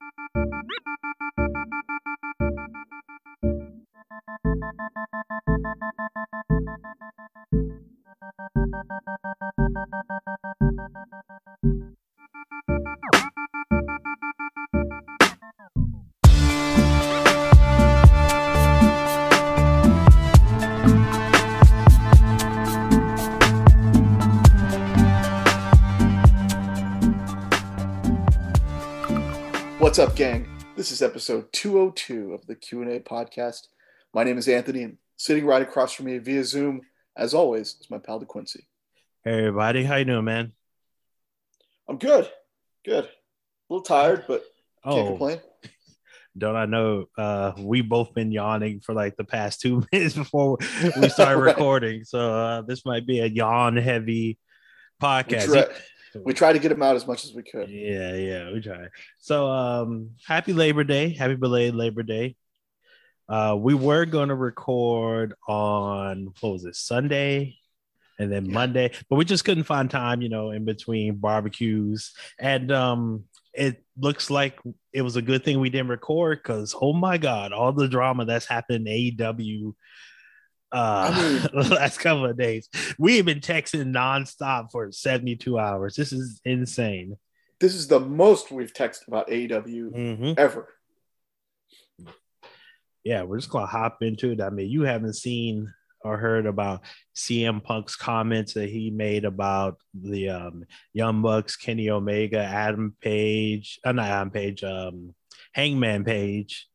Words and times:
Música 0.00 0.77
episode 31.88 31.96
202 31.96 32.34
of 32.34 32.46
the 32.46 32.54
Q&A 32.54 33.00
podcast. 33.00 33.68
My 34.14 34.22
name 34.24 34.36
is 34.38 34.48
Anthony, 34.48 34.82
and 34.82 34.98
sitting 35.16 35.46
right 35.46 35.62
across 35.62 35.92
from 35.94 36.06
me 36.06 36.18
via 36.18 36.44
Zoom, 36.44 36.82
as 37.16 37.34
always, 37.34 37.76
is 37.80 37.88
my 37.90 37.98
pal 37.98 38.20
DeQuincy. 38.20 38.62
Hey 39.24 39.38
everybody, 39.38 39.84
how 39.84 39.96
you 39.96 40.04
doing, 40.04 40.24
man? 40.24 40.52
I'm 41.88 41.98
good, 41.98 42.28
good. 42.84 43.04
A 43.04 43.08
little 43.70 43.82
tired, 43.82 44.24
but 44.28 44.42
can't 44.84 44.96
Oh, 44.98 45.06
complain. 45.06 45.40
don't 46.38 46.56
I 46.56 46.66
know? 46.66 47.06
Uh, 47.16 47.52
we 47.58 47.80
both 47.80 48.12
been 48.14 48.32
yawning 48.32 48.80
for 48.80 48.94
like 48.94 49.16
the 49.16 49.24
past 49.24 49.60
two 49.60 49.82
minutes 49.92 50.14
before 50.14 50.58
we 51.00 51.08
started 51.08 51.36
Right. 51.40 51.56
recording, 51.56 52.04
so 52.04 52.18
uh, 52.34 52.62
this 52.62 52.84
might 52.84 53.06
be 53.06 53.20
a 53.20 53.26
yawn-heavy 53.26 54.38
podcast. 55.02 55.46
try, 55.46 55.64
we 56.14 56.34
try 56.34 56.52
to 56.52 56.58
get 56.58 56.70
them 56.70 56.82
out 56.82 56.96
as 56.96 57.06
much 57.06 57.24
as 57.24 57.32
we 57.34 57.42
could. 57.42 57.68
Yeah, 57.68 58.14
yeah, 58.14 58.52
we 58.52 58.60
try. 58.60 58.88
So, 59.18 59.48
um, 59.48 60.10
happy 60.26 60.52
Labor 60.52 60.84
Day, 60.84 61.10
happy 61.14 61.34
belated 61.36 61.74
Labor 61.74 62.02
Day. 62.02 62.36
Uh, 63.28 63.56
we 63.58 63.74
were 63.74 64.06
going 64.06 64.30
to 64.30 64.34
record 64.34 65.34
on 65.46 66.32
what 66.40 66.52
was 66.52 66.64
it, 66.64 66.76
Sunday, 66.76 67.56
and 68.18 68.32
then 68.32 68.46
Yeah. 68.46 68.52
Monday, 68.52 68.92
but 69.10 69.16
we 69.16 69.24
just 69.24 69.44
couldn't 69.44 69.64
find 69.64 69.90
time, 69.90 70.22
you 70.22 70.28
know, 70.28 70.50
in 70.50 70.64
between 70.64 71.16
barbecues. 71.16 72.14
And 72.38 72.72
um, 72.72 73.24
it 73.52 73.84
looks 73.98 74.30
like 74.30 74.58
it 74.92 75.02
was 75.02 75.16
a 75.16 75.22
good 75.22 75.44
thing 75.44 75.60
we 75.60 75.70
didn't 75.70 75.88
record 75.88 76.38
because, 76.38 76.74
oh 76.80 76.92
my 76.92 77.18
God, 77.18 77.52
all 77.52 77.72
the 77.72 77.88
drama 77.88 78.24
that's 78.24 78.46
happened 78.46 78.88
in 78.88 79.14
AEW. 79.16 79.74
Uh, 80.72 81.10
I 81.12 81.22
mean- 81.22 81.42
the 81.68 81.74
last 81.74 81.98
couple 81.98 82.26
of 82.26 82.36
days, 82.36 82.68
we've 82.98 83.24
been 83.24 83.40
texting 83.40 83.84
nonstop 83.92 84.70
for 84.70 84.90
72 84.92 85.58
hours. 85.58 85.94
This 85.96 86.12
is 86.12 86.40
insane. 86.44 87.16
This 87.60 87.74
is 87.74 87.88
the 87.88 88.00
most 88.00 88.50
we've 88.52 88.72
texted 88.72 89.08
about 89.08 89.28
AEW 89.28 89.90
Mhm. 89.92 90.38
ever. 90.38 90.68
yeah, 93.04 93.22
we're 93.22 93.38
just 93.38 93.50
gonna 93.50 93.66
hop 93.66 94.02
into 94.02 94.32
it. 94.32 94.40
I 94.40 94.50
mean, 94.50 94.68
you 94.68 94.82
haven't 94.82 95.14
seen 95.14 95.72
or 96.02 96.16
heard 96.18 96.46
about 96.46 96.82
CM 97.16 97.60
Punk's 97.62 97.96
comments 97.96 98.54
that 98.54 98.68
he 98.68 98.90
made 98.90 99.24
about 99.24 99.78
the 99.94 100.28
um, 100.30 100.64
Young 100.92 101.22
Bucks, 101.22 101.56
Kenny 101.56 101.90
Omega, 101.90 102.38
Adam 102.38 102.94
Page, 103.00 103.80
uh, 103.84 103.92
not 103.92 104.06
Adam 104.06 104.30
Page, 104.30 104.62
um, 104.62 105.14
Hangman 105.52 106.04
Page. 106.04 106.68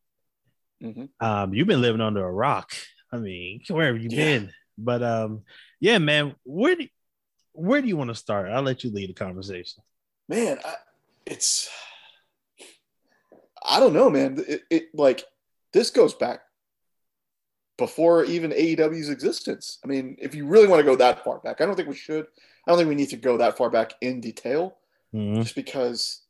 Mhm. 0.81 1.09
Um, 1.21 1.53
you've 1.53 1.67
been 1.67 1.81
living 1.81 2.01
under 2.01 2.25
a 2.25 2.31
rock. 2.31 2.71
I 3.13 3.17
mean, 3.17 3.61
where 3.69 3.93
have 3.93 4.01
you 4.01 4.09
Yeah. 4.11 4.17
been? 4.39 4.53
But 4.77 5.03
um, 5.03 5.43
yeah, 5.79 5.99
man, 5.99 6.35
where 6.43 6.75
do 6.75 6.87
where 7.51 7.79
do 7.81 7.87
you 7.87 7.95
want 7.95 8.09
to 8.09 8.15
start? 8.15 8.49
I'll 8.49 8.63
let 8.63 8.83
you 8.83 8.89
lead 8.91 9.09
the 9.09 9.13
conversation. 9.13 9.83
Man, 10.27 10.57
I, 10.65 10.73
it's 11.27 11.69
I 13.63 13.79
don't 13.79 13.93
know, 13.93 14.09
man. 14.09 14.43
It, 14.47 14.63
it 14.71 14.83
like 14.95 15.23
this 15.73 15.91
goes 15.91 16.15
back 16.15 16.41
before 17.77 18.23
even 18.25 18.51
AEW's 18.51 19.09
existence. 19.09 19.79
I 19.83 19.87
mean, 19.87 20.15
if 20.19 20.33
you 20.33 20.47
really 20.47 20.67
want 20.67 20.79
to 20.79 20.83
go 20.85 20.95
that 20.95 21.23
far 21.23 21.39
back, 21.39 21.61
I 21.61 21.65
don't 21.65 21.75
think 21.75 21.87
we 21.89 21.95
should. 21.95 22.25
I 22.65 22.71
don't 22.71 22.77
think 22.77 22.89
we 22.89 22.95
need 22.95 23.09
to 23.09 23.17
go 23.17 23.37
that 23.37 23.57
far 23.57 23.69
back 23.69 23.93
in 24.01 24.21
detail. 24.21 24.77
Mhm. 25.13 25.43
just 25.43 25.53
because 25.53 26.21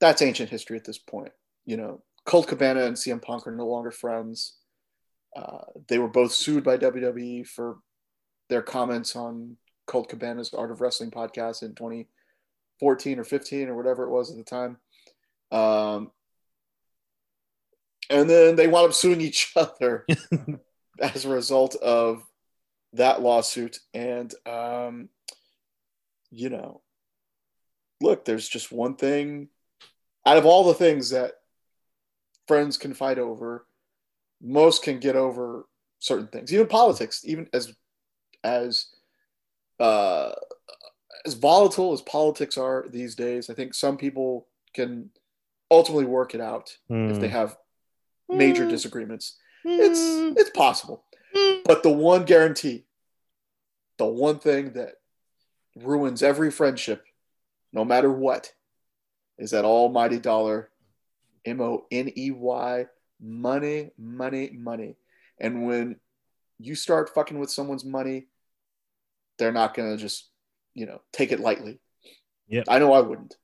that's 0.00 0.22
ancient 0.22 0.48
history 0.48 0.78
at 0.78 0.84
this 0.86 0.96
point. 0.96 1.32
You 1.66 1.76
know, 1.76 2.02
Colt 2.24 2.46
Cabana 2.48 2.84
and 2.84 2.96
CM 2.96 3.20
Punk 3.20 3.46
are 3.46 3.54
no 3.54 3.66
longer 3.66 3.90
friends. 3.90 4.54
Uh, 5.34 5.64
they 5.88 5.98
were 5.98 6.08
both 6.08 6.32
sued 6.32 6.64
by 6.64 6.76
WWE 6.76 7.46
for 7.46 7.78
their 8.48 8.62
comments 8.62 9.16
on 9.16 9.56
Colt 9.86 10.08
Cabana's 10.08 10.52
Art 10.52 10.70
of 10.70 10.80
Wrestling 10.80 11.10
podcast 11.10 11.62
in 11.62 11.74
2014 11.74 13.18
or 13.18 13.24
15 13.24 13.68
or 13.68 13.76
whatever 13.76 14.04
it 14.04 14.10
was 14.10 14.30
at 14.30 14.36
the 14.36 14.44
time. 14.44 14.78
Um, 15.50 16.10
and 18.10 18.28
then 18.28 18.56
they 18.56 18.68
wound 18.68 18.88
up 18.88 18.94
suing 18.94 19.20
each 19.22 19.52
other 19.56 20.06
as 21.00 21.24
a 21.24 21.30
result 21.30 21.76
of 21.76 22.22
that 22.92 23.22
lawsuit. 23.22 23.78
And, 23.94 24.32
um, 24.46 25.08
you 26.30 26.50
know, 26.50 26.82
look, 28.00 28.24
there's 28.24 28.48
just 28.48 28.72
one 28.72 28.96
thing 28.96 29.48
out 30.26 30.36
of 30.36 30.46
all 30.46 30.64
the 30.64 30.74
things 30.74 31.10
that 31.10 31.32
friends 32.46 32.76
can 32.76 32.94
fight 32.94 33.18
over, 33.18 33.66
most 34.42 34.82
can 34.82 34.98
get 34.98 35.16
over 35.16 35.66
certain 36.00 36.26
things, 36.26 36.52
even 36.52 36.66
politics, 36.66 37.22
even 37.24 37.48
as 37.52 37.72
as 38.44 38.86
uh, 39.78 40.32
as 41.24 41.34
volatile 41.34 41.92
as 41.92 42.02
politics 42.02 42.58
are 42.58 42.86
these 42.88 43.14
days. 43.14 43.48
I 43.48 43.54
think 43.54 43.74
some 43.74 43.96
people 43.96 44.48
can 44.74 45.10
ultimately 45.70 46.06
work 46.06 46.34
it 46.34 46.40
out 46.40 46.76
if 46.90 47.20
they 47.20 47.28
hmm. 47.28 47.32
have 47.32 47.56
major 48.28 48.64
hmm. 48.64 48.70
disagreements. 48.70 49.38
Hmm. 49.62 49.78
It's 49.80 50.00
it's 50.40 50.50
possible. 50.50 51.04
But 51.64 51.82
the 51.82 51.90
one 51.90 52.24
guarantee, 52.24 52.84
the 53.96 54.06
one 54.06 54.38
thing 54.38 54.72
that 54.74 54.96
ruins 55.76 56.22
every 56.22 56.50
friendship, 56.50 57.04
no 57.72 57.84
matter 57.84 58.12
what, 58.12 58.52
is 59.38 59.52
that 59.52 59.64
almighty 59.64 60.18
dollar, 60.18 60.70
M 61.44 61.60
O 61.60 61.86
N 61.90 62.12
E 62.16 62.30
Y, 62.32 62.86
money, 63.22 63.90
money, 63.98 64.50
money. 64.58 64.96
And 65.38 65.66
when 65.66 65.96
you 66.58 66.74
start 66.74 67.14
fucking 67.14 67.38
with 67.38 67.50
someone's 67.50 67.84
money, 67.84 68.26
they're 69.38 69.52
not 69.52 69.74
gonna 69.74 69.96
just, 69.96 70.30
you 70.74 70.86
know, 70.86 71.00
take 71.12 71.32
it 71.32 71.40
lightly. 71.40 71.80
Yeah. 72.48 72.64
I 72.68 72.78
know 72.78 72.92
I 72.92 73.00
wouldn't. 73.00 73.34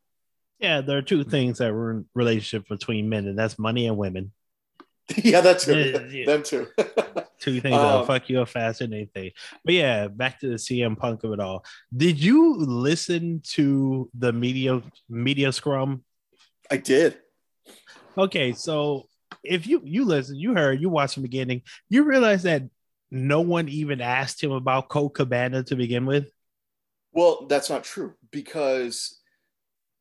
Yeah, 0.59 0.81
there 0.81 0.99
are 0.99 1.03
two 1.03 1.25
things 1.25 1.59
that 1.59 1.73
ruin 1.73 2.07
relationship 2.15 2.69
between 2.69 3.09
men, 3.09 3.27
and 3.27 3.39
that's 3.39 3.59
money 3.59 3.87
and 3.87 3.97
women. 3.97 4.33
yeah, 5.17 5.41
that's 5.41 5.65
too. 5.65 6.09
Yeah. 6.11 6.27
Them 6.27 6.43
too. 6.43 6.67
Two 7.41 7.61
things 7.61 7.77
that'll 7.77 8.01
Um, 8.01 8.07
fuck 8.07 8.29
you 8.29 8.41
up 8.41 8.49
faster 8.49 8.85
than 8.85 8.95
anything. 8.95 9.31
But 9.65 9.75
yeah, 9.75 10.09
back 10.09 10.41
to 10.41 10.49
the 10.49 10.57
CM 10.57 10.99
Punk 10.99 11.23
of 11.23 11.33
it 11.33 11.39
all. 11.39 11.65
Did 11.97 12.21
you 12.21 12.57
listen 12.57 13.41
to 13.53 14.11
the 14.13 14.33
media 14.33 14.83
media 15.09 15.53
scrum? 15.53 16.05
I 16.69 16.79
did. 16.79 17.17
Okay, 18.17 18.53
so 18.53 19.08
if 19.45 19.67
you 19.67 19.81
you 19.85 20.05
listen, 20.05 20.37
you 20.37 20.55
heard, 20.55 20.81
you 20.81 20.89
watched 20.89 21.17
the 21.17 21.21
beginning, 21.21 21.63
you 21.89 22.05
realize 22.05 22.43
that 22.45 22.63
no 23.11 23.41
one 23.41 23.69
even 23.69 24.01
asked 24.01 24.43
him 24.43 24.53
about 24.53 24.89
Colt 24.89 25.15
Cabana 25.15 25.63
to 25.65 25.77
begin 25.77 26.07
with. 26.07 26.31
Well, 27.13 27.47
that's 27.49 27.71
not 27.71 27.85
true 27.85 28.15
because 28.31 29.19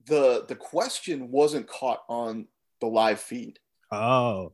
the 0.06 0.46
the 0.48 0.56
question 0.56 1.32
wasn't 1.32 1.68
caught 1.68 2.04
on 2.10 2.48
the 2.82 2.88
live 2.88 3.20
feed. 3.20 3.60
Oh. 3.92 4.54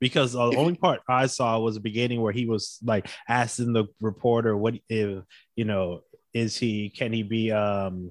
Because 0.00 0.34
the 0.34 0.38
only 0.38 0.76
part 0.76 1.00
I 1.08 1.26
saw 1.26 1.58
was 1.58 1.74
the 1.74 1.80
beginning 1.80 2.20
where 2.20 2.32
he 2.32 2.46
was 2.46 2.78
like 2.84 3.08
asking 3.28 3.72
the 3.72 3.86
reporter 4.00 4.56
what 4.56 4.74
if 4.88 5.24
you 5.56 5.64
know 5.64 6.02
is 6.32 6.56
he 6.56 6.88
can 6.90 7.12
he 7.12 7.24
be 7.24 7.50
um 7.50 8.10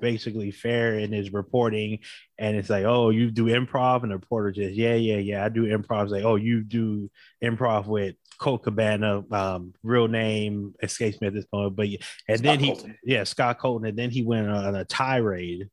basically 0.00 0.50
fair 0.50 0.98
in 0.98 1.12
his 1.12 1.32
reporting. 1.32 2.00
And 2.38 2.56
it's 2.56 2.70
like 2.70 2.84
oh 2.84 3.10
you 3.10 3.30
do 3.30 3.46
improv? 3.46 4.02
And 4.02 4.10
the 4.10 4.16
reporter 4.16 4.52
just 4.52 4.74
yeah 4.74 4.94
yeah 4.94 5.18
yeah 5.18 5.44
I 5.44 5.48
do 5.48 5.64
improv. 5.64 6.04
It's 6.04 6.12
like 6.12 6.24
oh 6.24 6.36
you 6.36 6.62
do 6.62 7.10
improv 7.42 7.86
with 7.86 8.16
Colt 8.38 8.62
Cabana 8.62 9.24
um 9.32 9.74
real 9.82 10.08
name 10.08 10.74
escapes 10.82 11.20
me 11.20 11.28
at 11.28 11.34
this 11.34 11.46
point. 11.46 11.76
But 11.76 11.88
and 12.28 12.38
Scott 12.38 12.42
then 12.42 12.60
he 12.60 12.66
Colton. 12.68 12.98
yeah 13.04 13.24
Scott 13.24 13.58
Colton. 13.58 13.88
And 13.88 13.98
then 13.98 14.10
he 14.10 14.22
went 14.22 14.48
on 14.48 14.74
a 14.74 14.84
tirade 14.84 15.68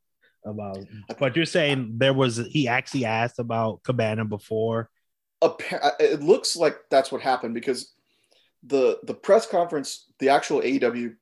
about 0.45 0.77
but 1.19 1.35
you're 1.35 1.45
saying 1.45 1.93
there 1.97 2.13
was 2.13 2.37
he 2.37 2.67
actually 2.67 3.05
asked 3.05 3.39
about 3.39 3.83
Cabana 3.83 4.25
before? 4.25 4.89
It 5.41 6.21
looks 6.21 6.55
like 6.55 6.77
that's 6.89 7.11
what 7.11 7.21
happened 7.21 7.53
because 7.53 7.93
the 8.65 8.99
the 9.03 9.13
press 9.13 9.45
conference, 9.45 10.05
the 10.19 10.29
actual 10.29 10.61
AEW 10.61 11.15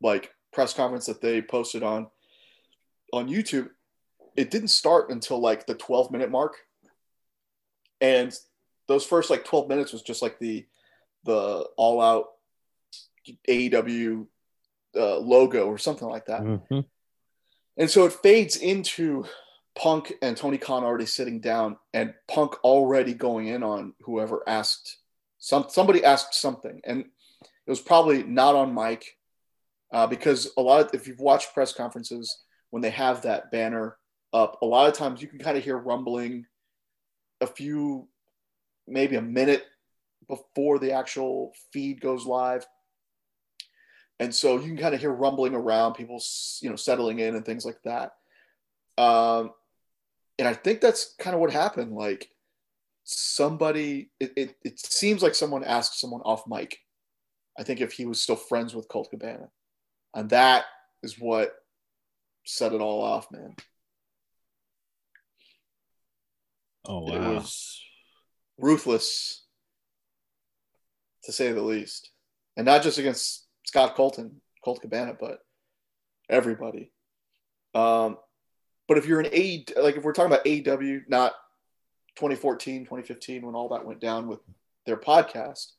like 0.00 0.32
press 0.52 0.72
conference 0.72 1.06
that 1.06 1.20
they 1.20 1.42
posted 1.42 1.82
on 1.82 2.08
on 3.12 3.28
YouTube, 3.28 3.70
it 4.36 4.50
didn't 4.50 4.68
start 4.68 5.10
until 5.10 5.40
like 5.40 5.66
the 5.66 5.74
12 5.74 6.10
minute 6.10 6.30
mark, 6.30 6.56
and 8.00 8.34
those 8.88 9.04
first 9.04 9.30
like 9.30 9.44
12 9.44 9.68
minutes 9.68 9.92
was 9.92 10.02
just 10.02 10.22
like 10.22 10.38
the 10.38 10.66
the 11.24 11.66
all 11.76 12.00
out 12.00 12.26
AEW 13.48 14.26
uh, 14.96 15.18
logo 15.18 15.66
or 15.66 15.78
something 15.78 16.08
like 16.08 16.26
that. 16.26 16.42
Mhm. 16.42 16.84
And 17.76 17.90
so 17.90 18.04
it 18.04 18.12
fades 18.12 18.56
into 18.56 19.24
Punk 19.74 20.12
and 20.20 20.36
Tony 20.36 20.58
Khan 20.58 20.84
already 20.84 21.06
sitting 21.06 21.40
down, 21.40 21.78
and 21.94 22.14
Punk 22.28 22.62
already 22.64 23.14
going 23.14 23.46
in 23.46 23.62
on 23.62 23.94
whoever 24.02 24.42
asked 24.46 24.98
some 25.38 25.66
somebody 25.68 26.04
asked 26.04 26.34
something, 26.34 26.80
and 26.84 27.00
it 27.00 27.70
was 27.70 27.80
probably 27.80 28.22
not 28.22 28.54
on 28.54 28.74
mic 28.74 29.16
uh, 29.92 30.06
because 30.06 30.50
a 30.56 30.60
lot 30.60 30.84
of 30.84 30.94
if 30.94 31.06
you've 31.06 31.20
watched 31.20 31.54
press 31.54 31.72
conferences 31.72 32.42
when 32.70 32.82
they 32.82 32.90
have 32.90 33.22
that 33.22 33.50
banner 33.50 33.96
up, 34.32 34.58
a 34.62 34.66
lot 34.66 34.88
of 34.88 34.94
times 34.94 35.20
you 35.20 35.28
can 35.28 35.38
kind 35.38 35.58
of 35.58 35.64
hear 35.64 35.76
rumbling 35.76 36.46
a 37.40 37.46
few, 37.46 38.08
maybe 38.86 39.16
a 39.16 39.22
minute 39.22 39.64
before 40.28 40.78
the 40.78 40.92
actual 40.92 41.52
feed 41.72 42.00
goes 42.00 42.26
live. 42.26 42.66
And 44.20 44.34
so 44.34 44.56
you 44.56 44.66
can 44.66 44.76
kind 44.76 44.94
of 44.94 45.00
hear 45.00 45.12
rumbling 45.12 45.54
around, 45.54 45.94
people, 45.94 46.22
you 46.60 46.68
know, 46.68 46.76
settling 46.76 47.20
in 47.20 47.34
and 47.34 47.44
things 47.44 47.64
like 47.64 47.80
that. 47.84 48.12
Um, 48.98 49.52
and 50.38 50.46
I 50.46 50.52
think 50.52 50.80
that's 50.80 51.14
kind 51.18 51.34
of 51.34 51.40
what 51.40 51.50
happened. 51.50 51.92
Like 51.92 52.28
somebody, 53.04 54.10
it, 54.20 54.32
it, 54.36 54.56
it 54.62 54.78
seems 54.78 55.22
like 55.22 55.34
someone 55.34 55.64
asked 55.64 55.98
someone 55.98 56.20
off 56.20 56.46
mic. 56.46 56.78
I 57.58 57.62
think 57.62 57.80
if 57.80 57.92
he 57.92 58.06
was 58.06 58.20
still 58.20 58.36
friends 58.36 58.74
with 58.74 58.88
Colt 58.88 59.08
Cabana, 59.10 59.48
and 60.14 60.30
that 60.30 60.64
is 61.02 61.18
what 61.18 61.54
set 62.50 62.72
it 62.72 62.80
all 62.80 63.02
off, 63.02 63.30
man. 63.30 63.54
Oh 66.84 67.00
wow. 67.00 67.14
It 67.14 67.34
was 67.34 67.82
ruthless 68.58 69.44
to 71.24 71.32
say 71.32 71.52
the 71.52 71.62
least. 71.62 72.10
And 72.56 72.66
not 72.66 72.82
just 72.82 72.98
against 72.98 73.46
Scott 73.64 73.94
Colton, 73.94 74.40
Colt 74.64 74.80
Cabana, 74.80 75.14
but 75.18 75.38
everybody. 76.28 76.92
Um, 77.74 78.16
but 78.88 78.98
if 78.98 79.06
you're 79.06 79.20
an 79.20 79.32
A, 79.32 79.64
like 79.80 79.96
if 79.96 80.02
we're 80.02 80.12
talking 80.12 80.32
about 80.32 80.44
AEW, 80.44 81.02
not 81.08 81.32
2014, 82.16 82.82
2015, 82.84 83.46
when 83.46 83.54
all 83.54 83.68
that 83.68 83.86
went 83.86 84.00
down 84.00 84.26
with 84.26 84.40
their 84.86 84.96
podcast, 84.96 85.72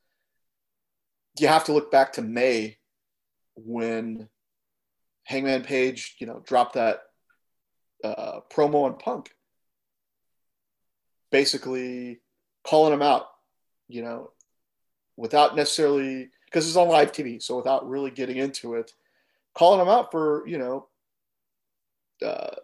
you 1.40 1.48
have 1.48 1.66
to 1.66 1.74
look 1.74 1.92
back 1.92 2.14
to 2.14 2.22
May 2.22 2.78
when 3.56 4.30
Hangman 5.32 5.64
Page, 5.64 6.18
you 6.20 6.28
know, 6.28 6.42
dropped 6.46 6.74
that 6.74 7.04
uh, 8.04 8.42
promo 8.54 8.84
on 8.84 8.98
Punk, 8.98 9.34
basically 11.32 12.20
calling 12.64 12.94
him 12.94 13.02
out, 13.02 13.28
you 13.88 14.02
know, 14.02 14.32
without 15.16 15.56
necessarily 15.56 16.30
because 16.46 16.68
it's 16.68 16.76
on 16.76 16.90
live 16.90 17.14
TV, 17.14 17.42
so 17.42 17.56
without 17.56 17.88
really 17.88 18.12
getting 18.12 18.36
into 18.36 18.74
it, 18.74 18.92
calling 19.56 19.80
him 19.80 19.88
out 19.88 20.12
for 20.12 20.46
you 20.46 20.58
know 20.58 20.88
uh, 22.26 22.56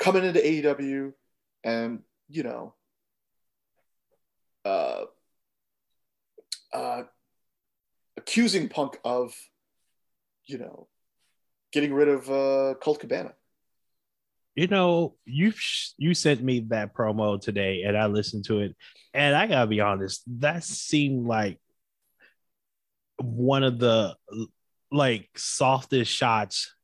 coming 0.00 0.24
into 0.24 0.40
AEW 0.40 1.12
and 1.62 2.00
you 2.28 2.42
know 2.42 2.74
uh, 4.64 5.04
uh, 6.72 7.02
accusing 8.16 8.68
Punk 8.68 8.98
of 9.04 9.32
you 10.44 10.58
know 10.58 10.88
getting 11.72 11.92
rid 11.92 12.08
of 12.08 12.30
uh, 12.30 12.74
Colt 12.80 13.00
Cabana. 13.00 13.32
You 14.54 14.66
know, 14.66 15.14
you 15.24 15.52
you 15.96 16.14
sent 16.14 16.42
me 16.42 16.60
that 16.68 16.94
promo 16.94 17.40
today, 17.40 17.82
and 17.86 17.96
I 17.96 18.06
listened 18.06 18.46
to 18.46 18.60
it, 18.60 18.76
and 19.14 19.34
I 19.36 19.46
gotta 19.46 19.68
be 19.68 19.80
honest, 19.80 20.22
that 20.40 20.64
seemed 20.64 21.26
like 21.26 21.60
one 23.20 23.62
of 23.62 23.78
the 23.78 24.16
like 24.90 25.28
softest 25.36 26.10
shots 26.10 26.74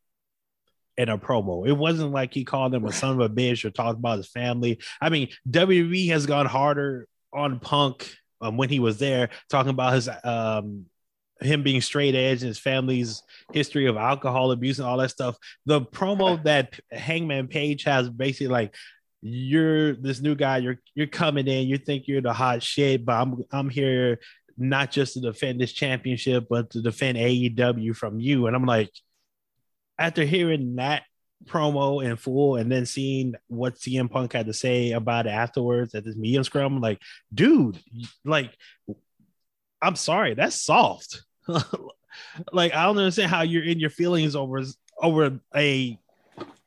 in 0.96 1.08
a 1.08 1.19
promo. 1.19 1.66
It 1.66 1.72
wasn't 1.72 2.12
like 2.12 2.32
he 2.32 2.44
called 2.44 2.75
him 2.75 2.84
a 2.84 2.92
son 2.92 3.20
of 3.20 3.20
a 3.20 3.28
bitch 3.28 3.64
or 3.64 3.70
talked 3.70 3.98
about 3.98 4.19
his 4.19 4.28
family. 4.28 4.78
I 5.00 5.08
mean, 5.08 5.28
WWE 5.50 6.08
has 6.10 6.26
gone 6.26 6.46
harder 6.46 7.08
on 7.32 7.58
Punk 7.58 8.14
um, 8.40 8.56
when 8.56 8.69
he 8.69 8.78
was 8.78 8.98
there, 8.98 9.31
talking 9.50 9.70
about 9.70 9.94
his 9.94 10.08
um 10.22 10.86
him 11.40 11.62
being 11.62 11.81
straight 11.81 12.14
edge 12.14 12.42
and 12.42 12.48
his 12.48 12.58
family's 12.58 13.22
history 13.52 13.86
of 13.86 13.96
alcohol 13.96 14.52
abuse 14.52 14.78
and 14.78 14.86
all 14.86 14.98
that 14.98 15.10
stuff. 15.10 15.36
The 15.66 15.81
promo 15.81 16.42
that 16.44 16.78
Hangman 16.90 17.48
Page 17.48 17.84
has 17.84 18.08
basically 18.08 18.48
like 18.48 18.75
you're 19.20 19.96
this 19.96 20.20
new 20.20 20.34
guy, 20.34 20.58
you're 20.58 20.78
you're 20.94 21.06
coming 21.06 21.46
in, 21.46 21.66
you 21.66 21.78
think 21.78 22.06
you're 22.06 22.20
the 22.20 22.32
hot 22.32 22.62
shit, 22.62 23.04
but 23.04 23.14
I'm 23.14 23.44
I'm 23.50 23.70
here 23.70 24.20
not 24.56 24.90
just 24.90 25.14
to 25.14 25.20
defend 25.20 25.60
this 25.60 25.72
championship, 25.72 26.46
but 26.48 26.70
to 26.70 26.82
defend 26.82 27.19
AEW 27.19 27.96
from 27.96 28.20
you. 28.20 28.46
And 28.46 28.54
I'm 28.54 28.66
like, 28.66 28.90
after 29.98 30.25
hearing 30.25 30.76
that 30.76 31.02
promo 31.44 32.04
in 32.04 32.16
full 32.16 32.56
and 32.56 32.70
then 32.70 32.86
seeing 32.86 33.34
what 33.48 33.76
CM 33.76 34.10
Punk 34.10 34.32
had 34.32 34.46
to 34.46 34.52
say 34.52 34.92
about 34.92 35.26
it 35.26 35.31
afterwards 35.31 35.94
at 35.94 36.04
this 36.04 36.16
medium 36.16 36.44
scrum, 36.44 36.81
like, 36.81 37.00
dude, 37.32 37.81
like, 38.25 38.56
I'm 39.84 39.96
sorry, 39.96 40.34
that's 40.34 40.60
soft. 40.60 41.22
like, 42.52 42.75
I 42.75 42.84
don't 42.84 42.98
understand 42.98 43.31
how 43.31 43.42
you're 43.42 43.64
in 43.64 43.78
your 43.78 43.90
feelings 43.90 44.34
over 44.34 44.62
over 45.00 45.40
a 45.54 45.98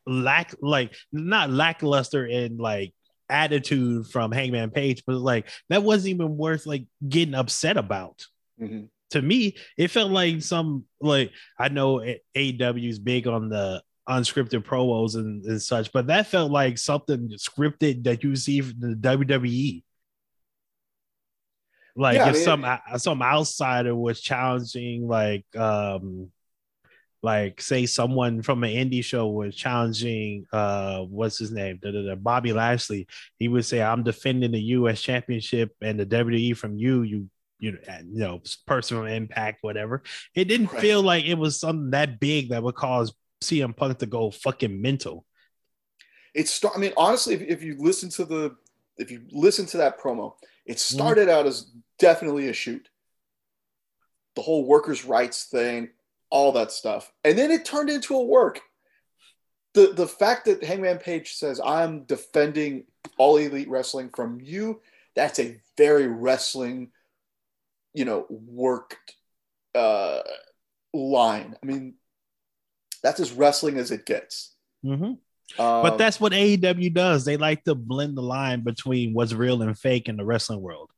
lack, 0.06 0.54
like, 0.62 0.94
not 1.12 1.50
lackluster 1.50 2.26
in 2.26 2.58
like 2.58 2.94
attitude 3.30 4.08
from 4.08 4.32
Hangman 4.32 4.72
Page, 4.72 5.04
but 5.06 5.18
like 5.18 5.50
that 5.70 5.84
wasn't 5.84 6.16
even 6.16 6.38
worth 6.38 6.66
like 6.66 6.86
getting 7.08 7.36
upset 7.36 7.78
about. 7.78 8.26
Mm-hmm. 8.62 8.86
To 9.12 9.22
me, 9.22 9.56
it 9.78 9.90
felt 9.90 10.12
like 10.12 10.42
some 10.42 10.86
like 11.02 11.32
I 11.58 11.70
know 11.70 12.04
AEW 12.36 12.90
is 12.90 13.00
big 13.00 13.28
on 13.28 13.50
the 13.50 13.82
unscripted 14.08 14.64
promos 14.64 15.16
and, 15.16 15.44
and 15.46 15.62
such, 15.62 15.92
but 15.92 16.08
that 16.08 16.28
felt 16.28 16.52
like 16.52 16.78
something 16.78 17.30
scripted 17.38 18.04
that 18.04 18.24
you 18.24 18.36
see 18.36 18.62
from 18.62 18.80
the 18.80 18.96
WWE. 18.96 19.84
Like 21.98 22.18
yeah, 22.18 22.30
if 22.30 22.38
some 22.38 22.66
some 22.98 23.24
outsider 23.24 23.96
was 23.96 24.22
challenging 24.22 25.08
like 25.08 25.44
um 25.56 26.30
like 27.24 27.60
say 27.60 27.88
someone 27.88 28.44
from 28.44 28.64
an 28.64 28.70
indie 28.70 29.04
show 29.04 29.28
was 29.28 29.56
challenging 29.56 30.46
uh 30.54 31.00
what's 31.00 31.40
his 31.40 31.52
name 31.52 31.80
da, 31.82 31.92
da, 31.92 32.04
da, 32.04 32.16
bobby 32.16 32.54
lashley 32.54 33.08
he 33.40 33.48
would 33.48 33.66
say 33.66 33.82
i'm 33.82 34.04
defending 34.04 34.52
the 34.52 34.60
us 34.60 35.02
championship 35.02 35.76
and 35.82 36.00
the 36.00 36.06
wwe 36.06 36.56
from 36.56 36.78
you 36.78 37.02
you 37.02 37.30
you 37.60 37.72
know, 37.72 37.80
you 38.06 38.20
know 38.20 38.42
personal 38.68 39.06
impact 39.06 39.64
whatever 39.64 40.04
it 40.36 40.46
didn't 40.46 40.72
right. 40.72 40.82
feel 40.82 41.02
like 41.02 41.26
it 41.26 41.38
was 41.38 41.60
something 41.60 41.90
that 41.90 42.20
big 42.20 42.50
that 42.50 42.62
would 42.62 42.76
cause 42.76 43.14
cm 43.44 43.76
punk 43.76 43.98
to 43.98 44.06
go 44.06 44.30
fucking 44.30 44.80
mental 44.80 45.26
it's 46.36 46.64
i 46.64 46.78
mean 46.78 46.94
honestly 46.96 47.34
if, 47.34 47.42
if 47.42 47.64
you 47.64 47.76
listen 47.80 48.10
to 48.10 48.26
the 48.26 48.56
if 48.98 49.10
you 49.10 49.24
listen 49.32 49.66
to 49.66 49.78
that 49.78 50.00
promo 50.00 50.34
it 50.68 50.74
mm-hmm. 50.74 50.96
started 50.96 51.28
mm. 51.28 51.32
out 51.32 51.48
as 51.48 51.72
definitely 52.00 52.48
a 52.48 52.54
shoot 52.54 52.90
the 54.38 54.44
whole 54.44 54.66
workers 54.66 55.04
rights 55.04 55.46
thing 55.46 55.90
all 56.30 56.52
that 56.54 56.72
stuff. 56.72 57.12
And 57.24 57.38
then 57.38 57.52
it 57.52 57.66
turned 57.66 57.90
into 57.90 58.16
a 58.16 58.24
work. 58.24 58.62
The 59.74 59.88
the 59.88 60.08
fact 60.08 60.46
that 60.46 60.64
Hangman 60.64 61.00
Page 61.00 61.34
says, 61.34 61.60
I'm 61.64 62.04
defending 62.04 62.86
all 63.18 63.38
elite 63.38 63.70
wrestling 63.70 64.12
from 64.16 64.40
you, 64.40 64.82
that's 65.16 65.40
a 65.40 65.60
very 65.76 66.08
wrestling, 66.08 66.92
you 67.94 68.06
know, 68.06 68.26
worked 68.30 69.16
uh, 69.74 70.22
line. 70.94 71.56
I 71.62 71.66
mean, 71.66 71.96
that's 73.02 73.20
as 73.20 73.32
wrestling 73.32 73.78
as 73.78 73.92
it 73.92 74.06
gets. 74.06 74.54
Mm-hmm. 74.86 75.04
Um, 75.04 75.82
but 75.82 75.98
that's 75.98 76.20
what 76.20 76.34
AEW 76.34 76.94
does. 76.94 77.26
They 77.26 77.38
like 77.38 77.64
to 77.64 77.74
blend 77.74 78.18
the 78.18 78.22
line 78.22 78.62
between 78.62 79.14
what's 79.14 79.34
real 79.34 79.62
and 79.62 79.78
fake 79.78 80.10
in 80.10 80.18
the 80.18 80.26
wrestling 80.26 80.62
world. 80.62 80.92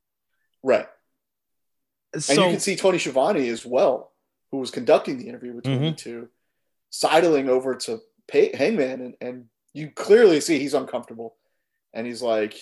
Right. 0.64 0.88
So, 2.18 2.34
and 2.34 2.42
you 2.42 2.50
can 2.52 2.60
see 2.60 2.76
Tony 2.76 2.98
Schiavone 2.98 3.48
as 3.50 3.66
well 3.66 4.12
who 4.52 4.58
was 4.58 4.72
conducting 4.72 5.18
the 5.18 5.28
interview 5.28 5.54
between 5.54 5.76
mm-hmm. 5.76 5.86
the 5.86 5.92
two, 5.92 6.30
sidling 6.90 7.50
over 7.50 7.76
to 7.76 8.00
pay, 8.28 8.56
Hangman, 8.56 9.02
and, 9.02 9.14
and 9.22 9.46
you 9.74 9.92
clearly 9.92 10.42
see 10.42 10.60
he's 10.60 10.74
uncomfortable, 10.74 11.36
and 11.94 12.08
he's 12.08 12.22
like, 12.22 12.56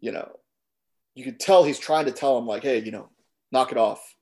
you 0.00 0.12
know, 0.12 0.30
you 1.14 1.24
could 1.24 1.40
tell 1.40 1.64
he's 1.64 1.78
trying 1.78 2.04
to 2.06 2.12
tell 2.12 2.36
him 2.36 2.46
like, 2.46 2.62
hey, 2.62 2.80
you 2.80 2.90
know, 2.90 3.08
knock 3.50 3.72
it 3.72 3.78
off, 3.78 4.14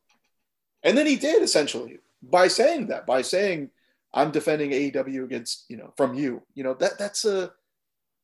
and 0.82 0.96
then 0.96 1.06
he 1.06 1.16
did 1.16 1.42
essentially 1.42 1.98
by 2.22 2.48
saying 2.48 2.88
that, 2.88 3.06
by 3.06 3.22
saying, 3.22 3.70
I'm 4.14 4.30
defending 4.30 4.70
AEW 4.70 5.24
against 5.24 5.64
you 5.68 5.76
know 5.76 5.92
from 5.96 6.14
you, 6.14 6.42
you 6.54 6.62
know 6.62 6.74
that 6.74 6.98
that's 6.98 7.24
a 7.24 7.50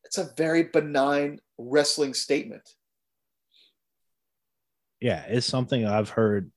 it's 0.05 0.19
a 0.19 0.31
very 0.37 0.65
benign 0.65 1.41
wrestling 1.59 2.15
statement. 2.15 2.75
Yeah, 5.01 5.25
it's 5.29 5.47
something 5.47 5.87
I've 5.87 6.11
heard 6.11 6.51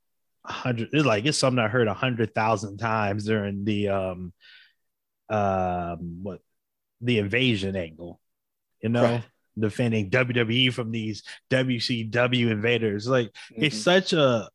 hundred 0.44 0.90
it's 0.92 1.06
like 1.06 1.26
it's 1.26 1.38
something 1.38 1.60
I 1.60 1.68
heard 1.68 1.88
a 1.88 1.94
hundred 1.94 2.34
thousand 2.34 2.78
times 2.78 3.26
during 3.26 3.64
the 3.64 3.90
um 3.90 4.34
um 5.30 6.20
what 6.24 6.40
the 7.02 7.20
invasion 7.20 7.76
angle, 7.76 8.20
you 8.82 8.90
know, 8.90 9.04
right. 9.04 9.24
defending 9.58 10.10
WWE 10.10 10.74
from 10.74 10.92
these 10.92 11.24
WCW 11.50 12.52
invaders. 12.52 13.08
Like 13.08 13.28
mm-hmm. 13.28 13.64
it's 13.66 13.78
such 13.78 14.14
a 14.14 14.50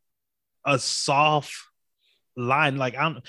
a 0.64 0.78
soft 0.78 1.55
line. 2.37 2.76
Like 2.76 2.97
I'm 2.97 3.21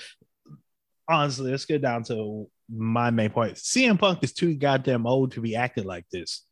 honestly, 1.08 1.50
let's 1.50 1.64
get 1.64 1.82
down 1.82 2.04
to 2.04 2.48
my 2.68 3.10
main 3.10 3.30
point. 3.30 3.54
CM 3.54 3.98
Punk 3.98 4.22
is 4.22 4.32
too 4.32 4.54
goddamn 4.54 5.06
old 5.06 5.32
to 5.32 5.40
be 5.40 5.56
acting 5.56 5.84
like 5.84 6.06
this. 6.12 6.44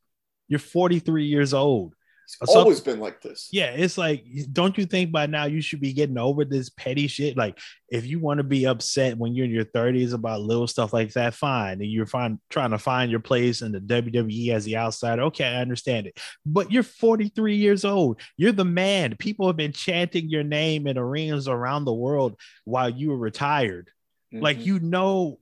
You're 0.48 0.60
43 0.60 1.24
years 1.24 1.52
old. 1.52 1.94
So, 2.26 2.58
always 2.58 2.80
been 2.80 2.98
like 2.98 3.20
this. 3.20 3.48
Yeah, 3.52 3.70
it's 3.70 3.96
like, 3.96 4.24
don't 4.52 4.76
you 4.76 4.84
think 4.84 5.12
by 5.12 5.26
now 5.26 5.44
you 5.44 5.60
should 5.60 5.80
be 5.80 5.92
getting 5.92 6.18
over 6.18 6.44
this 6.44 6.68
petty 6.70 7.06
shit? 7.06 7.36
Like, 7.36 7.58
if 7.88 8.04
you 8.04 8.18
want 8.18 8.38
to 8.38 8.44
be 8.44 8.66
upset 8.66 9.16
when 9.16 9.34
you're 9.34 9.44
in 9.44 9.52
your 9.52 9.64
30s 9.64 10.12
about 10.12 10.40
little 10.40 10.66
stuff 10.66 10.92
like 10.92 11.12
that, 11.12 11.34
fine. 11.34 11.80
And 11.80 11.90
you're 11.90 12.06
fine 12.06 12.40
trying 12.50 12.70
to 12.70 12.78
find 12.78 13.10
your 13.10 13.20
place 13.20 13.62
in 13.62 13.70
the 13.72 13.80
WWE 13.80 14.50
as 14.50 14.64
the 14.64 14.76
outsider. 14.76 15.22
Okay, 15.22 15.44
I 15.44 15.60
understand 15.60 16.08
it. 16.08 16.18
But 16.44 16.72
you're 16.72 16.82
43 16.82 17.54
years 17.54 17.84
old. 17.84 18.20
You're 18.36 18.52
the 18.52 18.64
man. 18.64 19.16
People 19.16 19.46
have 19.46 19.56
been 19.56 19.72
chanting 19.72 20.28
your 20.28 20.44
name 20.44 20.88
in 20.88 20.98
arenas 20.98 21.46
around 21.46 21.84
the 21.84 21.94
world 21.94 22.38
while 22.64 22.90
you 22.90 23.10
were 23.10 23.18
retired. 23.18 23.90
Mm-hmm. 24.34 24.42
Like 24.42 24.66
you 24.66 24.80
know, 24.80 25.38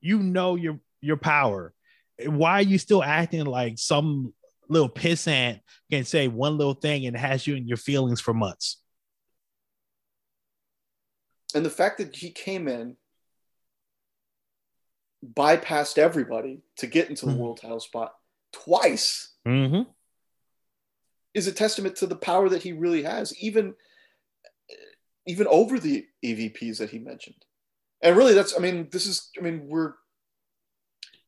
you 0.00 0.20
know 0.20 0.54
your 0.54 0.78
your 1.00 1.16
power. 1.16 1.72
Why 2.24 2.52
are 2.52 2.62
you 2.62 2.78
still 2.78 3.02
acting 3.02 3.44
like 3.44 3.78
some 3.78 4.32
little 4.68 4.88
pissant 4.88 5.60
can 5.90 6.04
say 6.04 6.28
one 6.28 6.58
little 6.58 6.74
thing 6.74 7.06
and 7.06 7.16
has 7.16 7.46
you 7.46 7.56
in 7.56 7.66
your 7.66 7.76
feelings 7.76 8.20
for 8.20 8.34
months. 8.34 8.78
And 11.54 11.64
the 11.64 11.70
fact 11.70 11.98
that 11.98 12.14
he 12.14 12.30
came 12.30 12.68
in, 12.68 12.96
bypassed 15.24 15.98
everybody 15.98 16.60
to 16.76 16.86
get 16.86 17.08
into 17.08 17.26
the 17.26 17.32
mm-hmm. 17.32 17.40
world 17.40 17.60
title 17.60 17.80
spot 17.80 18.14
twice 18.52 19.34
mm-hmm. 19.46 19.82
is 21.34 21.46
a 21.46 21.52
testament 21.52 21.96
to 21.96 22.06
the 22.06 22.16
power 22.16 22.48
that 22.48 22.62
he 22.62 22.72
really 22.72 23.02
has, 23.02 23.36
even 23.38 23.74
even 25.26 25.46
over 25.48 25.78
the 25.78 26.06
EVPs 26.24 26.78
that 26.78 26.90
he 26.90 26.98
mentioned. 26.98 27.44
And 28.00 28.16
really, 28.16 28.34
that's 28.34 28.56
I 28.56 28.60
mean, 28.60 28.88
this 28.92 29.06
is 29.06 29.30
I 29.38 29.42
mean, 29.42 29.66
we're 29.66 29.94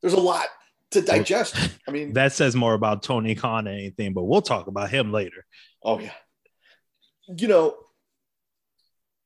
there's 0.01 0.15
a 0.15 0.21
lot 0.21 0.47
to 0.91 1.01
digest. 1.01 1.57
I 1.89 1.91
mean, 1.91 2.13
that 2.15 2.33
says 2.33 2.55
more 2.55 2.75
about 2.75 3.03
Tony 3.03 3.35
Khan 3.35 3.65
than 3.65 3.75
anything, 3.75 4.13
but 4.13 4.25
we'll 4.25 4.43
talk 4.43 4.67
about 4.67 4.91
him 4.91 5.13
later. 5.13 5.45
Oh 5.83 5.99
yeah, 5.99 6.13
you 7.37 7.49
know, 7.49 7.77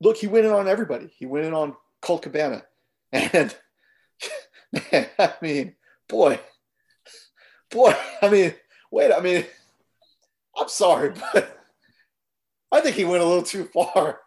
look, 0.00 0.16
he 0.16 0.26
went 0.26 0.46
in 0.46 0.52
on 0.52 0.68
everybody. 0.68 1.12
He 1.18 1.26
went 1.26 1.46
in 1.46 1.54
on 1.54 1.74
Colt 2.00 2.22
Cabana, 2.22 2.62
and 3.12 3.54
man, 4.72 5.06
I 5.18 5.34
mean, 5.40 5.74
boy, 6.08 6.38
boy, 7.70 7.94
I 8.22 8.28
mean, 8.28 8.54
wait, 8.90 9.12
I 9.12 9.20
mean, 9.20 9.44
I'm 10.56 10.68
sorry, 10.68 11.12
but 11.32 11.58
I 12.70 12.80
think 12.80 12.96
he 12.96 13.04
went 13.04 13.22
a 13.22 13.26
little 13.26 13.42
too 13.42 13.68
far. 13.72 14.20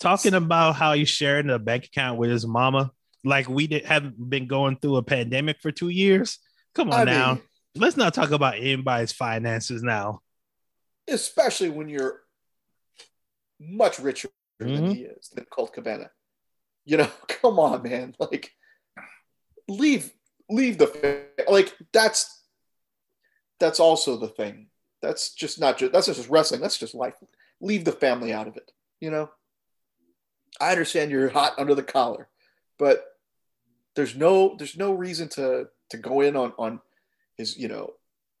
Talking 0.00 0.34
about 0.34 0.76
how 0.76 0.92
he's 0.92 1.08
sharing 1.08 1.50
a 1.50 1.58
bank 1.58 1.86
account 1.86 2.18
with 2.18 2.30
his 2.30 2.46
mama, 2.46 2.92
like 3.24 3.48
we 3.48 3.66
did, 3.66 3.84
haven't 3.84 4.30
been 4.30 4.46
going 4.46 4.76
through 4.76 4.96
a 4.96 5.02
pandemic 5.02 5.60
for 5.60 5.72
two 5.72 5.88
years. 5.88 6.38
Come 6.74 6.90
on 6.90 7.00
I 7.00 7.04
now. 7.04 7.34
Mean, 7.34 7.42
Let's 7.74 7.96
not 7.96 8.14
talk 8.14 8.30
about 8.30 8.56
anybody's 8.56 9.12
finances 9.12 9.82
now. 9.82 10.20
Especially 11.06 11.70
when 11.70 11.88
you're 11.88 12.20
much 13.60 13.98
richer 13.98 14.28
mm-hmm. 14.60 14.74
than 14.74 14.90
he 14.94 15.02
is, 15.02 15.28
than 15.34 15.44
Colt 15.50 15.72
Cabana. 15.72 16.10
You 16.84 16.98
know, 16.98 17.10
come 17.28 17.58
on, 17.58 17.82
man. 17.82 18.14
Like, 18.18 18.52
leave, 19.68 20.10
leave 20.50 20.78
the 20.78 21.26
like. 21.48 21.74
That's 21.92 22.42
that's 23.60 23.80
also 23.80 24.16
the 24.16 24.28
thing. 24.28 24.68
That's 25.02 25.34
just 25.34 25.60
not 25.60 25.78
just 25.78 25.92
that's 25.92 26.06
just 26.06 26.28
wrestling. 26.28 26.60
That's 26.60 26.78
just 26.78 26.94
life. 26.94 27.14
Leave 27.60 27.84
the 27.84 27.92
family 27.92 28.32
out 28.32 28.48
of 28.48 28.56
it. 28.56 28.70
You 29.00 29.10
know. 29.10 29.30
I 30.60 30.72
understand 30.72 31.12
you're 31.12 31.28
hot 31.28 31.54
under 31.56 31.74
the 31.74 31.84
collar, 31.84 32.28
but 32.78 33.04
there's 33.94 34.16
no 34.16 34.56
there's 34.56 34.76
no 34.76 34.92
reason 34.92 35.28
to 35.30 35.68
to 35.90 35.96
go 35.96 36.20
in 36.20 36.36
on 36.36 36.52
on 36.58 36.80
his 37.36 37.56
you 37.56 37.68
know 37.68 37.92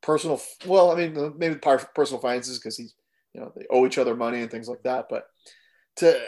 personal 0.02 0.40
well 0.66 0.90
i 0.90 0.94
mean 0.94 1.34
maybe 1.38 1.56
personal 1.56 2.20
finances 2.20 2.58
because 2.58 2.76
he's 2.76 2.94
you 3.32 3.40
know 3.40 3.52
they 3.56 3.66
owe 3.70 3.86
each 3.86 3.98
other 3.98 4.14
money 4.14 4.40
and 4.40 4.50
things 4.50 4.68
like 4.68 4.82
that 4.82 5.06
but 5.08 5.26
to 5.96 6.18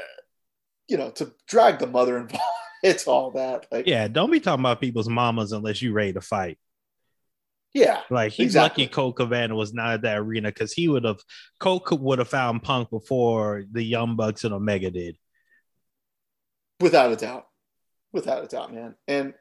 you 0.88 0.96
know 0.96 1.10
to 1.10 1.32
drag 1.46 1.78
the 1.78 1.86
mother 1.86 2.18
involved 2.18 2.44
it's 2.82 3.06
all 3.06 3.30
that 3.32 3.66
like 3.70 3.86
yeah 3.86 4.08
don't 4.08 4.30
be 4.30 4.40
talking 4.40 4.60
about 4.60 4.80
people's 4.80 5.08
mamas 5.08 5.52
unless 5.52 5.80
you're 5.82 5.92
ready 5.92 6.12
to 6.12 6.20
fight 6.20 6.58
yeah 7.72 8.00
like 8.10 8.32
he's 8.32 8.46
exactly. 8.46 8.84
lucky 8.84 8.92
Colt 8.92 9.16
Cabana 9.16 9.54
was 9.54 9.72
not 9.72 9.94
at 9.94 10.02
that 10.02 10.18
arena 10.18 10.48
because 10.48 10.72
he 10.72 10.88
would 10.88 11.04
have 11.04 11.20
Colt 11.60 11.90
would 11.92 12.18
have 12.18 12.28
found 12.28 12.62
Punk 12.62 12.90
before 12.90 13.64
the 13.70 13.82
Young 13.82 14.16
Bucks 14.16 14.42
and 14.42 14.52
Omega 14.52 14.90
did. 14.90 15.16
Without 16.80 17.12
a 17.12 17.16
doubt, 17.16 17.46
without 18.12 18.42
a 18.42 18.48
doubt, 18.48 18.74
man. 18.74 18.96
And 19.06 19.34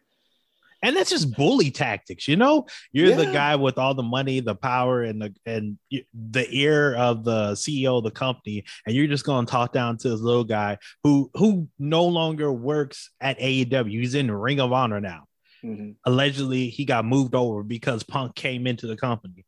and 0.82 0.96
that's 0.96 1.10
just 1.10 1.36
bully 1.36 1.72
tactics 1.72 2.28
you 2.28 2.36
know 2.36 2.66
you're 2.92 3.10
yeah. 3.10 3.16
the 3.16 3.26
guy 3.26 3.56
with 3.56 3.78
all 3.78 3.94
the 3.94 4.04
money 4.04 4.40
the 4.40 4.56
power 4.56 5.04
and 5.04 5.22
the 5.22 5.34
and 5.46 5.78
the 6.14 6.48
ear 6.50 6.96
of 6.96 7.24
the 7.24 7.52
ceo 7.54 7.98
of 7.98 8.04
the 8.04 8.12
company 8.12 8.64
and 8.86 8.96
you're 8.96 9.08
just 9.08 9.26
going 9.26 9.46
to 9.46 9.52
talk 9.52 9.74
down 9.74 9.98
to 9.98 10.10
this 10.10 10.22
little 10.22 10.44
guy 10.44 10.78
who 11.04 11.30
who 11.34 11.68
no 11.78 12.06
longer 12.06 12.52
works 12.52 13.12
at 13.20 13.40
aew 13.40 13.90
he's 13.90 14.16
in 14.16 14.32
ring 14.32 14.60
of 14.60 14.72
honor 14.72 15.02
now 15.02 15.24
mm-hmm. 15.64 15.92
allegedly 16.06 16.70
he 16.70 16.86
got 16.86 17.06
moved 17.06 17.36
over 17.36 17.64
because 17.64 18.04
punk 18.04 18.36
came 18.36 18.68
into 18.68 18.88
the 18.88 18.98
company 18.98 19.46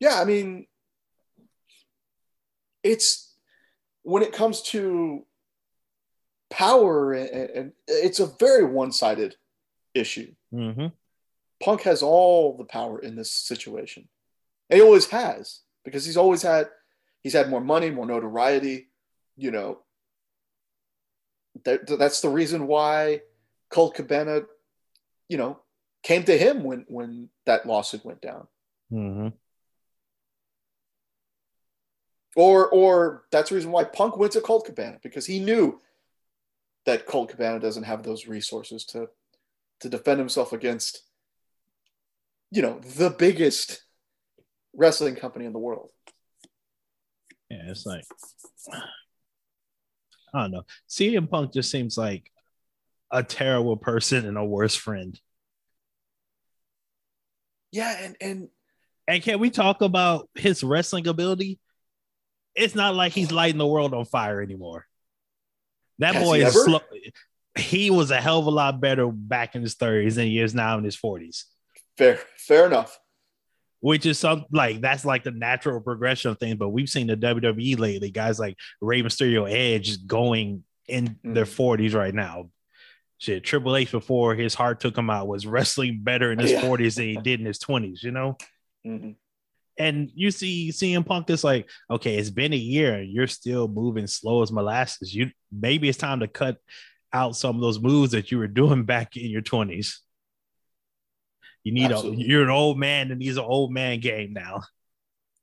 yeah 0.00 0.20
i 0.20 0.24
mean 0.24 0.66
it's 2.82 3.34
when 4.02 4.22
it 4.22 4.32
comes 4.32 4.62
to 4.62 5.24
power 6.52 7.14
and, 7.14 7.50
and 7.50 7.72
it's 7.88 8.20
a 8.20 8.26
very 8.26 8.64
one-sided 8.64 9.36
issue. 9.94 10.32
Mm-hmm. 10.52 10.88
Punk 11.62 11.82
has 11.82 12.02
all 12.02 12.56
the 12.56 12.64
power 12.64 12.98
in 12.98 13.16
this 13.16 13.32
situation, 13.32 14.08
and 14.68 14.78
he 14.78 14.84
always 14.84 15.06
has 15.08 15.60
because 15.84 16.04
he's 16.04 16.16
always 16.16 16.42
had 16.42 16.68
he's 17.22 17.32
had 17.32 17.48
more 17.48 17.60
money, 17.60 17.90
more 17.90 18.06
notoriety. 18.06 18.88
You 19.36 19.52
know, 19.52 19.78
that, 21.64 21.86
that's 21.86 22.20
the 22.20 22.28
reason 22.28 22.66
why 22.66 23.22
Colt 23.70 23.94
Cabana, 23.94 24.42
you 25.28 25.38
know, 25.38 25.60
came 26.02 26.24
to 26.24 26.36
him 26.36 26.64
when 26.64 26.84
when 26.88 27.28
that 27.46 27.64
lawsuit 27.64 28.04
went 28.04 28.20
down. 28.20 28.46
Mm-hmm. 28.92 29.28
Or 32.34 32.68
or 32.68 33.24
that's 33.30 33.50
the 33.50 33.54
reason 33.54 33.70
why 33.70 33.84
Punk 33.84 34.16
went 34.16 34.32
to 34.32 34.40
Colt 34.40 34.66
Cabana 34.66 34.98
because 35.02 35.26
he 35.26 35.38
knew 35.38 35.80
that 36.86 37.06
Colt 37.06 37.30
Cabana 37.30 37.60
doesn't 37.60 37.84
have 37.84 38.02
those 38.02 38.26
resources 38.26 38.84
to 38.86 39.08
to 39.80 39.88
defend 39.88 40.18
himself 40.18 40.52
against 40.52 41.02
you 42.50 42.62
know 42.62 42.78
the 42.80 43.10
biggest 43.10 43.82
wrestling 44.74 45.16
company 45.16 45.44
in 45.44 45.52
the 45.52 45.58
world. 45.58 45.90
Yeah, 47.50 47.62
it's 47.66 47.86
like 47.86 48.04
I 50.34 50.42
don't 50.42 50.50
know. 50.52 50.64
CM 50.88 51.28
Punk 51.28 51.52
just 51.52 51.70
seems 51.70 51.98
like 51.98 52.30
a 53.10 53.22
terrible 53.22 53.76
person 53.76 54.26
and 54.26 54.38
a 54.38 54.44
worse 54.44 54.74
friend. 54.74 55.18
Yeah, 57.70 57.94
and 58.00 58.16
and 58.20 58.48
and 59.08 59.22
can 59.22 59.40
we 59.40 59.50
talk 59.50 59.82
about 59.82 60.28
his 60.34 60.62
wrestling 60.62 61.06
ability? 61.06 61.58
It's 62.54 62.74
not 62.74 62.94
like 62.94 63.12
he's 63.12 63.32
lighting 63.32 63.58
the 63.58 63.66
world 63.66 63.94
on 63.94 64.04
fire 64.04 64.40
anymore. 64.40 64.86
That 65.98 66.14
Has 66.14 66.24
boy 66.24 66.44
is 66.44 66.64
slow. 66.64 66.80
He 67.56 67.90
was 67.90 68.10
a 68.10 68.20
hell 68.20 68.38
of 68.38 68.46
a 68.46 68.50
lot 68.50 68.80
better 68.80 69.08
back 69.08 69.54
in 69.54 69.62
his 69.62 69.74
30s 69.74 70.14
than 70.14 70.26
he 70.26 70.38
is 70.38 70.54
now 70.54 70.78
in 70.78 70.84
his 70.84 70.96
40s. 70.96 71.44
Fair, 71.98 72.18
fair 72.36 72.66
enough. 72.66 72.98
Which 73.80 74.06
is 74.06 74.18
some 74.18 74.46
like 74.52 74.80
that's 74.80 75.04
like 75.04 75.24
the 75.24 75.32
natural 75.32 75.80
progression 75.80 76.30
of 76.30 76.38
things. 76.38 76.56
But 76.56 76.68
we've 76.68 76.88
seen 76.88 77.08
the 77.08 77.16
WWE 77.16 77.78
lately, 77.78 78.10
guys 78.10 78.38
like 78.38 78.56
Rey 78.80 79.02
Mysterio 79.02 79.50
Edge 79.50 80.06
going 80.06 80.62
in 80.88 81.18
mm. 81.24 81.34
their 81.34 81.44
40s 81.44 81.94
right 81.94 82.14
now. 82.14 82.50
Shit, 83.18 83.44
Triple 83.44 83.76
H 83.76 83.90
before 83.90 84.34
his 84.34 84.54
heart 84.54 84.80
took 84.80 84.96
him 84.96 85.10
out 85.10 85.28
was 85.28 85.46
wrestling 85.46 86.00
better 86.02 86.32
in 86.32 86.38
his 86.38 86.52
yeah. 86.52 86.62
40s 86.62 86.96
than 86.96 87.06
he 87.06 87.16
did 87.16 87.40
in 87.40 87.46
his 87.46 87.58
20s, 87.58 88.02
you 88.02 88.10
know? 88.10 88.36
Mm-hmm. 88.86 89.12
And 89.82 90.12
you 90.14 90.30
see 90.30 90.70
CM 90.70 91.04
Punk 91.04 91.28
is 91.28 91.42
like, 91.42 91.68
okay, 91.90 92.16
it's 92.16 92.30
been 92.30 92.52
a 92.52 92.56
year 92.56 92.94
and 92.94 93.10
you're 93.10 93.26
still 93.26 93.66
moving 93.66 94.06
slow 94.06 94.42
as 94.42 94.52
molasses. 94.52 95.12
You 95.12 95.32
maybe 95.50 95.88
it's 95.88 95.98
time 95.98 96.20
to 96.20 96.28
cut 96.28 96.58
out 97.12 97.34
some 97.34 97.56
of 97.56 97.62
those 97.62 97.80
moves 97.80 98.12
that 98.12 98.30
you 98.30 98.38
were 98.38 98.46
doing 98.46 98.84
back 98.92 99.16
in 99.16 99.28
your 99.28 99.42
20s. 99.42 99.96
You 101.64 101.72
need 101.72 101.90
Absolutely. 101.90 102.22
a 102.22 102.26
you're 102.28 102.44
an 102.44 102.50
old 102.50 102.78
man 102.78 103.10
and 103.10 103.20
he's 103.20 103.36
an 103.36 103.44
old 103.44 103.72
man 103.72 103.98
game 103.98 104.32
now. 104.32 104.62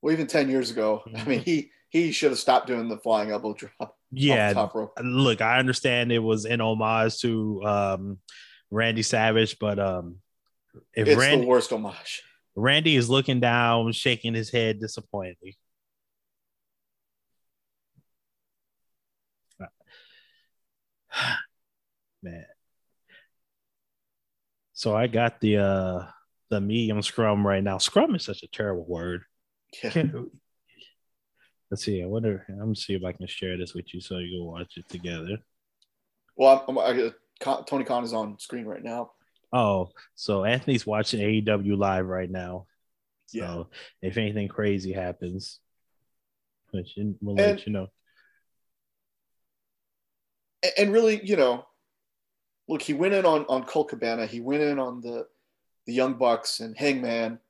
Well, 0.00 0.14
even 0.14 0.26
10 0.26 0.48
years 0.48 0.70
ago, 0.70 1.02
I 1.14 1.24
mean, 1.24 1.40
he 1.40 1.70
he 1.90 2.10
should 2.10 2.30
have 2.30 2.38
stopped 2.38 2.66
doing 2.66 2.88
the 2.88 2.96
flying 2.96 3.30
elbow 3.30 3.52
drop. 3.52 3.94
Yeah. 4.10 4.68
Look, 5.02 5.42
I 5.42 5.58
understand 5.58 6.12
it 6.12 6.18
was 6.18 6.46
in 6.46 6.62
homage 6.62 7.20
to 7.20 7.62
um 7.62 8.18
Randy 8.70 9.02
Savage, 9.02 9.58
but 9.58 9.78
um 9.78 10.16
if 10.94 11.08
it's 11.08 11.20
Randy, 11.20 11.42
the 11.42 11.46
worst 11.46 11.72
homage. 11.72 12.22
Randy 12.56 12.96
is 12.96 13.08
looking 13.08 13.40
down, 13.40 13.92
shaking 13.92 14.34
his 14.34 14.50
head 14.50 14.80
disappointedly. 14.80 15.56
Man. 22.22 22.44
So 24.72 24.94
I 24.96 25.06
got 25.06 25.40
the 25.40 25.58
uh 25.58 26.06
the 26.50 26.60
medium 26.60 27.02
scrum 27.02 27.46
right 27.46 27.62
now. 27.62 27.78
Scrum 27.78 28.14
is 28.14 28.24
such 28.24 28.42
a 28.42 28.48
terrible 28.48 28.84
word. 28.86 29.22
Yeah. 29.82 30.04
Let's 31.70 31.84
see. 31.84 32.02
I 32.02 32.06
wonder. 32.06 32.44
I'm 32.48 32.58
gonna 32.58 32.74
see 32.74 32.94
if 32.94 33.04
I 33.04 33.12
can 33.12 33.26
share 33.28 33.56
this 33.56 33.74
with 33.74 33.94
you 33.94 34.00
so 34.00 34.18
you 34.18 34.38
can 34.38 34.44
watch 34.44 34.76
it 34.76 34.88
together. 34.88 35.38
Well, 36.36 36.64
I'm, 36.66 36.78
I'm, 36.78 37.12
I, 37.44 37.62
Tony 37.66 37.84
Khan 37.84 38.02
is 38.02 38.12
on 38.12 38.38
screen 38.38 38.64
right 38.64 38.82
now. 38.82 39.12
Oh, 39.52 39.90
so 40.14 40.44
Anthony's 40.44 40.86
watching 40.86 41.20
AEW 41.20 41.76
live 41.76 42.06
right 42.06 42.30
now. 42.30 42.66
So 43.26 43.38
Yeah. 43.38 44.08
if 44.08 44.16
anything 44.16 44.48
crazy 44.48 44.92
happens, 44.92 45.60
which 46.70 46.96
we'll 46.96 47.38
And- 47.40 47.56
let 47.58 47.66
you 47.66 47.72
know. 47.72 47.88
And 50.76 50.92
really, 50.92 51.24
you 51.24 51.36
know, 51.36 51.66
look, 52.68 52.82
he 52.82 52.92
went 52.92 53.14
in 53.14 53.24
on 53.24 53.46
on 53.46 53.64
Colt 53.64 53.88
Cabana. 53.88 54.26
He 54.26 54.40
went 54.40 54.62
in 54.62 54.78
on 54.78 55.00
the 55.00 55.26
the 55.86 55.92
Young 55.94 56.14
Bucks 56.14 56.60
and 56.60 56.76
Hangman 56.76 57.40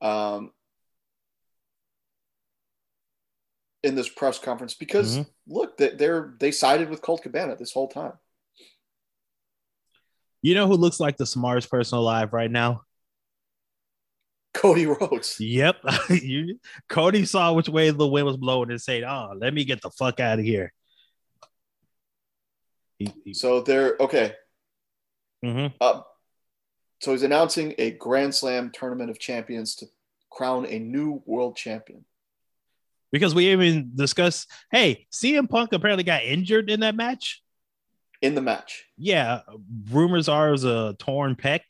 um, 0.00 0.52
in 3.82 3.94
this 3.94 4.08
press 4.08 4.38
conference 4.38 4.74
because 4.74 5.18
Mhm. 5.18 5.30
look, 5.46 5.76
they, 5.76 5.90
they're 5.90 6.34
they 6.40 6.50
sided 6.50 6.88
with 6.88 7.02
Colt 7.02 7.22
Cabana 7.22 7.54
this 7.56 7.72
whole 7.72 7.88
time. 7.88 8.18
You 10.44 10.54
know 10.54 10.66
who 10.66 10.74
looks 10.74 11.00
like 11.00 11.16
the 11.16 11.24
smartest 11.24 11.70
person 11.70 11.96
alive 11.96 12.34
right 12.34 12.50
now? 12.50 12.82
Cody 14.52 14.84
Rhodes. 14.84 15.40
Yep. 15.40 15.76
you, 16.10 16.60
Cody 16.86 17.24
saw 17.24 17.54
which 17.54 17.70
way 17.70 17.88
the 17.88 18.06
wind 18.06 18.26
was 18.26 18.36
blowing 18.36 18.70
and 18.70 18.78
said, 18.80 19.04
"Oh, 19.04 19.32
let 19.34 19.54
me 19.54 19.64
get 19.64 19.80
the 19.80 19.88
fuck 19.90 20.20
out 20.20 20.38
of 20.38 20.44
here." 20.44 20.70
He, 22.98 23.10
he- 23.24 23.32
So 23.32 23.62
they're 23.62 23.96
okay. 23.98 24.34
Mhm. 25.42 25.72
Uh, 25.80 26.02
so 27.00 27.12
he's 27.12 27.22
announcing 27.22 27.74
a 27.78 27.92
Grand 27.92 28.34
Slam 28.34 28.70
tournament 28.70 29.08
of 29.08 29.18
champions 29.18 29.74
to 29.76 29.86
crown 30.28 30.66
a 30.66 30.78
new 30.78 31.22
world 31.24 31.56
champion. 31.56 32.04
Because 33.10 33.34
we 33.34 33.50
even 33.50 33.92
discussed, 33.94 34.50
hey, 34.70 35.06
CM 35.10 35.48
Punk 35.48 35.72
apparently 35.72 36.04
got 36.04 36.22
injured 36.22 36.68
in 36.68 36.80
that 36.80 36.96
match. 36.96 37.43
In 38.24 38.34
the 38.34 38.40
match. 38.40 38.86
Yeah, 38.96 39.40
rumors 39.90 40.30
are 40.30 40.50
was 40.50 40.64
a 40.64 40.96
torn 40.98 41.36
pec. 41.36 41.60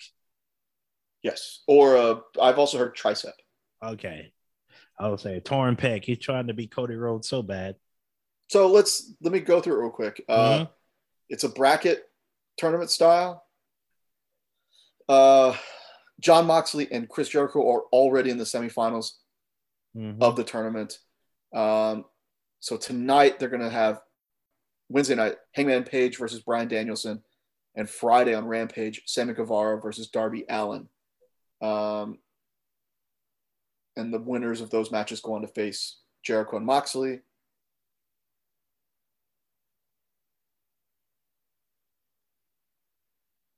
Yes. 1.21 1.65
Or 1.67 1.97
uh, 1.97 2.21
I've 2.41 2.61
also 2.61 2.79
heard 2.79 2.97
tricep. 2.97 3.33
Okay, 3.83 4.33
I 5.01 5.09
would 5.09 5.19
say 5.19 5.41
torn 5.41 5.75
pec. 5.75 6.05
He's 6.05 6.21
trying 6.21 6.47
to 6.47 6.55
beat 6.55 6.71
Cody 6.71 6.95
Rhodes 6.95 7.29
so 7.29 7.43
bad. 7.43 7.75
So 8.51 8.69
let's 8.69 9.13
let 9.21 9.33
me 9.33 9.41
go 9.41 9.61
through 9.61 9.75
it 9.79 9.81
real 9.83 9.91
quick. 9.91 10.25
Uh, 10.29 10.59
Mhm. 10.59 10.71
It's 11.29 11.43
a 11.43 11.49
bracket 11.49 12.05
tournament 12.57 12.91
style. 12.91 13.45
Uh, 15.09 15.57
Jon 16.21 16.47
Moxley 16.47 16.87
and 16.93 17.09
Chris 17.09 17.31
Jericho 17.31 17.69
are 17.69 17.83
already 17.93 18.31
in 18.31 18.39
the 18.39 18.45
semifinals 18.45 19.15
Mhm. 19.97 20.23
of 20.23 20.37
the 20.37 20.45
tournament. 20.45 20.99
Um, 21.53 22.05
so 22.61 22.77
tonight 22.77 23.41
they're 23.41 23.49
going 23.49 23.61
to 23.61 23.71
have 23.71 24.01
Wednesday 24.89 25.15
night 25.15 25.37
Hangman 25.53 25.85
Page 25.85 26.19
versus 26.19 26.41
Bryan 26.41 26.69
Danielson, 26.69 27.23
and 27.75 27.89
Friday 27.89 28.35
on 28.35 28.47
Rampage 28.47 29.03
Sammy 29.07 29.35
Guevara 29.35 29.81
versus 29.81 30.09
Darby 30.09 30.45
Allin. 30.49 30.89
Um, 31.61 32.19
and 33.97 34.13
the 34.13 34.21
winners 34.21 34.61
of 34.61 34.71
those 34.71 34.91
matches 34.91 35.21
go 35.21 35.35
on 35.35 35.43
to 35.43 35.49
face 35.49 35.99
Jericho 36.23 36.57
and 36.57 36.67
Moxley. 36.67 37.21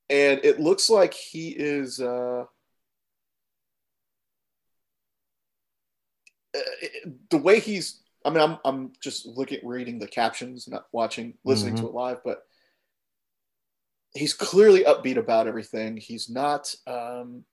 And 0.08 0.40
it 0.44 0.60
looks 0.60 0.88
like 0.88 1.14
he 1.14 1.48
is. 1.48 2.00
Uh, 2.00 2.44
uh, 6.54 6.60
the 7.30 7.38
way 7.38 7.60
he's 7.60 8.00
I 8.26 8.30
mean 8.30 8.40
I'm 8.40 8.58
I'm 8.64 8.92
just 9.00 9.26
looking 9.26 9.60
reading 9.66 9.98
the 9.98 10.08
captions 10.08 10.68
not 10.68 10.86
watching 10.92 11.34
listening 11.44 11.76
to 11.76 11.86
it 11.86 11.94
live 11.94 12.18
but 12.24 12.42
he's 14.16 14.34
clearly 14.34 14.84
upbeat 14.84 15.16
about 15.16 15.46
everything. 15.46 15.96
He's 15.96 16.28
not 16.28 16.74
um 16.86 17.44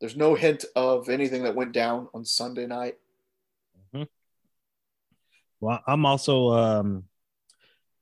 there's 0.00 0.16
no 0.16 0.34
hint 0.34 0.64
of 0.76 1.08
anything 1.08 1.42
that 1.42 1.56
went 1.56 1.72
down 1.72 2.08
on 2.14 2.24
Sunday 2.24 2.66
night. 2.66 2.96
Well, 5.60 5.82
I'm 5.86 6.06
also 6.06 6.52
um 6.52 7.04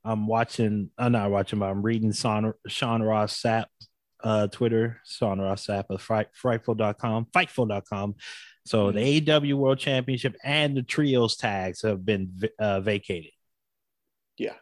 I'm 0.05 0.27
watching 0.27 0.91
I'm 0.99 1.13
not 1.13 1.31
watching, 1.31 1.59
but 1.59 1.67
I'm 1.67 1.83
reading 1.83 2.13
Sean, 2.13 2.53
Sean 2.67 3.03
Ross 3.03 3.41
Sapp 3.43 3.67
uh 4.23 4.47
Twitter, 4.49 5.01
Sean 5.05 5.41
Ross 5.41 5.67
Sapp 5.67 5.91
of 5.91 6.03
fright, 6.03 6.29
frightful.com, 6.33 7.27
fightful.com. 7.35 8.15
So 8.67 8.91
the 8.93 9.21
AEW 9.21 9.55
World 9.55 9.79
Championship 9.79 10.37
and 10.43 10.77
the 10.77 10.83
trios 10.83 11.37
tags 11.37 11.83
have 11.83 12.05
been 12.05 12.33
uh, 12.59 12.81
vacated. 12.81 13.31
yeah 14.39 14.55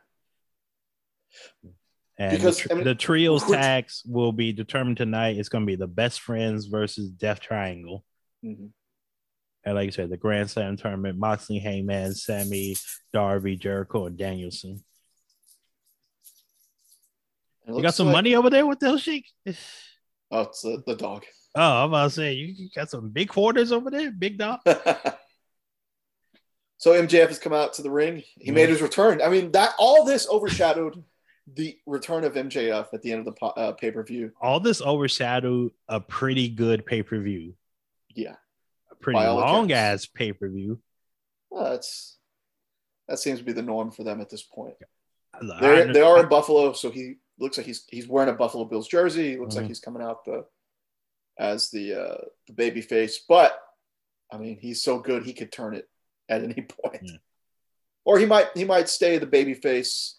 And 2.19 2.37
Because, 2.37 2.63
the, 2.63 2.73
I 2.73 2.75
mean, 2.77 2.85
the 2.85 2.95
trios 2.95 3.45
which- 3.47 3.59
tags 3.59 4.03
will 4.07 4.33
be 4.33 4.53
determined 4.53 4.99
tonight. 4.99 5.37
It's 5.39 5.49
going 5.49 5.63
to 5.65 5.67
be 5.67 5.77
the 5.77 5.87
best 5.89 6.21
friends 6.21 6.67
versus 6.67 7.09
Death 7.11 7.41
Triangle. 7.41 8.05
Mhm. 8.45 8.71
And 9.67 9.75
like 9.75 9.89
I 9.89 9.91
said, 9.91 10.11
the 10.11 10.19
Grand 10.19 10.51
Slam 10.51 10.77
tournament, 10.77 11.19
Moxley, 11.19 11.59
Hangman, 11.59 12.13
Sammy, 12.15 12.77
Darby, 13.15 13.57
Jericho, 13.57 14.05
and 14.07 14.19
Danielson. 14.19 14.85
It 17.67 17.75
You 17.75 17.81
got 17.83 17.95
some 17.95 18.09
like- 18.09 18.17
money 18.17 18.35
over 18.35 18.51
there 18.51 18.67
with 18.67 18.81
those 18.81 19.01
sheik? 19.03 19.25
oh 20.31 20.41
it's 20.43 20.61
the, 20.61 20.83
the 20.87 20.95
dog 20.97 21.25
Oh, 21.55 21.83
I'm 21.85 21.89
about 21.91 22.05
to 22.05 22.11
say 22.11 22.33
you 22.35 22.69
got 22.75 22.91
some 22.91 23.11
big 23.11 23.29
quarters 23.29 23.71
over 23.73 23.91
there, 23.91 24.11
big 24.11 24.39
dog. 24.39 24.61
so 26.79 26.93
MJF 26.93 27.29
has 27.29 27.39
come 27.39 27.53
out 27.53 27.75
to 27.75 27.83
the 27.83 27.91
ring 27.91 28.23
he 28.39 28.51
made 28.51 28.69
his 28.69 28.83
return 28.83 29.23
I 29.23 29.29
mean 29.29 29.53
that 29.53 29.71
all 29.79 30.05
this 30.05 30.29
overshadowed 30.29 31.03
the 31.55 31.79
return 31.87 32.25
of 32.25 32.35
MJF 32.35 32.89
at 32.93 33.03
the 33.03 33.13
end 33.13 33.27
of 33.27 33.35
the 33.35 33.45
uh, 33.47 33.73
pay-per-view 33.73 34.33
All 34.41 34.61
this 34.61 34.83
overshadowed 34.83 35.73
a 35.89 36.01
pretty 36.01 36.49
good 36.49 36.85
pay 36.87 37.03
per 37.03 37.19
view, 37.21 37.55
yeah 38.15 38.35
a 38.91 38.95
pretty 38.97 39.19
long 39.19 39.71
accounts. 39.71 39.73
ass 39.75 40.07
pay 40.07 40.33
per 40.33 40.49
view. 40.49 40.79
Well, 41.51 41.71
that's 41.71 42.17
that 43.09 43.19
seems 43.19 43.39
to 43.39 43.45
be 43.45 43.53
the 43.53 43.63
norm 43.63 43.91
for 43.91 44.03
them 44.03 44.21
at 44.21 44.31
this 44.31 44.43
point. 44.43 44.75
They're, 45.61 45.93
they 45.93 46.01
are 46.01 46.21
in 46.23 46.29
Buffalo, 46.29 46.73
so 46.73 46.91
he 46.91 47.17
looks 47.39 47.57
like 47.59 47.67
he's 47.67 47.85
he's 47.89 48.09
wearing 48.09 48.31
a 48.31 48.37
Buffalo 48.37 48.65
Bills 48.65 48.89
jersey. 48.89 49.33
He 49.33 49.37
looks 49.39 49.55
like 49.57 49.65
Mhm. 49.67 49.69
he's 49.69 49.81
coming 49.81 50.03
out 50.03 50.25
the 50.25 50.47
as 51.39 51.71
the 51.71 51.95
uh, 51.95 52.25
the 52.47 52.53
baby 52.53 52.81
face, 52.81 53.21
but 53.29 53.59
I 54.33 54.39
mean 54.39 54.59
he's 54.61 54.83
so 54.83 54.99
good 54.99 55.25
he 55.25 55.33
could 55.33 55.53
turn 55.53 55.75
it 55.75 55.89
at 56.29 56.43
any 56.43 56.55
point, 56.85 57.03
Yeah. 57.03 57.17
or 58.05 58.19
he 58.19 58.27
might 58.27 58.49
he 58.55 58.65
might 58.65 58.89
stay 58.89 59.19
the 59.19 59.27
baby 59.27 59.55
face 59.55 60.19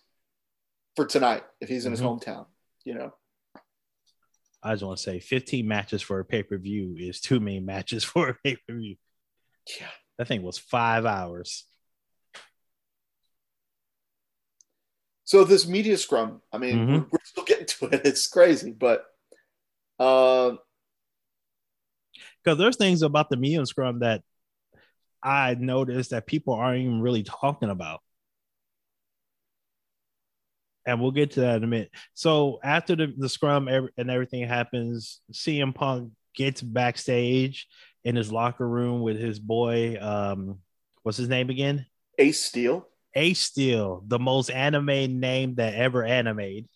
for 0.96 1.06
tonight 1.06 1.44
if 1.62 1.70
he's 1.70 1.86
in 1.86 1.92
his 1.92 2.02
Mhm. 2.02 2.22
hometown. 2.22 2.46
You 2.84 2.94
know, 2.96 3.14
I 4.62 4.74
just 4.74 4.84
want 4.84 4.98
to 4.98 5.04
say 5.04 5.20
15 5.20 5.68
matches 5.68 6.02
for 6.02 6.20
a 6.20 6.26
pay 6.26 6.44
per 6.44 6.58
view 6.58 6.96
is 6.98 7.20
too 7.20 7.40
many 7.40 7.60
matches 7.60 8.04
for 8.12 8.30
a 8.30 8.34
pay 8.44 8.56
per 8.68 8.76
view. 8.76 8.98
yeah. 9.80 9.88
That 10.18 10.28
thing 10.30 10.44
was 10.44 10.58
five 10.58 11.06
hours. 11.06 11.66
So 15.24 15.44
this 15.44 15.68
media 15.68 15.98
scrum, 15.98 16.42
I 16.54 16.58
mean, 16.60 16.78
Mhm. 16.78 16.88
we're, 16.94 17.08
we're 17.12 17.24
still 17.26 17.44
getting 17.44 17.66
to 17.66 17.86
it. 17.88 18.06
It's 18.06 18.28
crazy, 18.28 18.72
but 18.72 19.06
um, 20.00 20.60
Because 22.46 22.60
there's 22.60 22.78
things 22.78 23.02
about 23.02 23.30
the 23.30 23.38
medium 23.38 23.66
scrum 23.66 24.00
that 24.00 24.22
I 25.24 25.56
noticed 25.56 26.12
that 26.12 26.28
people 26.28 26.54
aren't 26.54 26.82
even 26.82 27.02
really 27.02 27.24
talking 27.24 27.72
about. 27.72 28.02
And 30.86 31.02
we'll 31.02 31.12
get 31.12 31.32
to 31.32 31.40
that 31.42 31.58
in 31.58 31.64
a 31.64 31.68
minute. 31.68 31.90
So 32.14 32.60
after 32.64 32.96
the, 32.96 33.12
the 33.18 33.28
scrum 33.28 33.68
and 33.68 34.12
everything 34.12 34.48
happens, 34.48 35.20
CM 35.34 35.74
Punk 35.74 36.12
gets 36.36 36.62
backstage 36.62 37.68
in 38.04 38.16
his 38.16 38.32
locker 38.32 38.68
room 38.68 39.02
with 39.02 39.18
his 39.18 39.40
boy. 39.40 39.98
Um, 40.00 40.60
what's 41.02 41.18
his 41.18 41.30
name 41.30 41.50
again? 41.50 41.88
Ace 42.20 42.40
Steel. 42.40 42.88
Ace 43.16 43.40
Steel, 43.40 44.04
the 44.06 44.20
most 44.20 44.52
anime 44.52 45.20
name 45.20 45.56
that 45.56 45.74
ever 45.74 46.04
animated. 46.04 46.68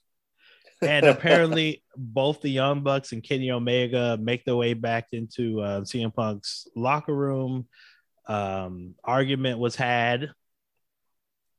And 0.82 1.06
apparently, 1.06 1.84
both 1.98 2.42
the 2.42 2.50
Young 2.50 2.82
Bucks 2.84 3.12
and 3.12 3.22
Kenny 3.24 3.52
Omega 3.52 4.18
make 4.22 4.46
their 4.46 4.56
way 4.56 4.74
back 4.74 5.08
into 5.12 5.60
uh, 5.62 5.82
CM 5.82 6.13
Punk's 6.13 6.68
locker 6.76 7.13
room. 7.13 7.68
Um, 8.28 8.96
argument 9.04 9.60
was 9.60 9.76
had, 9.76 10.32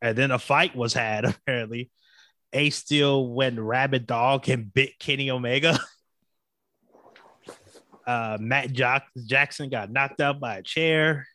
and 0.00 0.16
then 0.16 0.30
a 0.30 0.38
fight 0.38 0.74
was 0.74 0.94
had. 0.94 1.24
Apparently, 1.46 1.90
Ace 2.52 2.76
Steel 2.76 3.26
went 3.28 3.58
rabid 3.58 4.06
dog 4.06 4.48
and 4.48 4.72
bit 4.72 4.98
Kenny 4.98 5.30
Omega. 5.30 5.78
Uh, 8.06 8.38
Matt 8.40 8.72
Jock- 8.72 9.06
Jackson 9.24 9.70
got 9.70 9.92
knocked 9.92 10.20
out 10.20 10.40
by 10.40 10.56
a 10.56 10.62
chair. 10.62 11.28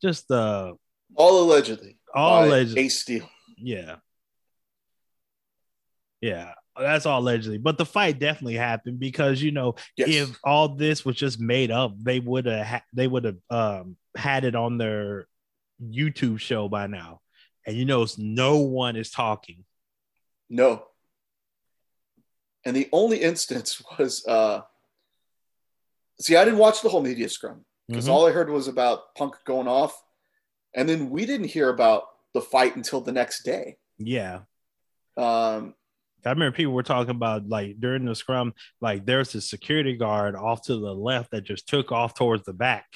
Just 0.00 0.30
uh, 0.30 0.72
all 1.16 1.42
allegedly. 1.42 1.98
All 2.14 2.44
allegedly. 2.46 2.84
Ace 2.84 3.00
Steel. 3.00 3.28
yeah. 3.58 3.96
Yeah. 6.20 6.54
that's 6.76 7.06
all 7.06 7.20
allegedly, 7.20 7.58
but 7.58 7.76
the 7.78 7.86
fight 7.86 8.18
definitely 8.18 8.54
happened 8.54 8.98
because 9.00 9.42
you 9.42 9.50
know 9.52 9.74
Yes. 9.96 10.08
if 10.10 10.38
all 10.44 10.68
this 10.76 11.04
was 11.04 11.16
just 11.16 11.40
made 11.40 11.70
up, 11.70 11.92
they 12.00 12.20
would 12.20 12.46
have 12.46 12.66
ha- 12.66 12.84
they 12.92 13.06
would 13.08 13.24
have 13.24 13.36
um, 13.50 13.96
had 14.16 14.44
it 14.44 14.54
on 14.54 14.78
their 14.78 15.26
YouTube 15.82 16.38
show 16.40 16.68
by 16.68 16.86
now, 16.86 17.20
and 17.66 17.76
you 17.76 17.84
know 17.84 18.06
no 18.16 18.58
one 18.58 18.94
is 18.96 19.10
talking. 19.10 19.64
No. 20.48 20.84
And 22.64 22.76
the 22.76 22.88
only 22.92 23.18
instance 23.18 23.82
was 23.98 24.24
uh 24.26 24.62
see, 26.20 26.36
I 26.36 26.44
didn't 26.44 26.58
watch 26.58 26.82
the 26.82 26.88
whole 26.88 27.02
media 27.02 27.28
scrum 27.28 27.64
because 27.88 28.06
Mhm. 28.06 28.12
all 28.12 28.26
I 28.26 28.32
heard 28.32 28.50
was 28.50 28.68
about 28.68 29.14
Punk 29.16 29.34
going 29.44 29.68
off. 29.68 30.00
And 30.74 30.88
then 30.88 31.10
we 31.10 31.26
didn't 31.26 31.48
hear 31.48 31.70
about 31.70 32.04
the 32.34 32.40
fight 32.42 32.76
until 32.76 33.00
the 33.00 33.12
next 33.12 33.42
day. 33.42 33.78
Yeah, 33.98 34.40
Um 35.16 35.74
I 36.24 36.30
remember 36.30 36.56
people 36.56 36.72
were 36.72 36.82
talking 36.82 37.10
about 37.10 37.48
like 37.48 37.76
during 37.80 38.04
the 38.04 38.14
scrum, 38.14 38.52
like 38.80 39.06
there's 39.06 39.34
a 39.34 39.40
security 39.40 39.96
guard 39.96 40.34
off 40.34 40.62
to 40.62 40.72
the 40.76 40.92
left 40.94 41.30
that 41.30 41.42
just 41.44 41.68
took 41.68 41.92
off 41.92 42.14
towards 42.14 42.44
the 42.44 42.52
back, 42.52 42.86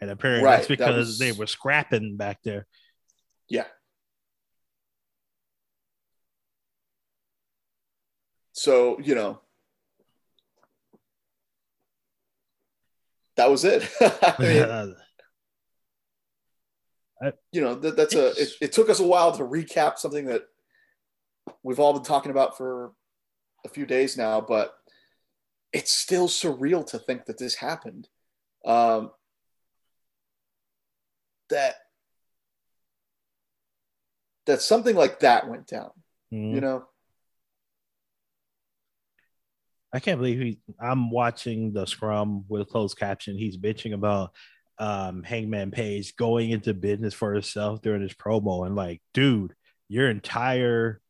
and 0.00 0.10
apparently 0.10 0.44
Right, 0.44 0.56
that's 0.56 0.68
that 0.68 0.78
because 0.78 1.06
was- 1.08 1.18
they 1.18 1.32
were 1.32 1.46
scrapping 1.46 2.16
back 2.16 2.38
there. 2.42 2.66
yeah. 3.48 3.66
So, 8.52 8.98
you 9.00 9.14
know, 9.14 9.40
that 13.36 13.50
was 13.50 13.64
it. 13.64 13.88
I 14.00 14.34
mean, 17.22 17.34
you 17.52 17.60
know 17.60 17.74
that, 17.74 17.96
that's 17.96 18.14
a 18.14 18.28
it, 18.32 18.48
it 18.60 18.72
took 18.72 18.88
us 18.90 19.00
a 19.00 19.06
while 19.06 19.32
to 19.32 19.42
recap 19.44 19.98
something 19.98 20.26
that 20.26 20.42
we've 21.62 21.80
all 21.80 21.92
been 21.92 22.02
talking 22.02 22.30
about 22.30 22.56
for 22.56 22.92
a 23.64 23.68
few 23.68 23.86
days 23.86 24.16
now 24.16 24.40
but 24.40 24.74
it's 25.72 25.92
still 25.92 26.28
surreal 26.28 26.84
to 26.86 26.98
think 26.98 27.26
that 27.26 27.38
this 27.38 27.54
happened 27.54 28.08
um, 28.64 29.10
that 31.48 31.76
that 34.46 34.60
something 34.60 34.96
like 34.96 35.20
that 35.20 35.48
went 35.48 35.66
down 35.66 35.90
Mhm. 36.32 36.54
you 36.54 36.60
know 36.60 36.84
I 39.92 39.98
can't 39.98 40.18
believe 40.18 40.38
he. 40.38 40.58
I'm 40.80 41.10
watching 41.10 41.72
the 41.72 41.84
scrum 41.84 42.44
with 42.48 42.68
closed 42.68 42.96
caption. 42.96 43.36
He's 43.36 43.56
bitching 43.56 43.92
about 43.92 44.30
um, 44.78 45.24
Hangman 45.24 45.72
Page 45.72 46.14
going 46.14 46.50
into 46.50 46.74
business 46.74 47.12
for 47.12 47.34
himself 47.34 47.82
during 47.82 48.00
his 48.02 48.14
promo, 48.14 48.66
and 48.66 48.76
like, 48.76 49.02
dude, 49.14 49.52
your 49.88 50.08
entire 50.08 51.00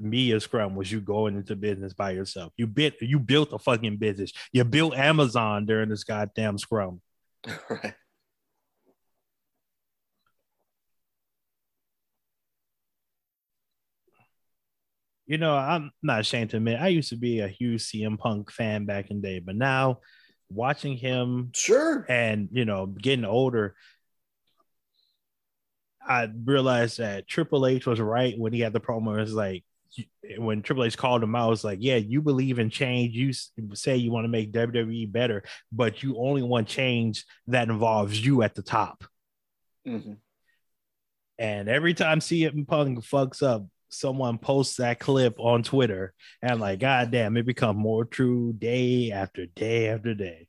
media 0.00 0.40
scrum 0.40 0.74
was 0.74 0.90
you 0.90 1.00
going 1.00 1.36
into 1.36 1.56
business 1.56 1.92
by 1.92 2.12
yourself. 2.12 2.52
You 2.56 2.66
bit, 2.66 2.96
you 3.00 3.18
built 3.18 3.52
a 3.52 3.58
fucking 3.58 3.98
business. 3.98 4.32
You 4.52 4.64
built 4.64 4.94
Amazon 4.94 5.66
during 5.66 5.88
this 5.88 6.04
goddamn 6.04 6.58
scrum. 6.58 7.00
right 7.70 7.94
You 15.26 15.38
know, 15.38 15.54
I'm 15.54 15.92
not 16.02 16.18
ashamed 16.18 16.50
to 16.50 16.56
admit 16.56 16.80
I 16.80 16.88
used 16.88 17.10
to 17.10 17.16
be 17.16 17.38
a 17.38 17.46
huge 17.46 17.82
CM 17.82 18.18
Punk 18.18 18.50
fan 18.50 18.84
back 18.84 19.10
in 19.10 19.20
the 19.20 19.28
day, 19.28 19.38
but 19.38 19.54
now 19.54 20.00
watching 20.50 20.96
him 20.96 21.50
sure 21.54 22.04
and 22.08 22.48
you 22.50 22.64
know 22.64 22.86
getting 22.86 23.24
older 23.24 23.76
i 26.04 26.28
realized 26.44 26.98
that 26.98 27.28
triple 27.28 27.66
h 27.66 27.86
was 27.86 28.00
right 28.00 28.36
when 28.36 28.52
he 28.52 28.58
had 28.60 28.72
the 28.72 28.80
promo 28.80 29.20
it's 29.22 29.30
like 29.32 29.64
when 30.38 30.62
triple 30.62 30.84
h 30.84 30.96
called 30.96 31.22
him 31.22 31.34
out 31.34 31.48
it 31.48 31.50
was 31.50 31.64
like 31.64 31.78
yeah 31.80 31.96
you 31.96 32.22
believe 32.22 32.58
in 32.58 32.70
change 32.70 33.14
you 33.14 33.32
say 33.74 33.96
you 33.96 34.10
want 34.10 34.24
to 34.24 34.28
make 34.28 34.52
wwe 34.52 35.10
better 35.10 35.42
but 35.72 36.02
you 36.02 36.16
only 36.18 36.42
want 36.42 36.68
change 36.68 37.24
that 37.46 37.68
involves 37.68 38.24
you 38.24 38.42
at 38.42 38.54
the 38.54 38.62
top 38.62 39.04
Mhm. 39.86 40.18
and 41.38 41.68
every 41.68 41.94
time 41.94 42.20
CM 42.20 42.66
Punk 42.68 42.98
fucks 43.00 43.42
up, 43.42 43.66
someone 43.88 44.38
posts 44.38 44.76
that 44.76 45.00
clip 45.00 45.40
on 45.40 45.62
Twitter, 45.62 46.12
and 46.42 46.60
like, 46.60 46.78
God 46.80 47.10
damn, 47.10 47.36
it 47.36 47.46
become 47.46 47.76
more 47.76 48.04
true 48.04 48.52
day 48.52 49.10
after 49.10 49.46
day 49.46 49.88
after 49.88 50.14
day. 50.14 50.46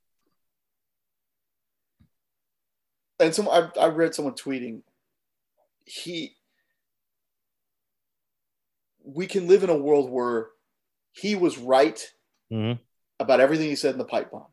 and 3.20 3.34
some 3.34 3.48
I, 3.48 3.70
I 3.80 3.88
read 3.88 4.14
someone 4.16 4.34
tweeting 4.34 4.82
he 5.86 6.36
we 9.04 9.28
can 9.28 9.48
live 9.48 9.64
in 9.64 9.70
a 9.70 9.76
world 9.78 10.10
where 10.10 10.48
he 11.14 11.36
was 11.36 11.58
right 11.58 12.00
Mhm. 12.52 12.80
about 13.20 13.40
everything 13.40 13.70
he 13.70 13.76
said 13.76 13.94
in 13.94 13.98
the 14.00 14.06
pipe 14.06 14.32
bomb 14.32 14.46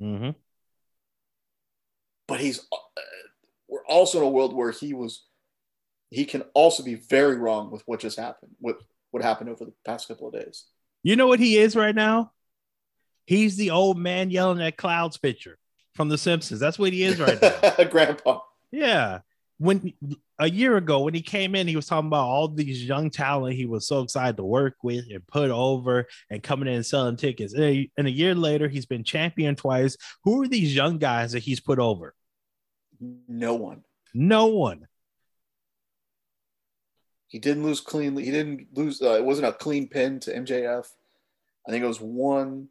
Mm-hmm. 0.00 0.30
but 2.26 2.40
he's 2.40 2.60
uh, 2.72 2.76
we're 3.68 3.84
also 3.86 4.18
in 4.18 4.24
a 4.24 4.30
world 4.30 4.54
where 4.54 4.70
he 4.70 4.92
was 4.94 5.24
he 6.10 6.24
can 6.24 6.42
also 6.54 6.82
be 6.82 6.94
very 6.94 7.36
wrong 7.36 7.70
with 7.70 7.82
what 7.86 8.00
just 8.00 8.18
happened 8.18 8.52
with 8.60 8.76
what 9.10 9.22
happened 9.22 9.48
over 9.50 9.64
the 9.64 9.72
past 9.84 10.08
couple 10.08 10.28
of 10.28 10.34
days 10.34 10.64
You 11.02 11.16
know 11.16 11.26
what 11.26 11.40
he 11.40 11.56
is 11.58 11.74
right 11.76 11.94
now? 11.94 12.32
He's 13.26 13.56
the 13.56 13.70
old 13.70 13.98
man 13.98 14.30
yelling 14.30 14.60
at 14.60 14.76
Clouds 14.76 15.16
picture 15.16 15.58
from 15.94 16.08
The 16.08 16.18
Simpsons. 16.18 16.60
That's 16.60 16.78
what 16.78 16.92
he 16.92 17.02
is 17.04 17.20
right 17.20 17.40
now. 17.40 17.84
grandpa 17.90 18.40
yeah. 18.70 19.20
When 19.62 19.92
a 20.40 20.50
year 20.50 20.76
ago, 20.76 21.02
when 21.04 21.14
he 21.14 21.22
came 21.22 21.54
in, 21.54 21.68
he 21.68 21.76
was 21.76 21.86
talking 21.86 22.08
about 22.08 22.26
all 22.26 22.48
these 22.48 22.84
young 22.84 23.10
talent 23.10 23.54
he 23.54 23.66
was 23.66 23.86
so 23.86 24.00
excited 24.02 24.36
to 24.38 24.44
work 24.44 24.74
with 24.82 25.04
and 25.08 25.24
put 25.28 25.50
over 25.50 26.06
and 26.30 26.42
coming 26.42 26.66
in 26.66 26.74
and 26.74 26.86
selling 26.86 27.16
tickets. 27.16 27.54
And 27.54 27.62
a, 27.64 27.90
and 27.96 28.06
a 28.08 28.10
year 28.10 28.34
later, 28.34 28.66
he's 28.68 28.86
been 28.86 29.04
champion 29.04 29.54
twice. 29.54 29.96
Who 30.24 30.42
are 30.42 30.48
these 30.48 30.74
young 30.74 30.98
guys 30.98 31.30
that 31.32 31.44
he's 31.44 31.60
put 31.60 31.78
over? 31.78 32.14
no 33.28 33.54
one 33.54 33.82
No 34.14 34.46
one. 34.46 34.86
he 37.26 37.38
didn't 37.38 37.64
lose 37.64 37.80
cleanly 37.80 38.24
he 38.24 38.30
didn't 38.30 38.66
lose 38.74 39.00
uh, 39.02 39.14
it 39.14 39.24
wasn't 39.24 39.46
a 39.46 39.52
clean 39.52 39.88
pin 39.88 40.20
to 40.20 40.32
mjf 40.34 40.86
i 41.66 41.70
think 41.70 41.82
it 41.82 41.88
was 41.88 42.00
one 42.00 42.68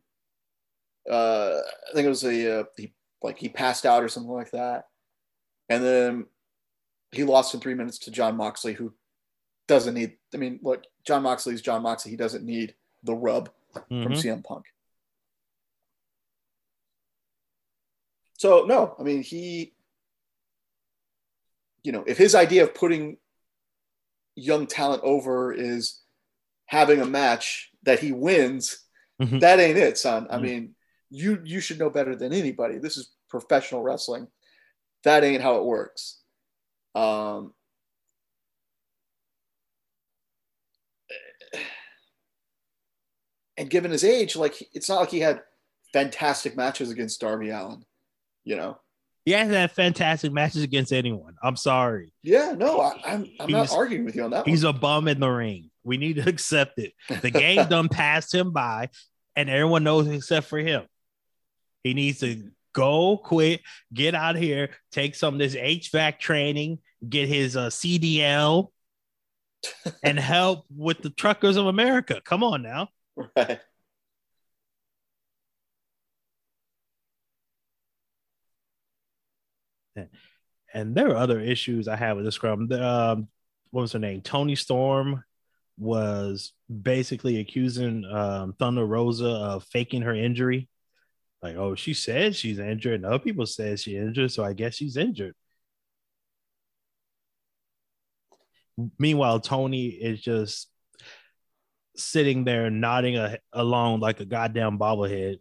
uh 1.09 1.57
i 1.89 1.93
think 1.93 2.05
it 2.05 2.09
was 2.09 2.23
a 2.23 2.59
uh, 2.59 2.63
he 2.77 2.93
like 3.23 3.37
he 3.37 3.49
passed 3.49 3.85
out 3.85 4.03
or 4.03 4.07
something 4.07 4.31
like 4.31 4.51
that 4.51 4.85
and 5.67 5.83
then 5.83 6.25
he 7.11 7.23
lost 7.23 7.53
in 7.53 7.59
three 7.59 7.73
minutes 7.73 7.97
to 7.99 8.11
jon 8.11 8.35
moxley 8.37 8.73
who 8.73 8.93
doesn't 9.67 9.93
need 9.93 10.17
i 10.33 10.37
mean 10.37 10.59
look 10.63 10.83
jon 11.05 11.23
moxley's 11.23 11.61
jon 11.61 11.81
moxley 11.83 12.11
he 12.11 12.17
doesn't 12.17 12.45
need 12.45 12.75
the 13.03 13.13
rub 13.13 13.49
from 13.73 13.87
Mhm. 13.89 14.21
CM 14.21 14.43
Punk. 14.43 14.65
So 18.37 18.65
no, 18.65 18.95
I 18.99 19.03
mean 19.03 19.23
he, 19.23 19.73
you 21.83 21.91
know, 21.91 22.03
if 22.05 22.17
his 22.17 22.35
idea 22.35 22.63
of 22.63 22.73
putting 22.75 23.17
young 24.35 24.67
talent 24.67 25.03
over 25.03 25.53
is 25.53 26.01
having 26.65 27.01
a 27.01 27.05
match 27.05 27.71
that 27.83 27.99
he 27.99 28.11
wins, 28.11 28.85
Mhm. 29.21 29.39
that 29.41 29.59
ain't 29.59 29.77
it, 29.77 29.97
son. 29.97 30.27
I 30.29 30.37
Mhm. 30.37 30.41
mean, 30.41 30.75
you 31.09 31.41
you 31.43 31.59
should 31.59 31.79
know 31.79 31.89
better 31.89 32.15
than 32.15 32.33
anybody. 32.33 32.77
This 32.77 32.97
is 32.97 33.13
professional 33.29 33.81
wrestling. 33.83 34.27
That 35.03 35.23
ain't 35.23 35.41
how 35.41 35.57
it 35.57 35.65
works. 35.65 36.20
Um, 36.93 37.53
and 43.57 43.69
given 43.69 43.91
his 43.91 44.03
age, 44.03 44.35
like 44.35 44.61
it's 44.73 44.89
not 44.89 44.99
like 44.99 45.09
he 45.09 45.19
had 45.19 45.41
fantastic 45.93 46.55
matches 46.55 46.89
against 46.89 47.21
Darby 47.21 47.49
Allin, 47.49 47.83
you 48.43 48.55
know. 48.55 48.77
He 49.25 49.33
hasn't 49.33 49.55
had 49.55 49.71
fantastic 49.71 50.31
matches 50.31 50.63
against 50.63 50.91
anyone. 50.91 51.35
I'm 51.43 51.55
sorry. 51.55 52.11
Yeah, 52.23 52.55
no, 52.57 52.81
I, 52.81 52.99
I'm 53.05 53.27
I'm 53.39 53.51
not 53.51 53.71
arguing 53.71 54.03
with 54.03 54.15
you 54.15 54.23
on 54.23 54.31
that. 54.31 54.47
He's 54.47 54.65
one. 54.65 54.75
a 54.75 54.79
bum 54.79 55.07
in 55.07 55.19
the 55.19 55.29
ring. 55.29 55.69
We 55.83 55.97
need 55.97 56.15
to 56.15 56.23
accept 56.27 56.79
it. 56.79 56.93
The 57.21 57.29
game 57.31 57.67
done 57.67 57.87
passed 57.87 58.33
him 58.33 58.51
by, 58.51 58.89
and 59.35 59.49
everyone 59.49 59.83
knows 59.83 60.07
except 60.07 60.47
for 60.47 60.57
him. 60.57 60.85
He 61.83 61.93
needs 61.93 62.19
to 62.19 62.49
go, 62.73 63.17
quit, 63.17 63.61
get 63.93 64.15
out 64.15 64.35
of 64.35 64.41
here, 64.41 64.69
take 64.91 65.15
some 65.15 65.35
of 65.35 65.39
this 65.39 65.55
HVAC 65.55 66.19
training, 66.19 66.79
get 67.07 67.27
his 67.27 67.57
uh, 67.57 67.67
CDL, 67.67 68.67
and 70.03 70.19
help 70.19 70.65
with 70.75 71.01
the 71.01 71.09
truckers 71.09 71.57
of 71.57 71.67
America. 71.67 72.21
Come 72.23 72.43
on 72.43 72.61
now. 72.61 72.89
right. 79.95 80.09
And 80.73 80.95
there 80.95 81.09
are 81.09 81.17
other 81.17 81.39
issues 81.39 81.87
I 81.87 81.95
have 81.95 82.15
with 82.15 82.25
this 82.25 82.35
scrum. 82.35 82.71
Um, 82.71 83.27
what 83.71 83.81
was 83.81 83.91
her 83.93 83.99
name? 83.99 84.21
Toni 84.21 84.55
Storm 84.55 85.23
was 85.77 86.53
basically 86.81 87.39
accusing 87.39 88.05
um, 88.05 88.53
Thunder 88.53 88.85
Rosa 88.85 89.27
of 89.29 89.63
faking 89.65 90.03
her 90.03 90.13
injury. 90.13 90.69
Like, 91.41 91.55
oh, 91.55 91.75
she 91.75 91.93
says 91.93 92.35
she's 92.35 92.59
injured, 92.59 92.95
and 92.95 93.05
other 93.05 93.19
people 93.19 93.45
said 93.45 93.79
she's 93.79 93.95
injured, 93.95 94.31
so 94.31 94.43
I 94.43 94.53
guess 94.53 94.75
she's 94.75 94.97
injured. 94.97 95.33
Meanwhile, 98.99 99.39
Tony 99.39 99.87
is 99.87 100.21
just 100.21 100.67
sitting 101.95 102.43
there 102.43 102.69
nodding 102.69 103.17
a, 103.17 103.37
along 103.53 103.99
like 103.99 104.19
a 104.19 104.25
goddamn 104.25 104.77
bobblehead. 104.77 105.39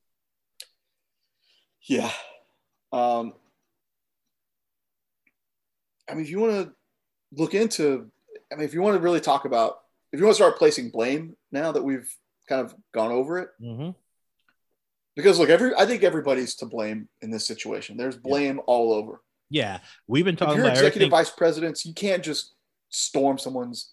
Yeah. 1.83 2.11
Um, 2.93 3.35
I 6.09 6.15
mean, 6.15 6.25
if 6.25 6.31
you 6.31 6.41
want 6.41 6.53
to 6.53 6.73
look 7.33 7.55
into, 7.55 8.11
I 8.53 8.57
mean, 8.57 8.65
if 8.65 8.75
you 8.75 8.83
want 8.83 8.97
to 8.97 9.03
really 9.03 9.21
talk 9.21 9.45
about, 9.45 9.79
if 10.13 10.19
you 10.19 10.27
want 10.27 10.37
to 10.37 10.43
start 10.43 10.59
placing 10.59 10.91
blame 10.91 11.37
now 11.53 11.73
that 11.73 11.83
we've 11.83 12.13
kind 12.49 12.63
of 12.63 12.75
gone 12.93 13.13
over 13.13 13.39
it, 13.39 13.51
Mm-hmm. 13.63 13.91
Because 15.16 15.38
look, 15.38 15.49
every 15.51 15.75
I 15.77 15.87
think 15.87 16.03
everybody's 16.03 16.55
to 16.57 16.66
blame 16.66 17.09
in 17.23 17.31
this 17.31 17.46
situation. 17.46 17.96
There's 17.96 18.16
blame 18.16 18.61
all 18.66 18.92
over. 18.92 19.20
Yeah, 19.51 19.81
we've 20.07 20.25
been 20.25 20.35
If 20.35 20.38
talking 20.40 20.57
you're 20.57 20.64
about 20.66 20.77
executive 20.77 21.07
everything. 21.07 21.11
vice 21.11 21.31
presidents, 21.31 21.85
you 21.85 21.92
can't 21.94 22.23
just 22.23 22.55
storm 22.90 23.38
someone's 23.38 23.92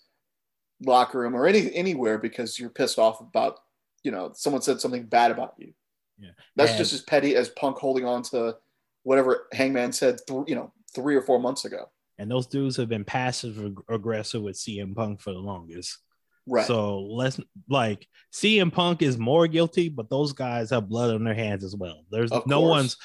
locker 0.81 1.19
room 1.19 1.35
or 1.35 1.47
any 1.47 1.73
anywhere 1.73 2.17
because 2.19 2.59
you're 2.59 2.69
pissed 2.69 2.99
off 2.99 3.19
about 3.19 3.59
you 4.03 4.11
know 4.11 4.31
someone 4.35 4.61
said 4.61 4.79
something 4.79 5.03
bad 5.05 5.31
about 5.31 5.55
you. 5.57 5.73
Yeah. 6.19 6.29
That's 6.55 6.71
And- 6.71 6.77
just 6.79 6.93
as 6.93 7.01
petty 7.01 7.35
as 7.35 7.49
Punk 7.49 7.77
holding 7.77 8.05
on 8.05 8.21
to 8.23 8.57
whatever 9.03 9.47
Hangman 9.53 9.93
said, 9.93 10.19
th- 10.27 10.43
you 10.47 10.55
know, 10.55 10.73
three 10.93 11.15
or 11.15 11.21
four 11.21 11.39
months 11.39 11.65
ago. 11.65 11.89
and 12.19 12.29
those 12.31 12.47
dudes 12.47 12.75
have 12.77 12.89
been 12.89 13.05
passive 13.05 13.63
ag- 13.63 13.79
aggressive 13.89 14.41
with 14.41 14.55
CM 14.57 14.95
Punk 14.95 15.21
for 15.21 15.31
the 15.33 15.39
longest. 15.39 15.99
Right. 16.47 16.65
So 16.65 17.01
let's 17.01 17.39
like 17.69 18.07
CM 18.33 18.71
Punk 18.71 19.01
is 19.01 19.17
more 19.17 19.47
guilty, 19.47 19.89
but 19.89 20.09
those 20.09 20.33
guys 20.33 20.69
have 20.69 20.87
blood 20.89 21.13
on 21.13 21.23
their 21.23 21.33
hands 21.33 21.63
as 21.63 21.75
well. 21.75 22.03
There's 22.09 22.31
Of 22.31 22.47
no 22.47 22.59
course. 22.59 22.69
one's 22.69 22.97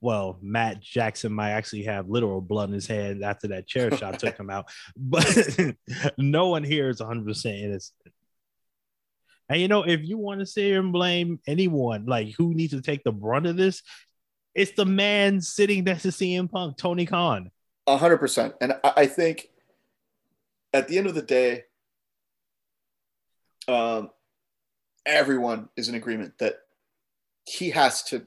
well, 0.00 0.38
Matt 0.42 0.80
Jackson 0.80 1.32
might 1.32 1.50
actually 1.50 1.82
have 1.84 2.08
literal 2.08 2.40
blood 2.40 2.68
in 2.68 2.74
his 2.74 2.86
hand 2.86 3.24
after 3.24 3.48
that 3.48 3.66
chair 3.66 3.90
shot 3.96 4.18
took 4.18 4.36
him 4.40 4.50
out, 4.50 4.68
but 4.96 5.26
no 6.18 6.48
one 6.48 6.62
here 6.62 6.88
is 6.88 7.00
100 7.00 7.24
percent 7.26 7.56
innocent. 7.56 7.94
And 9.48 9.60
you 9.60 9.68
know, 9.68 9.84
if 9.84 10.02
you 10.02 10.18
want 10.18 10.40
to 10.40 10.46
sit 10.46 10.64
here 10.64 10.80
and 10.80 10.92
blame 10.92 11.40
anyone, 11.46 12.06
like 12.06 12.34
who 12.36 12.52
needs 12.54 12.72
to 12.72 12.80
take 12.80 13.04
the 13.04 13.12
brunt 13.12 13.46
of 13.46 13.56
this, 13.56 13.82
it's 14.54 14.72
the 14.72 14.84
man 14.86 15.40
sitting 15.40 15.84
next 15.84 16.02
to 16.02 16.08
CM 16.08 16.50
Punk, 16.50 16.76
Tony 16.76 17.06
Khan. 17.06 17.50
Hundred 17.88 18.18
percent. 18.18 18.54
And 18.60 18.72
I, 18.82 18.92
I 18.96 19.06
think 19.06 19.48
at 20.72 20.88
the 20.88 20.98
end 20.98 21.06
of 21.06 21.14
the 21.14 21.22
day, 21.22 21.64
um, 23.68 24.10
everyone 25.04 25.68
is 25.76 25.88
in 25.88 25.94
agreement 25.94 26.34
that 26.38 26.56
he 27.44 27.70
has 27.70 28.02
to 28.04 28.26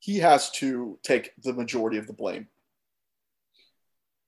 he 0.00 0.18
has 0.18 0.50
to 0.52 0.98
take 1.02 1.32
the 1.42 1.52
majority 1.52 1.98
of 1.98 2.06
the 2.06 2.12
blame. 2.12 2.46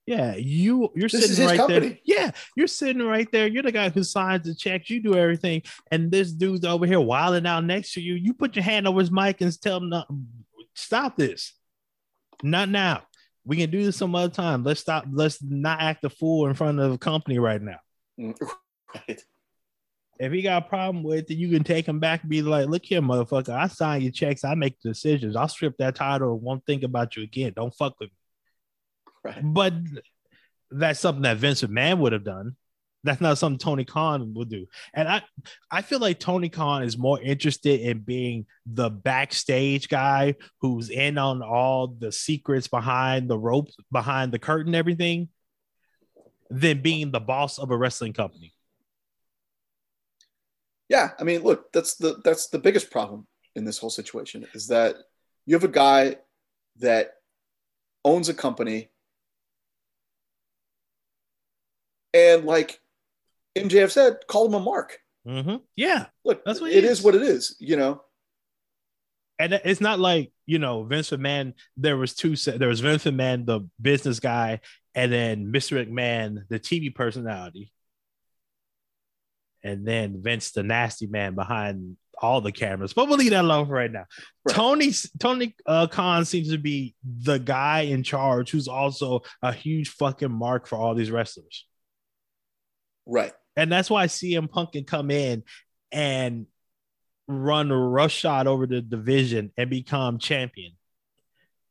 Yeah, 0.05 0.35
you 0.35 0.91
you're 0.95 1.07
This 1.07 1.35
sitting 1.35 1.57
right 1.57 1.67
there. 1.67 1.97
Yeah, 2.03 2.31
you're 2.57 2.67
sitting 2.67 3.01
right 3.03 3.31
there. 3.31 3.47
You're 3.47 3.63
the 3.63 3.71
guy 3.71 3.89
who 3.89 4.03
signs 4.03 4.45
the 4.45 4.55
checks. 4.55 4.89
You 4.89 5.01
do 5.01 5.15
everything, 5.15 5.61
and 5.91 6.11
this 6.11 6.31
dude's 6.31 6.65
over 6.65 6.85
here 6.85 6.99
wilding 6.99 7.45
out 7.45 7.63
next 7.63 7.93
to 7.93 8.01
you. 8.01 8.15
You 8.15 8.33
put 8.33 8.55
your 8.55 8.63
hand 8.63 8.87
over 8.87 8.99
his 8.99 9.11
mic 9.11 9.41
and 9.41 9.61
tell 9.61 9.77
him, 9.77 9.89
no, 9.89 10.03
"Stop 10.73 11.15
this! 11.17 11.53
Not 12.43 12.69
now. 12.69 13.03
We 13.45 13.57
can 13.57 13.69
do 13.69 13.83
this 13.85 13.95
some 13.95 14.15
other 14.15 14.33
time. 14.33 14.63
Let's 14.63 14.81
stop. 14.81 15.05
Let's 15.09 15.41
not 15.41 15.79
act 15.81 16.03
a 16.03 16.09
fool 16.09 16.47
in 16.47 16.55
front 16.55 16.79
of 16.79 16.91
a 16.91 16.97
company 16.97 17.39
right 17.39 17.61
now." 17.61 17.79
Mm, 18.19 18.37
Right. 19.07 19.23
If 20.21 20.31
he 20.31 20.43
got 20.43 20.65
a 20.65 20.69
problem 20.69 21.03
with 21.03 21.31
it, 21.31 21.35
you 21.35 21.49
can 21.49 21.63
take 21.63 21.87
him 21.87 21.99
back 21.99 22.21
and 22.21 22.29
be 22.29 22.43
like, 22.43 22.67
"Look 22.67 22.85
here, 22.85 23.01
motherfucker. 23.01 23.49
I 23.49 23.67
sign 23.67 24.03
your 24.03 24.11
checks. 24.11 24.43
I 24.43 24.53
make 24.53 24.79
the 24.79 24.89
decisions. 24.89 25.35
I'll 25.35 25.47
strip 25.47 25.77
that 25.77 25.95
title 25.95 26.33
and 26.33 26.41
won't 26.43 26.63
think 26.65 26.83
about 26.83 27.15
you 27.15 27.23
again. 27.23 27.53
Don't 27.55 27.73
fuck 27.73 27.99
with 27.99 28.09
me." 28.09 28.15
Right. 29.23 29.41
But 29.43 29.73
that's 30.69 30.99
something 30.99 31.23
that 31.23 31.37
Vince 31.37 31.63
McMahon 31.63 31.97
would 31.97 32.13
have 32.13 32.23
done. 32.23 32.55
That's 33.03 33.19
not 33.19 33.39
something 33.39 33.57
Tony 33.57 33.83
Khan 33.83 34.35
would 34.35 34.49
do. 34.49 34.67
And 34.93 35.07
I, 35.07 35.23
I 35.71 35.81
feel 35.81 35.97
like 35.97 36.19
Tony 36.19 36.49
Khan 36.49 36.83
is 36.83 36.99
more 36.99 37.19
interested 37.19 37.79
in 37.81 38.01
being 38.01 38.45
the 38.67 38.91
backstage 38.91 39.89
guy 39.89 40.35
who's 40.59 40.91
in 40.91 41.17
on 41.17 41.41
all 41.41 41.87
the 41.87 42.11
secrets 42.11 42.67
behind 42.67 43.27
the 43.27 43.39
ropes, 43.39 43.75
behind 43.91 44.31
the 44.31 44.37
curtain, 44.37 44.75
everything, 44.75 45.29
than 46.51 46.83
being 46.83 47.09
the 47.09 47.19
boss 47.19 47.57
of 47.57 47.71
a 47.71 47.77
wrestling 47.77 48.13
company. 48.13 48.53
Yeah, 50.91 51.11
I 51.17 51.23
mean, 51.23 51.41
look, 51.41 51.71
that's 51.71 51.95
the 51.95 52.19
that's 52.25 52.47
the 52.49 52.59
biggest 52.59 52.91
problem 52.91 53.25
in 53.55 53.63
this 53.63 53.77
whole 53.77 53.89
situation 53.89 54.45
is 54.53 54.67
that 54.67 54.95
you 55.45 55.55
have 55.55 55.63
a 55.63 55.69
guy 55.69 56.17
that 56.79 57.13
owns 58.03 58.27
a 58.27 58.33
company 58.33 58.89
and 62.13 62.43
like 62.43 62.81
MJF 63.57 63.89
said, 63.91 64.17
call 64.27 64.47
him 64.47 64.53
a 64.55 64.59
mark. 64.59 64.99
Mm-hmm. 65.25 65.57
Yeah. 65.77 66.07
Look, 66.25 66.43
That's 66.43 66.59
what 66.59 66.71
it 66.71 66.83
is 66.83 66.99
is. 66.99 67.05
what 67.05 67.15
it 67.15 67.21
is, 67.21 67.55
you 67.59 67.77
know. 67.77 68.01
and 69.39 69.53
it's 69.53 69.79
not 69.79 69.97
like 69.97 70.33
you 70.45 70.59
know 70.59 70.83
Vince 70.83 71.11
McMahon. 71.11 71.53
There 71.77 71.95
was 71.95 72.13
two. 72.15 72.35
There 72.35 72.67
was 72.67 72.81
Vince 72.81 73.05
McMahon, 73.05 73.45
the 73.45 73.61
business 73.81 74.19
guy, 74.19 74.59
and 74.93 75.09
then 75.09 75.53
Mr. 75.53 75.87
McMahon, 75.87 76.47
the 76.49 76.59
TV 76.59 76.93
personality, 76.93 77.71
and 79.63 79.85
then 79.85 80.21
Vince, 80.21 80.51
the 80.51 80.63
nasty 80.63 81.07
man 81.07 81.35
behind 81.35 81.97
all 82.21 82.41
the 82.41 82.51
cameras. 82.51 82.93
But 82.93 83.07
we'll 83.07 83.17
leave 83.17 83.31
that 83.31 83.43
alone 83.43 83.65
for 83.67 83.73
right 83.73 83.91
now. 83.91 84.05
Right. 84.45 84.55
Tony 84.55 84.91
Tony 85.19 85.55
uh, 85.65 85.87
Khan 85.87 86.23
seems 86.25 86.51
to 86.51 86.57
be 86.57 86.95
the 87.03 87.37
guy 87.37 87.81
in 87.81 88.03
charge, 88.03 88.51
who's 88.51 88.67
also 88.67 89.21
a 89.41 89.51
huge 89.51 89.89
fucking 89.89 90.31
mark 90.31 90.67
for 90.67 90.77
all 90.77 90.93
these 90.93 91.11
wrestlers. 91.11 91.65
Right. 93.05 93.33
And 93.55 93.71
that's 93.71 93.89
why 93.89 94.05
CM 94.05 94.49
Punk 94.49 94.73
can 94.73 94.85
come 94.85 95.11
in 95.11 95.43
and 95.91 96.45
run 97.27 97.71
a 97.71 97.77
rush 97.77 98.13
shot 98.13 98.47
over 98.47 98.65
the 98.65 98.81
division 98.81 99.51
and 99.57 99.69
become 99.69 100.19
champion. 100.19 100.73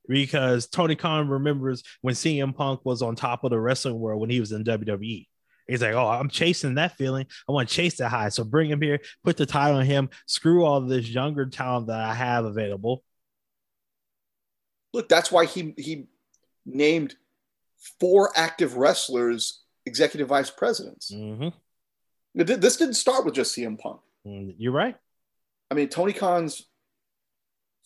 Because 0.09 0.67
Tony 0.67 0.97
Khan 0.97 1.29
remembers 1.29 1.85
when 2.01 2.15
CM 2.15 2.55
Punk 2.55 2.81
was 2.85 3.01
on 3.01 3.15
top 3.15 3.45
of 3.45 3.51
the 3.51 3.61
wrestling 3.61 3.99
world 3.99 4.21
when 4.21 4.31
he 4.31 4.41
was 4.41 4.51
in 4.51 4.65
WWE. 4.65 5.27
He's 5.71 5.83
like, 5.83 5.95
Oh, 5.95 6.09
I'm 6.09 6.29
chasing 6.29 6.75
that 6.75 6.97
feeling. 6.97 7.27
I 7.49 7.53
want 7.53 7.69
to 7.69 7.75
chase 7.75 7.97
that 7.97 8.09
high. 8.09 8.29
So 8.29 8.45
bring 8.45 8.71
him 8.71 8.83
here, 8.83 9.01
put 9.25 9.37
the 9.37 9.47
title 9.47 9.79
on 9.79 9.87
him, 9.87 10.11
screw 10.27 10.65
all 10.65 10.81
this 10.81 11.09
younger 11.09 11.47
talent 11.47 11.87
that 11.89 12.01
I 12.01 12.15
have 12.15 12.45
available. 12.45 13.03
Look, 14.93 15.09
that's 15.09 15.31
why 15.31 15.47
he 15.47 15.75
he 15.77 16.07
named 16.67 17.15
four 17.99 18.31
active 18.37 18.77
wrestlers 18.77 19.63
executive 19.87 20.29
vice 20.29 20.51
presidents. 20.51 21.11
Mm-hmm. 21.11 21.49
This 22.35 22.77
didn't 22.77 22.95
start 22.95 23.25
with 23.25 23.35
just 23.35 23.57
CM 23.57 23.79
Punk. 23.79 24.01
You're 24.25 24.73
right. 24.73 24.97
I 25.71 25.75
mean, 25.75 25.89
Tony 25.89 26.13
Khan's 26.13 26.67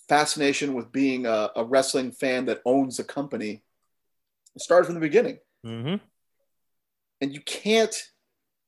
fascination 0.08 0.74
with 0.74 0.92
being 0.92 1.26
a, 1.26 1.50
a 1.56 1.64
wrestling 1.64 2.12
fan 2.12 2.46
that 2.46 2.60
owns 2.64 2.98
a 2.98 3.04
company 3.04 3.62
started 4.58 4.86
from 4.86 4.94
the 4.94 5.00
beginning. 5.00 5.38
Mm-hmm. 5.64 5.96
And 7.20 7.32
you 7.32 7.40
can't, 7.40 7.94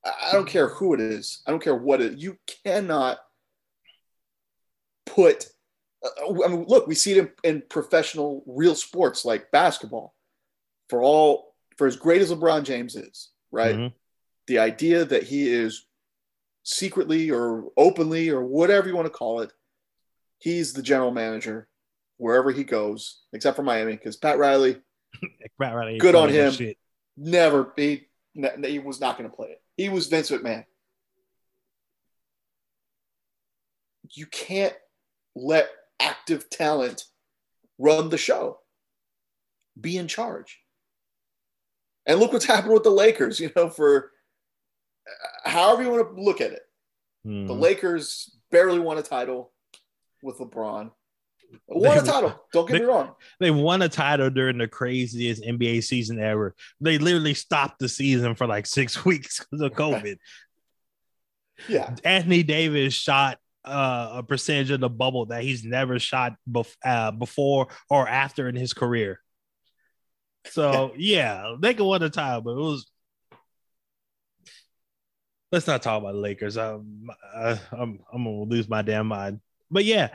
I 0.04 0.32
don't 0.32 0.48
care 0.48 0.68
who 0.68 0.94
it 0.94 1.00
is, 1.00 1.42
I 1.46 1.50
don't 1.50 1.62
care 1.62 1.74
what 1.74 2.00
it 2.00 2.18
you 2.18 2.38
cannot 2.64 3.18
put, 5.04 5.46
uh, 6.04 6.44
I 6.44 6.48
mean, 6.48 6.64
look, 6.68 6.86
we 6.86 6.94
see 6.94 7.12
it 7.12 7.18
in, 7.18 7.30
in 7.56 7.62
professional 7.68 8.42
real 8.46 8.74
sports 8.74 9.24
like 9.24 9.50
basketball. 9.50 10.14
For 10.88 11.02
all, 11.02 11.54
for 11.76 11.86
as 11.88 11.96
great 11.96 12.22
as 12.22 12.30
LeBron 12.30 12.62
James 12.62 12.94
is, 12.94 13.30
right? 13.50 13.74
Mhm. 13.74 13.92
the 14.46 14.58
idea 14.60 15.04
that 15.04 15.24
he 15.24 15.48
is 15.48 15.86
secretly 16.62 17.30
or 17.30 17.72
openly 17.76 18.28
or 18.28 18.44
whatever 18.44 18.88
you 18.88 18.94
want 18.94 19.06
to 19.06 19.10
call 19.10 19.40
it, 19.40 19.52
he's 20.38 20.72
the 20.72 20.82
general 20.82 21.10
manager 21.10 21.68
wherever 22.18 22.50
he 22.52 22.62
goes, 22.64 23.22
except 23.32 23.56
for 23.56 23.62
Miami, 23.62 23.92
because 23.92 24.16
Pat 24.16 24.38
Riley 24.38 24.80
right, 25.58 25.88
ain't 25.88 26.00
Good 26.00 26.14
on 26.14 26.28
him. 26.28 26.76
never 27.16 27.72
he, 27.76 27.84
ne- 27.84 28.08
he 28.64 28.78
was 28.78 29.00
not 29.00 29.16
going 29.18 29.28
to 29.30 29.34
play 29.36 29.48
it. 29.48 29.62
He 29.76 29.88
was 29.88 30.06
Vince 30.08 30.30
McMahon. 30.30 30.64
You 34.12 34.26
can't 34.26 34.74
let 35.34 35.68
active 36.00 36.48
talent 36.50 37.04
run 37.78 38.08
the 38.08 38.18
show. 38.18 38.60
Be 39.80 39.96
in 39.96 40.08
charge. 40.08 40.58
And 42.06 42.20
look 42.20 42.32
what's 42.32 42.44
happened 42.46 42.72
with 42.74 42.84
the 42.84 42.90
Lakers, 42.90 43.40
you 43.40 43.50
know, 43.56 43.68
for 43.68 44.12
uh, 45.06 45.50
however 45.50 45.82
you 45.82 45.90
want 45.90 46.16
to 46.16 46.22
look 46.22 46.40
at 46.40 46.52
it. 46.52 46.62
The 47.24 47.30
Mhm. 47.30 47.60
Lakers 47.60 48.36
barely 48.52 48.78
won 48.78 48.98
a 48.98 49.02
title 49.02 49.52
with 50.22 50.38
LeBron. 50.38 50.92
Won 51.68 51.98
a 51.98 52.02
title. 52.02 52.46
Don't 52.52 52.66
get 52.66 52.74
they- 52.74 52.78
me 52.80 52.84
wrong. 52.86 53.14
They 53.40 53.50
won 53.50 53.82
a 53.82 53.88
title 53.88 54.30
during 54.30 54.58
the 54.58 54.68
craziest 54.68 55.42
NBA 55.42 55.82
season 55.82 56.20
ever. 56.20 56.54
They 56.80 56.98
literally 56.98 57.34
stopped 57.34 57.78
the 57.80 57.88
season 57.88 58.34
for 58.34 58.46
like 58.46 58.66
six 58.66 59.04
weeks 59.04 59.40
because 59.40 59.60
of 59.60 59.72
COVID. 59.72 60.16
Yeah. 61.68 61.94
Anthony 62.04 62.42
Davis 62.42 62.94
shot 62.94 63.38
uh, 63.64 64.10
a 64.16 64.22
percentage 64.22 64.70
of 64.70 64.80
the 64.80 64.88
bubble 64.88 65.26
that 65.26 65.42
he's 65.42 65.64
never 65.64 65.98
shot 65.98 66.34
bef- 66.48 66.76
uh, 66.84 67.10
before 67.10 67.68
or 67.90 68.08
after 68.08 68.48
in 68.48 68.54
his 68.54 68.72
career. 68.72 69.20
So 70.50 70.92
yeah, 70.96 71.56
they 71.60 71.74
could 71.74 71.88
win 71.88 72.02
a 72.02 72.10
title, 72.10 72.42
but 72.42 72.52
it 72.52 72.60
was 72.60 72.86
let's 75.50 75.66
not 75.66 75.82
talk 75.82 76.00
about 76.00 76.12
the 76.12 76.18
Lakers. 76.18 76.56
Um, 76.56 77.08
I, 77.34 77.58
I'm 77.72 78.00
I'm 78.12 78.24
gonna 78.24 78.42
lose 78.42 78.68
my 78.68 78.82
damn 78.82 79.08
mind. 79.08 79.40
But 79.70 79.84
yeah, 79.84 80.10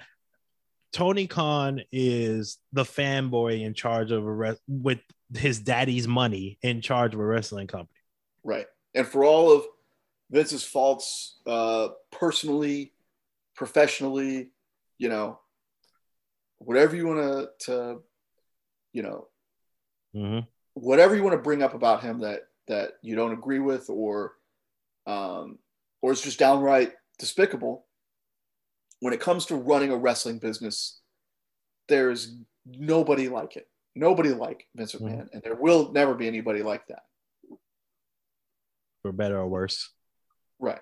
Tony 0.91 1.27
Khan 1.27 1.82
is 1.91 2.58
the 2.73 2.84
fanboy 2.84 3.62
in 3.62 3.73
charge 3.73 4.12
of 4.12 4.25
a 4.25 4.32
re- 4.32 4.58
with 4.67 4.99
his 5.34 5.60
daddy's 5.60 6.08
money 6.08 6.58
in 6.62 6.82
charge 6.82 7.13
of 7.13 7.19
a 7.19 7.25
wrestling 7.25 7.67
company. 7.67 7.99
Right. 8.43 8.67
And 8.93 9.08
for 9.08 9.23
all 9.23 9.51
of 9.51 9.63
Vince's 10.30 10.63
faults, 10.63 11.39
uh, 11.45 11.89
personally, 12.12 12.93
professionally, 13.56 14.49
you 14.97 15.10
know, 15.10 15.39
whatever 16.58 16.95
you 16.95 17.08
want 17.08 17.19
to, 17.19 17.65
to, 17.65 18.01
you 18.91 19.04
know, 19.04 19.27
mm-hmm. 20.15 20.39
whatever 20.73 21.15
you 21.15 21.23
want 21.23 21.34
to 21.34 21.41
bring 21.41 21.63
up 21.63 21.73
about 21.73 22.04
him 22.04 22.19
that 22.19 22.41
that 22.67 22.93
you 23.01 23.15
don't 23.15 23.34
agree 23.34 23.60
with, 23.60 23.89
or, 23.89 24.34
um, 25.08 25.58
or 26.01 26.12
it's 26.12 26.21
just 26.21 26.39
downright 26.39 26.93
despicable. 27.17 27.86
When 29.01 29.13
it 29.13 29.19
comes 29.19 29.47
to 29.47 29.55
running 29.55 29.91
a 29.91 29.97
wrestling 29.97 30.37
business, 30.37 31.01
there's 31.89 32.33
nobody 32.65 33.27
like 33.27 33.57
it. 33.57 33.67
Nobody 33.95 34.29
like 34.29 34.67
Vince 34.73 34.95
McMahon, 34.95 35.23
mm-hmm. 35.23 35.33
and 35.33 35.43
there 35.43 35.55
will 35.55 35.91
never 35.91 36.13
be 36.13 36.27
anybody 36.27 36.63
like 36.63 36.87
that. 36.87 37.03
For 39.01 39.11
better 39.11 39.37
or 39.37 39.47
worse. 39.47 39.89
Right. 40.59 40.79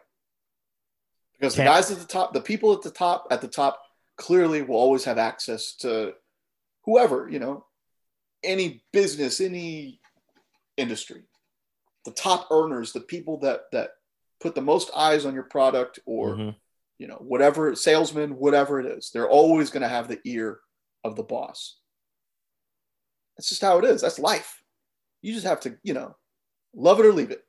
Because 1.34 1.55
Can't. 1.55 1.65
the 1.65 1.73
guys 1.73 1.91
at 1.91 1.99
the 1.99 2.05
top, 2.05 2.34
the 2.34 2.41
people 2.41 2.73
at 2.73 2.84
the 2.84 2.91
top, 2.91 3.27
at 3.32 3.41
the 3.41 3.47
top 3.47 3.82
clearly 4.17 4.62
will 4.62 4.75
always 4.75 5.05
have 5.05 5.17
access 5.17 5.73
to 5.77 6.13
whoever, 6.84 7.29
you 7.29 7.39
know, 7.39 7.65
any 8.43 8.84
business, 8.91 9.41
any 9.41 9.99
industry. 10.77 11.23
The 12.05 12.12
top 12.12 12.47
earners, 12.51 12.91
the 12.91 13.01
people 13.01 13.39
that 13.39 13.71
that 13.71 13.91
put 14.39 14.55
the 14.55 14.62
most 14.62 14.91
eyes 14.95 15.25
on 15.25 15.34
your 15.34 15.43
product 15.43 15.99
or 16.05 16.36
mm-hmm. 16.36 16.49
You 17.00 17.08
know, 17.08 17.16
whatever 17.16 17.74
salesman, 17.76 18.32
whatever 18.32 18.80
it 18.80 18.86
is, 18.86 19.10
they're 19.12 19.30
always 19.30 19.72
going 19.72 19.82
to 19.82 19.88
have 19.88 20.08
the 20.08 20.20
ear 20.26 20.60
of 21.04 21.16
the 21.16 21.24
boss. 21.24 21.80
That's 23.38 23.50
just 23.50 23.62
how 23.62 23.80
it 23.80 23.86
is. 23.86 24.02
That's 24.02 24.20
life. 24.20 24.62
You 25.22 25.34
just 25.34 25.48
have 25.48 25.62
to, 25.62 25.78
you 25.82 25.94
know, 25.94 26.16
love 26.76 27.00
it 27.00 27.06
or 27.06 27.14
leave 27.14 27.32
it. 27.32 27.42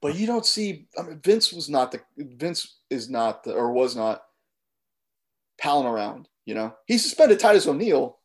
But 0.00 0.14
you 0.16 0.26
don't 0.26 0.46
see. 0.46 0.86
I 0.98 1.02
mean, 1.02 1.20
Vince 1.22 1.52
was 1.52 1.68
not 1.68 1.92
the 1.92 2.00
Vince 2.16 2.80
is 2.88 3.10
not 3.10 3.44
the 3.44 3.52
or 3.52 3.72
was 3.72 3.96
not 3.96 4.22
palling 5.60 5.86
around. 5.86 6.28
You 6.46 6.54
know, 6.54 6.74
he 6.86 6.98
suspended 6.98 7.40
Titus 7.40 7.66
O'Neil. 7.66 8.18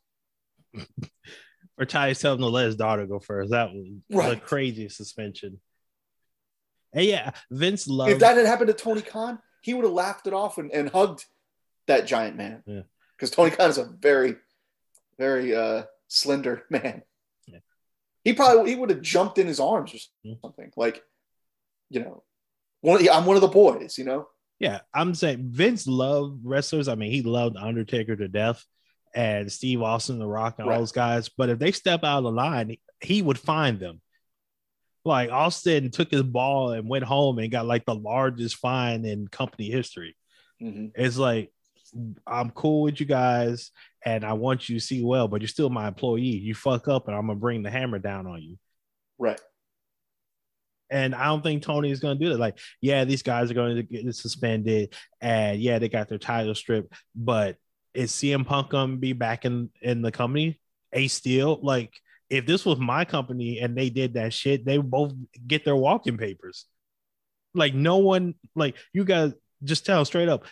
or 1.77 1.85
Titus 1.85 2.19
telling 2.19 2.39
him 2.39 2.43
to 2.43 2.49
let 2.49 2.67
his 2.67 2.75
daughter 2.75 3.05
go 3.07 3.19
first. 3.19 3.51
That 3.51 3.73
was 3.73 3.87
right. 4.11 4.29
the 4.29 4.35
craziest 4.37 4.97
suspension. 4.97 5.59
And 6.93 7.05
yeah, 7.05 7.31
Vince 7.51 7.87
loved. 7.87 8.11
If 8.11 8.19
that 8.19 8.37
had 8.37 8.45
happened 8.45 8.67
to 8.67 8.73
Tony 8.73 9.01
Khan, 9.01 9.39
he 9.61 9.73
would 9.73 9.83
have 9.83 9.93
laughed 9.93 10.27
it 10.27 10.33
off 10.33 10.57
and, 10.57 10.71
and 10.71 10.89
hugged 10.89 11.25
that 11.87 12.07
giant 12.07 12.35
man. 12.35 12.63
Yeah. 12.65 12.81
Because 13.17 13.31
Tony 13.31 13.51
Khan 13.51 13.69
is 13.69 13.77
a 13.77 13.85
very, 13.85 14.35
very 15.17 15.55
uh, 15.55 15.83
slender 16.07 16.63
man. 16.69 17.03
Yeah. 17.47 17.59
He 18.23 18.33
probably 18.33 18.71
he 18.71 18.75
would 18.75 18.89
have 18.89 19.01
jumped 19.01 19.37
in 19.37 19.47
his 19.47 19.59
arms 19.59 19.93
or 19.93 20.35
something. 20.41 20.71
Like 20.75 21.03
you 21.89 22.01
know, 22.01 22.23
one 22.81 23.07
I'm 23.09 23.25
one 23.25 23.35
of 23.35 23.41
the 23.41 23.47
boys, 23.47 23.97
you 23.97 24.05
know. 24.05 24.27
Yeah, 24.59 24.79
I'm 24.93 25.13
saying 25.15 25.49
Vince 25.51 25.87
loved 25.87 26.41
wrestlers. 26.43 26.87
I 26.87 26.95
mean, 26.95 27.11
he 27.11 27.21
loved 27.21 27.57
Undertaker 27.57 28.15
to 28.15 28.27
death 28.27 28.63
and 29.13 29.51
Steve 29.51 29.81
Austin, 29.81 30.19
The 30.19 30.27
Rock, 30.27 30.55
and 30.57 30.67
right. 30.67 30.75
all 30.75 30.81
those 30.81 30.91
guys. 30.91 31.29
But 31.29 31.49
if 31.49 31.59
they 31.59 31.71
step 31.71 32.03
out 32.03 32.19
of 32.19 32.23
the 32.23 32.31
line, 32.31 32.77
he 33.01 33.21
would 33.21 33.39
find 33.39 33.79
them. 33.79 34.01
Like 35.05 35.31
Austin 35.31 35.91
took 35.91 36.11
his 36.11 36.23
ball 36.23 36.71
and 36.71 36.87
went 36.87 37.03
home 37.03 37.39
and 37.39 37.51
got 37.51 37.65
like 37.65 37.85
the 37.85 37.95
largest 37.95 38.57
fine 38.57 39.05
in 39.05 39.27
company 39.27 39.69
history. 39.69 40.15
Mm-hmm. 40.61 40.87
It's 40.95 41.17
like 41.17 41.51
I'm 42.25 42.51
cool 42.51 42.83
with 42.83 42.99
you 42.99 43.05
guys 43.05 43.71
and 44.05 44.23
I 44.25 44.33
want 44.33 44.69
you 44.69 44.79
to 44.79 44.85
see 44.85 45.03
well, 45.03 45.27
but 45.27 45.41
you're 45.41 45.47
still 45.47 45.69
my 45.69 45.87
employee. 45.87 46.21
You 46.21 46.55
fuck 46.55 46.87
up 46.87 47.07
and 47.07 47.15
I'm 47.15 47.27
gonna 47.27 47.39
bring 47.39 47.63
the 47.63 47.69
hammer 47.69 47.99
down 47.99 48.27
on 48.27 48.41
you. 48.41 48.57
Right. 49.17 49.39
And 50.89 51.15
I 51.15 51.25
don't 51.25 51.41
think 51.41 51.63
Tony 51.63 51.89
is 51.89 51.99
going 51.99 52.19
to 52.19 52.23
do 52.23 52.31
that. 52.31 52.39
Like, 52.39 52.59
yeah, 52.79 53.03
these 53.03 53.23
guys 53.23 53.49
are 53.49 53.55
going 53.55 53.77
to 53.77 53.83
get 53.83 54.13
suspended, 54.15 54.93
and 55.19 55.59
yeah, 55.59 55.79
they 55.79 55.89
got 55.89 56.07
their 56.07 56.19
title 56.19 56.53
stripped. 56.53 56.93
But 57.15 57.57
is 57.95 58.11
CM 58.11 58.45
Punk 58.45 58.69
going 58.69 58.91
to 58.91 58.97
be 58.97 59.13
back 59.13 59.43
in 59.43 59.71
in 59.81 60.03
the 60.03 60.11
company? 60.11 60.59
Ace 60.91 61.13
Steel, 61.13 61.59
like, 61.63 61.93
if 62.33 62.47
this 62.47 62.65
was 62.65 62.79
my 62.79 63.05
company 63.05 63.59
and 63.59 63.77
they 63.77 63.91
did 63.91 64.15
that 64.15 64.33
shit, 64.33 64.65
they 64.65 64.77
both 64.77 65.13
get 65.45 65.63
their 65.63 65.75
walking 65.75 66.17
papers. 66.17 66.65
Like, 67.53 67.75
no 67.75 67.97
one, 67.97 68.33
like, 68.55 68.75
you 68.91 69.05
guys 69.05 69.33
just 69.63 69.85
tell 69.85 70.03
straight 70.03 70.29
up. 70.29 70.45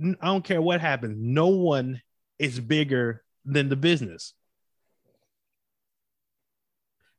I 0.00 0.26
don't 0.26 0.44
care 0.44 0.62
what 0.62 0.80
happens. 0.80 1.16
No 1.18 1.48
one 1.48 2.00
is 2.38 2.60
bigger 2.60 3.24
than 3.44 3.68
the 3.68 3.74
business. 3.74 4.34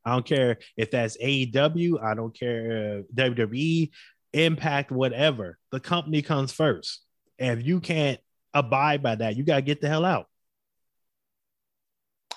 I 0.06 0.14
don't 0.14 0.26
care 0.26 0.60
if 0.78 0.90
that's 0.90 1.18
AEW. 1.18 2.02
I 2.02 2.14
don't 2.16 2.34
care 2.34 3.04
WWE, 3.14 3.92
Impact, 4.32 4.92
whatever. 4.92 5.58
The 5.74 5.82
company 5.82 6.22
comes 6.22 6.54
first. 6.54 7.02
And 7.38 7.60
if 7.60 7.68
you 7.68 7.82
can't 7.82 8.22
abide 8.54 9.04
by 9.04 9.16
that, 9.16 9.36
you 9.36 9.44
got 9.44 9.58
to 9.58 9.62
get 9.62 9.82
the 9.82 9.90
hell 9.90 10.06
out. 10.06 10.28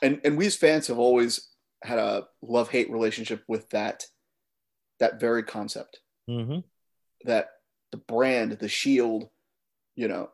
And 0.05 0.21
and 0.23 0.37
we 0.37 0.47
as 0.47 0.55
fans 0.55 0.87
have 0.88 0.99
always 0.99 1.49
had 1.83 1.99
a 1.99 2.27
love 2.43 2.71
hate 2.71 2.90
relationship 2.90 3.43
with 3.49 3.69
that 3.71 4.05
that 5.01 5.19
very 5.19 5.43
concept. 5.43 6.01
Mm-hmm. 6.29 6.61
That 7.25 7.49
the 7.90 7.97
brand, 7.97 8.53
the 8.53 8.69
shield, 8.69 9.29
you 9.97 10.09
know, 10.09 10.29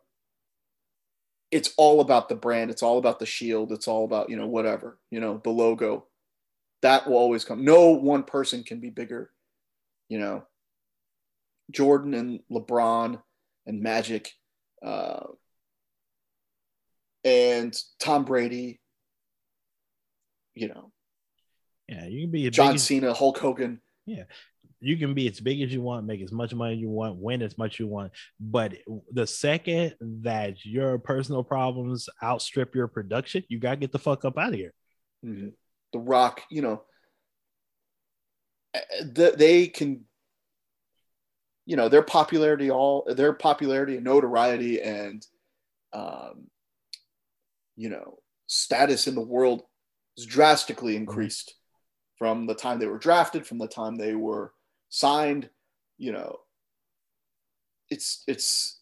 it's 1.50 1.72
all 1.76 2.00
about 2.00 2.28
the 2.28 2.34
brand. 2.34 2.70
It's 2.70 2.82
all 2.82 2.98
about 2.98 3.20
the 3.20 3.26
shield. 3.26 3.70
It's 3.70 3.86
all 3.86 4.04
about 4.04 4.28
you 4.28 4.36
know 4.36 4.48
whatever 4.48 4.98
you 5.10 5.20
know 5.20 5.40
the 5.42 5.50
logo 5.50 6.06
that 6.82 7.06
will 7.06 7.16
always 7.16 7.44
come. 7.44 7.64
No 7.64 7.90
one 7.90 8.22
person 8.22 8.62
can 8.62 8.80
be 8.80 8.90
bigger. 8.90 9.30
You 10.08 10.18
know, 10.18 10.46
Jordan 11.70 12.14
and 12.14 12.40
LeBron 12.50 13.20
and 13.66 13.80
Magic 13.80 14.32
uh, 14.84 15.26
and 17.24 17.76
Tom 17.98 18.24
Brady. 18.24 18.80
You 20.54 20.68
know, 20.68 20.92
yeah, 21.88 22.06
you 22.06 22.22
can 22.22 22.30
be 22.30 22.50
John 22.50 22.78
Cena, 22.78 23.12
Hulk 23.14 23.38
Hogan. 23.38 23.80
Yeah, 24.06 24.24
you 24.80 24.96
can 24.96 25.14
be 25.14 25.28
as 25.28 25.40
big 25.40 25.60
as 25.60 25.72
you 25.72 25.82
want, 25.82 26.06
make 26.06 26.22
as 26.22 26.32
much 26.32 26.54
money 26.54 26.74
you 26.74 26.88
want, 26.88 27.16
win 27.16 27.42
as 27.42 27.58
much 27.58 27.78
you 27.78 27.86
want. 27.86 28.12
But 28.40 28.74
the 29.12 29.26
second 29.26 29.94
that 30.00 30.64
your 30.64 30.98
personal 30.98 31.44
problems 31.44 32.08
outstrip 32.22 32.74
your 32.74 32.88
production, 32.88 33.44
you 33.48 33.58
gotta 33.58 33.76
get 33.76 33.92
the 33.92 33.98
fuck 33.98 34.24
up 34.24 34.38
out 34.38 34.48
of 34.48 34.54
here. 34.54 34.72
Mm-hmm. 35.24 35.48
The 35.92 35.98
Rock, 35.98 36.42
you 36.50 36.62
know, 36.62 36.82
they 39.04 39.66
can, 39.68 40.04
you 41.66 41.76
know, 41.76 41.88
their 41.88 42.02
popularity, 42.02 42.70
all 42.70 43.06
their 43.14 43.32
popularity 43.32 43.96
and 43.96 44.04
notoriety 44.04 44.80
and, 44.80 45.26
um, 45.92 46.46
you 47.76 47.88
know, 47.88 48.18
status 48.46 49.06
in 49.06 49.14
the 49.14 49.20
world 49.20 49.62
is 50.20 50.26
drastically 50.26 50.92
mm-hmm. 50.92 51.02
increased 51.02 51.54
from 52.16 52.46
the 52.46 52.54
time 52.54 52.78
they 52.78 52.86
were 52.86 52.98
drafted, 52.98 53.46
from 53.46 53.58
the 53.58 53.66
time 53.66 53.96
they 53.96 54.14
were 54.14 54.52
signed. 54.88 55.48
You 55.98 56.12
know, 56.12 56.40
it's 57.90 58.22
it's 58.26 58.80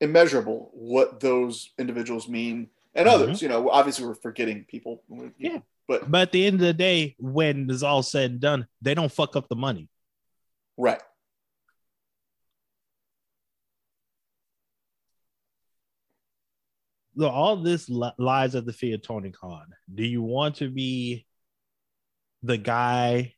immeasurable 0.00 0.70
what 0.74 1.20
those 1.20 1.70
individuals 1.78 2.28
mean 2.28 2.68
and 2.94 3.06
mm-hmm. 3.06 3.22
others. 3.22 3.42
You 3.42 3.48
know, 3.48 3.70
obviously 3.70 4.06
we're 4.06 4.14
forgetting 4.14 4.64
people. 4.68 5.02
Yeah. 5.38 5.58
But 5.88 6.10
but 6.10 6.22
at 6.22 6.32
the 6.32 6.46
end 6.46 6.54
of 6.54 6.60
the 6.60 6.74
day, 6.74 7.16
when 7.18 7.68
it's 7.70 7.82
all 7.82 8.02
said 8.02 8.32
and 8.32 8.40
done, 8.40 8.66
they 8.80 8.94
don't 8.94 9.12
fuck 9.12 9.36
up 9.36 9.48
the 9.48 9.56
money. 9.56 9.88
Right. 10.76 11.00
So 17.18 17.28
all 17.28 17.56
this 17.56 17.88
li- 17.88 18.12
lies 18.18 18.54
at 18.54 18.64
the 18.64 18.72
feet 18.72 18.94
of 18.94 19.02
Tony 19.02 19.30
Khan. 19.30 19.66
Do 19.94 20.04
you 20.04 20.22
want 20.22 20.56
to 20.56 20.70
be 20.70 21.26
the 22.42 22.56
guy 22.56 23.34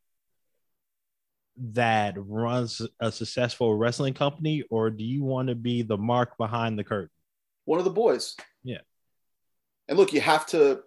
that 1.57 2.15
runs 2.17 2.81
a 3.01 3.13
successful 3.13 3.75
wrestling 3.77 4.15
company, 4.15 4.65
or 4.71 4.91
do 4.91 5.05
you 5.05 5.23
want 5.23 5.49
to 5.49 5.55
be 5.55 5.83
the 5.83 5.99
mark 5.99 6.37
behind 6.39 6.79
the 6.79 6.85
curtain? 6.85 7.11
One 7.65 7.79
of 7.79 7.85
the 7.85 7.91
boys. 7.91 8.37
Yeah. 8.63 8.81
And 9.89 9.99
look, 9.99 10.13
you 10.13 10.21
have 10.21 10.47
to 10.47 10.81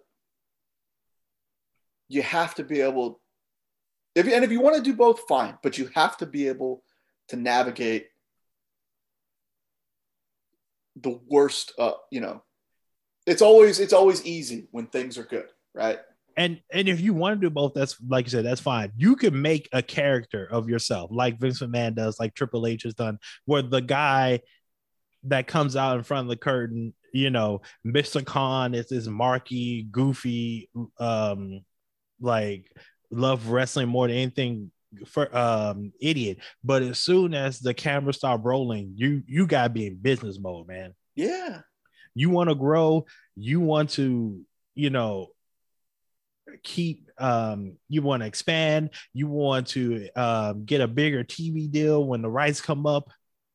you 2.08 2.22
have 2.22 2.54
to 2.54 2.64
be 2.64 2.80
able 2.80 3.20
if 4.14 4.26
and 4.26 4.44
if 4.44 4.50
you 4.50 4.60
want 4.60 4.76
to 4.76 4.82
do 4.82 4.96
both 4.96 5.20
fine 5.28 5.56
but 5.62 5.78
you 5.78 5.88
have 5.94 6.16
to 6.16 6.26
be 6.26 6.48
able 6.48 6.82
to 7.28 7.36
navigate 7.36 8.06
the 10.96 11.20
worst 11.28 11.72
uh 11.78 11.92
you 12.10 12.20
know 12.20 12.42
it's 13.28 13.42
always 13.42 13.78
it's 13.78 13.92
always 13.92 14.24
easy 14.24 14.68
when 14.70 14.86
things 14.86 15.18
are 15.18 15.24
good 15.24 15.46
right 15.74 15.98
and 16.38 16.60
and 16.72 16.88
if 16.88 17.00
you 17.00 17.12
want 17.14 17.40
to 17.40 17.46
do 17.46 17.50
both, 17.50 17.74
that's 17.74 18.00
like 18.08 18.26
you 18.26 18.30
said, 18.30 18.44
that's 18.44 18.60
fine. 18.60 18.92
You 18.96 19.16
can 19.16 19.42
make 19.42 19.68
a 19.72 19.82
character 19.82 20.46
of 20.48 20.68
yourself, 20.68 21.10
like 21.12 21.40
Vince 21.40 21.60
McMahon 21.60 21.96
does, 21.96 22.20
like 22.20 22.32
Triple 22.34 22.64
H 22.64 22.84
has 22.84 22.94
done, 22.94 23.18
where 23.44 23.60
the 23.60 23.80
guy 23.80 24.40
that 25.24 25.48
comes 25.48 25.74
out 25.74 25.96
in 25.96 26.04
front 26.04 26.26
of 26.26 26.30
the 26.30 26.36
curtain, 26.36 26.94
you 27.12 27.30
know, 27.30 27.62
Mr. 27.84 28.24
Khan 28.24 28.72
is 28.72 28.88
this 28.88 29.08
marky, 29.08 29.88
goofy, 29.90 30.70
um, 31.00 31.64
like 32.20 32.70
love 33.10 33.48
wrestling 33.48 33.88
more 33.88 34.06
than 34.06 34.16
anything 34.16 34.70
for 35.06 35.36
um 35.36 35.92
idiot. 36.00 36.38
But 36.62 36.82
as 36.82 37.00
soon 37.00 37.34
as 37.34 37.58
the 37.58 37.74
camera 37.74 38.12
start 38.14 38.42
rolling, 38.44 38.92
you 38.94 39.24
you 39.26 39.48
gotta 39.48 39.70
be 39.70 39.88
in 39.88 39.96
business 39.96 40.38
mode, 40.38 40.68
man. 40.68 40.94
Yeah. 41.16 41.62
You 42.18 42.30
want 42.30 42.48
to 42.48 42.56
grow, 42.56 43.06
you 43.36 43.60
want 43.60 43.90
to, 43.90 44.40
you 44.74 44.90
know, 44.90 45.28
keep 46.62 47.10
um 47.18 47.76
you 47.88 48.00
want 48.00 48.22
to 48.22 48.26
expand 48.26 48.90
you 49.12 49.28
want 49.28 49.66
to 49.66 50.08
um 50.16 50.64
get 50.64 50.80
a 50.80 50.88
bigger 50.88 51.22
tv 51.22 51.70
deal 51.70 52.04
when 52.04 52.22
the 52.22 52.28
rights 52.28 52.60
come 52.60 52.86
up 52.86 53.10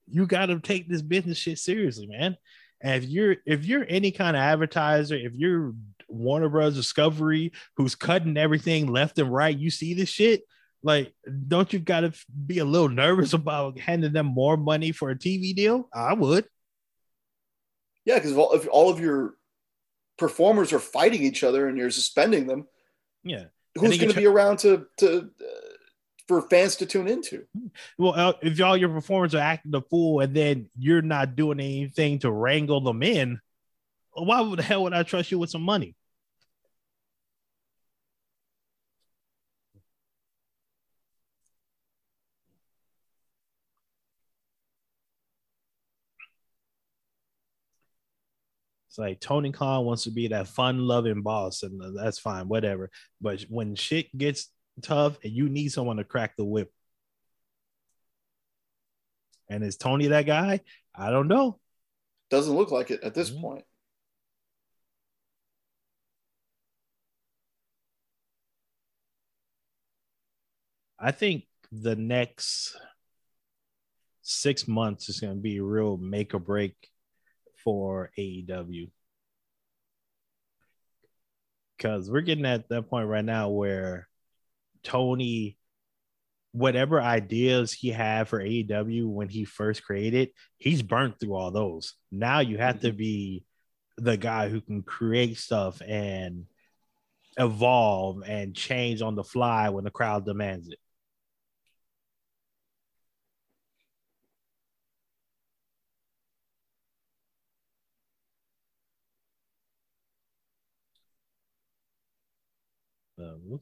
you 0.08 0.28
got 0.28 0.46
to 0.46 0.60
take 0.60 0.88
this 0.88 1.02
business 1.02 1.38
shit 1.38 1.58
seriously 1.58 2.06
man. 2.08 2.38
And 2.82 3.04
if 3.04 3.10
you're 3.10 3.38
if 3.46 3.66
you're 3.66 3.86
any 3.90 4.12
kind 4.12 4.38
of 4.38 4.42
advertiser 4.42 5.16
if 5.16 5.34
you're 5.34 5.74
warner 6.08 6.50
bros. 6.50 6.76
Discovery 6.76 7.52
who's 7.78 7.96
cutting 7.96 8.38
everything 8.38 8.88
left 8.88 9.18
and 9.18 9.34
right 9.34 9.58
you 9.58 9.72
see 9.72 9.96
this 9.96 10.10
shit 10.10 10.44
like 10.84 11.14
don't 11.48 11.74
you 11.74 11.80
got 11.80 12.02
to 12.02 12.14
be 12.46 12.60
a 12.60 12.66
little 12.66 12.90
nervous 12.90 13.34
about 13.42 13.80
handing 13.80 14.14
them 14.14 14.28
more 14.28 14.56
money 14.56 14.92
for 14.92 15.10
a 15.10 15.16
tv 15.16 15.56
deal? 15.56 15.90
I 15.94 16.14
would 16.14 16.46
yeah 18.06 18.16
because 18.16 18.32
if, 18.32 18.64
if 18.64 18.68
all 18.72 18.90
of 18.90 19.00
your 19.00 19.36
performers 20.18 20.72
are 20.74 20.80
fighting 20.80 21.24
each 21.24 21.44
other 21.44 21.68
and 21.68 21.78
you're 21.78 21.92
suspending 21.92 22.48
them 22.48 22.68
yeah. 23.24 23.46
Who's 23.76 23.98
going 23.98 24.12
to 24.12 24.16
be 24.18 24.28
around 24.28 24.60
to 24.60 24.86
to 24.98 25.18
uh, 25.18 25.46
for 26.28 26.42
fans 26.44 26.76
to 26.78 26.86
tune 26.86 27.08
into? 27.08 27.46
Well, 27.98 28.14
uh, 28.16 28.34
if 28.42 28.62
all 28.62 28.78
your 28.78 28.90
performers 28.90 29.34
are 29.34 29.40
acting 29.40 29.72
the 29.72 29.82
fool 29.82 30.20
and 30.20 30.36
then 30.36 30.70
you're 30.78 31.02
not 31.02 31.36
doing 31.36 31.60
anything 31.60 32.20
to 32.20 32.32
wrangle 32.32 32.82
them 32.82 33.02
in, 33.02 33.40
why 34.12 34.56
the 34.56 34.62
hell 34.62 34.84
would 34.84 34.94
I 34.94 35.04
trust 35.04 35.32
you 35.32 35.40
with 35.40 35.50
some 35.50 35.64
money? 35.64 35.96
It's 48.94 49.00
like 49.00 49.20
Tony 49.20 49.52
Khan 49.52 49.86
wants 49.86 50.04
to 50.04 50.12
be 50.12 50.28
that 50.28 50.48
fun 50.48 50.78
loving 50.78 51.24
boss, 51.24 51.64
and 51.64 51.98
that's 51.98 52.20
fine, 52.20 52.48
whatever. 52.48 52.92
But 53.20 53.42
when 53.50 53.74
shit 53.74 54.16
gets 54.16 54.52
tough 54.84 55.18
and 55.24 55.34
you 55.34 55.50
need 55.50 55.70
someone 55.70 55.98
to 55.98 56.04
crack 56.04 56.36
the 56.38 56.46
whip, 56.46 56.72
and 59.50 59.64
is 59.64 59.78
Tony 59.78 60.06
that 60.10 60.28
guy? 60.28 60.60
I 60.96 61.10
don't 61.10 61.28
know. 61.28 61.60
Doesn't 62.30 62.56
look 62.56 62.70
like 62.70 62.92
it 62.92 63.02
at 63.02 63.16
this 63.16 63.32
mm-hmm. 63.32 63.42
point. 63.42 63.66
I 71.00 71.10
think 71.10 71.46
the 71.72 71.96
next 71.96 72.78
six 74.22 74.68
months 74.68 75.10
is 75.10 75.20
going 75.20 75.34
to 75.34 75.42
be 75.42 75.58
a 75.58 75.64
real 75.64 75.98
make 75.98 76.36
or 76.36 76.40
break 76.40 76.76
for 77.64 78.12
AEW. 78.18 78.90
Because 81.78 82.10
we're 82.10 82.22
getting 82.22 82.46
at 82.46 82.70
that 82.70 82.90
point 82.90 83.08
right 83.08 83.26
now 83.26 83.50
where 83.50 84.08
Tony, 84.84 85.58
whatever 86.52 87.02
ideas 87.02 87.74
he 87.74 87.90
had 87.90 88.28
for 88.28 88.42
AEW 88.42 89.08
when 89.08 89.30
he 89.30 89.46
first 89.46 89.84
created, 89.84 90.30
he's 90.58 90.82
burnt 90.82 91.20
through 91.20 91.36
all 91.36 91.52
those. 91.52 91.96
Now 92.12 92.40
you 92.40 92.58
have 92.58 92.78
mm-hmm. 92.78 92.88
to 92.88 92.94
be 92.94 93.44
the 93.98 94.18
guy 94.18 94.50
who 94.50 94.62
can 94.62 94.82
create 94.84 95.38
stuff 95.38 95.82
and 95.86 96.46
evolve 97.38 98.24
and 98.26 98.56
change 98.56 99.02
on 99.02 99.16
the 99.16 99.24
fly 99.24 99.70
when 99.70 99.84
the 99.84 99.92
crowd 99.92 100.26
demands 100.26 100.68
it. 100.70 100.80
Uh, 113.20 113.36
we'll, 113.44 113.62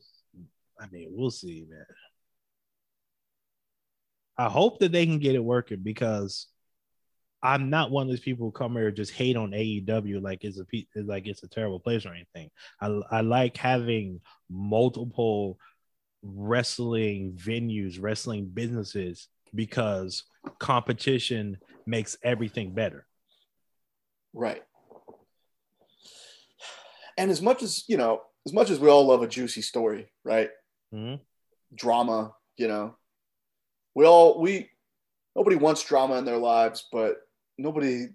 I 0.81 0.87
mean, 0.91 1.09
we'll 1.11 1.31
see, 1.31 1.65
man. 1.69 1.85
I 4.37 4.49
hope 4.49 4.79
that 4.79 4.91
they 4.91 5.05
can 5.05 5.19
get 5.19 5.35
it 5.35 5.43
working 5.43 5.81
because 5.83 6.47
I'm 7.43 7.69
not 7.69 7.91
one 7.91 8.03
of 8.03 8.09
those 8.09 8.19
people 8.19 8.47
who 8.47 8.51
come 8.51 8.73
here 8.73 8.91
just 8.91 9.11
hate 9.11 9.35
on 9.35 9.51
AEW 9.51 10.21
like 10.21 10.43
it's 10.43 10.59
a 10.59 10.65
like 11.03 11.27
it's 11.27 11.43
a 11.43 11.47
terrible 11.47 11.79
place 11.79 12.05
or 12.05 12.13
anything. 12.13 12.49
I 12.79 12.99
I 13.11 13.21
like 13.21 13.57
having 13.57 14.21
multiple 14.49 15.57
wrestling 16.23 17.33
venues, 17.33 18.01
wrestling 18.01 18.49
businesses 18.53 19.27
because 19.53 20.23
competition 20.59 21.57
makes 21.85 22.17
everything 22.23 22.73
better. 22.73 23.05
Right. 24.33 24.63
And 27.17 27.29
as 27.29 27.41
much 27.41 27.61
as, 27.63 27.83
you 27.87 27.97
know, 27.97 28.21
as 28.45 28.53
much 28.53 28.69
as 28.69 28.79
we 28.79 28.89
all 28.89 29.05
love 29.05 29.21
a 29.21 29.27
juicy 29.27 29.61
story, 29.61 30.11
right? 30.23 30.49
Mm-hmm. 30.93 31.15
Drama, 31.75 32.33
you 32.57 32.67
know, 32.67 32.95
we 33.95 34.05
all 34.05 34.41
we 34.41 34.69
nobody 35.35 35.55
wants 35.55 35.83
drama 35.83 36.15
in 36.15 36.25
their 36.25 36.37
lives, 36.37 36.87
but 36.91 37.17
nobody 37.57 38.07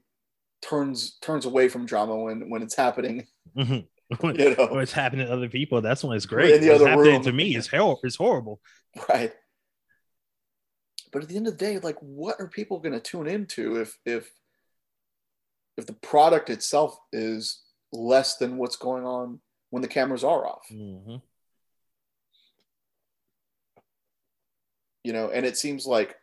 turns 0.63 1.19
turns 1.21 1.47
away 1.47 1.69
from 1.69 1.87
drama 1.87 2.17
when 2.17 2.51
when 2.51 2.63
it's 2.63 2.77
happening. 2.77 3.27
Mm-hmm. 3.57 3.81
you 4.39 4.57
know, 4.57 4.69
when 4.69 4.83
it's 4.83 4.93
happening 4.93 5.27
to 5.27 5.33
other 5.33 5.49
people, 5.49 5.81
that's 5.81 6.05
when 6.05 6.17
it's 6.17 6.27
great. 6.27 6.55
In 6.55 6.61
the 6.61 6.75
other 6.75 6.89
happening 6.89 7.15
room. 7.15 7.23
to 7.23 7.33
me, 7.33 7.57
it's 7.57 7.69
hell, 7.69 8.01
it's 8.03 8.17
horrible. 8.17 8.61
Right. 9.09 9.33
But 11.13 11.23
at 11.23 11.29
the 11.29 11.37
end 11.37 11.47
of 11.47 11.57
the 11.57 11.65
day, 11.65 11.79
like, 11.79 11.97
what 12.01 12.37
are 12.39 12.49
people 12.49 12.79
going 12.79 12.93
to 12.93 13.01
tune 13.01 13.27
into 13.27 13.81
if 13.81 13.99
if 14.05 14.31
if 15.77 15.87
the 15.87 15.93
product 15.93 16.51
itself 16.51 16.99
is 17.13 17.63
less 17.93 18.37
than 18.37 18.57
what's 18.57 18.77
going 18.77 19.05
on 19.05 19.41
when 19.71 19.83
the 19.83 19.89
cameras 19.89 20.25
are 20.25 20.47
off. 20.47 20.67
Mm-hmm. 20.73 21.17
You 25.07 25.13
know, 25.13 25.31
and 25.31 25.47
it 25.47 25.57
seems 25.57 25.87
like 25.87 26.17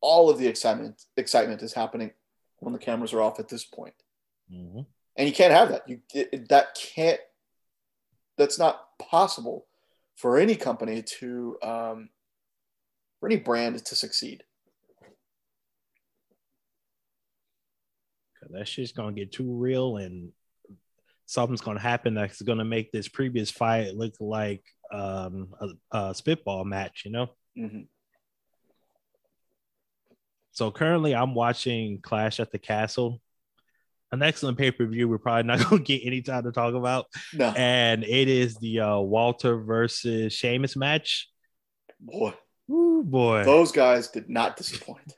all 0.00 0.30
of 0.30 0.38
the 0.38 0.46
excitement 0.46 1.04
excitement 1.18 1.62
is 1.62 1.74
happening 1.74 2.10
when 2.60 2.72
the 2.72 2.78
cameras 2.78 3.12
are 3.12 3.20
off 3.20 3.38
at 3.38 3.50
this 3.50 3.66
point. 3.66 3.92
Mm-hmm. 4.50 4.80
And 5.18 5.28
you 5.28 5.34
can't 5.34 5.52
have 5.52 5.68
that. 5.68 5.86
You 5.86 6.00
it, 6.14 6.48
that 6.48 6.74
can't. 6.74 7.20
That's 8.38 8.58
not 8.58 8.80
possible 8.98 9.66
for 10.14 10.38
any 10.38 10.56
company 10.56 11.02
to 11.18 11.58
um, 11.62 12.08
for 13.20 13.26
any 13.26 13.36
brand 13.36 13.84
to 13.84 13.94
succeed. 13.94 14.42
That 18.48 18.66
shit's 18.66 18.92
gonna 18.92 19.12
get 19.12 19.32
too 19.32 19.52
real, 19.52 19.98
and 19.98 20.32
something's 21.26 21.60
going 21.60 21.76
to 21.76 21.82
happen 21.82 22.14
that's 22.14 22.40
going 22.40 22.58
to 22.58 22.64
make 22.64 22.92
this 22.92 23.08
previous 23.08 23.50
fight 23.50 23.94
look 23.94 24.14
like 24.20 24.64
um, 24.92 25.48
a, 25.60 25.96
a 25.96 26.14
spitball 26.14 26.64
match, 26.64 27.02
you 27.04 27.10
know? 27.10 27.28
Mm-hmm. 27.58 27.82
So 30.52 30.70
currently, 30.70 31.14
I'm 31.14 31.34
watching 31.34 32.00
Clash 32.00 32.40
at 32.40 32.50
the 32.50 32.58
Castle, 32.58 33.20
an 34.10 34.22
excellent 34.22 34.56
pay 34.56 34.70
per 34.70 34.86
view. 34.86 35.08
We're 35.08 35.18
probably 35.18 35.42
not 35.42 35.58
going 35.68 35.84
to 35.84 35.98
get 35.98 36.06
any 36.06 36.22
time 36.22 36.44
to 36.44 36.52
talk 36.52 36.74
about. 36.74 37.06
No. 37.34 37.52
And 37.54 38.04
it 38.04 38.28
is 38.28 38.56
the 38.56 38.80
uh, 38.80 38.98
Walter 38.98 39.58
versus 39.58 40.32
Sheamus 40.32 40.74
match. 40.74 41.28
Boy, 42.00 42.32
Ooh, 42.70 43.02
boy, 43.04 43.44
those 43.44 43.72
guys 43.72 44.08
did 44.08 44.30
not 44.30 44.56
disappoint. 44.56 45.12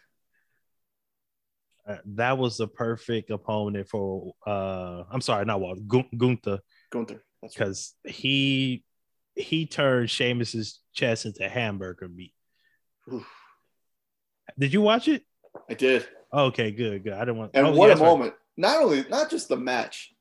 That 2.04 2.38
was 2.38 2.56
the 2.56 2.68
perfect 2.68 3.30
opponent 3.30 3.88
for 3.88 4.32
uh 4.46 5.04
I'm 5.10 5.20
sorry, 5.20 5.44
not 5.44 5.60
Walter, 5.60 5.80
Gunther. 6.16 6.60
Gunther. 6.90 7.22
Because 7.42 7.94
right. 8.04 8.14
he 8.14 8.84
he 9.34 9.66
turned 9.66 10.10
Sheamus's 10.10 10.80
chest 10.92 11.26
into 11.26 11.48
hamburger 11.48 12.08
meat. 12.08 12.34
Oof. 13.12 13.26
Did 14.58 14.72
you 14.72 14.82
watch 14.82 15.08
it? 15.08 15.22
I 15.70 15.74
did. 15.74 16.06
Okay, 16.32 16.70
good, 16.72 17.04
good. 17.04 17.12
I 17.12 17.20
didn't 17.20 17.36
want. 17.36 17.52
And 17.54 17.66
oh, 17.66 17.72
what 17.72 17.88
yeah, 17.88 17.94
a 17.94 17.98
moment! 17.98 18.32
Right. 18.32 18.40
Not 18.56 18.82
only 18.82 19.04
not 19.08 19.30
just 19.30 19.48
the 19.48 19.56
match, 19.56 20.12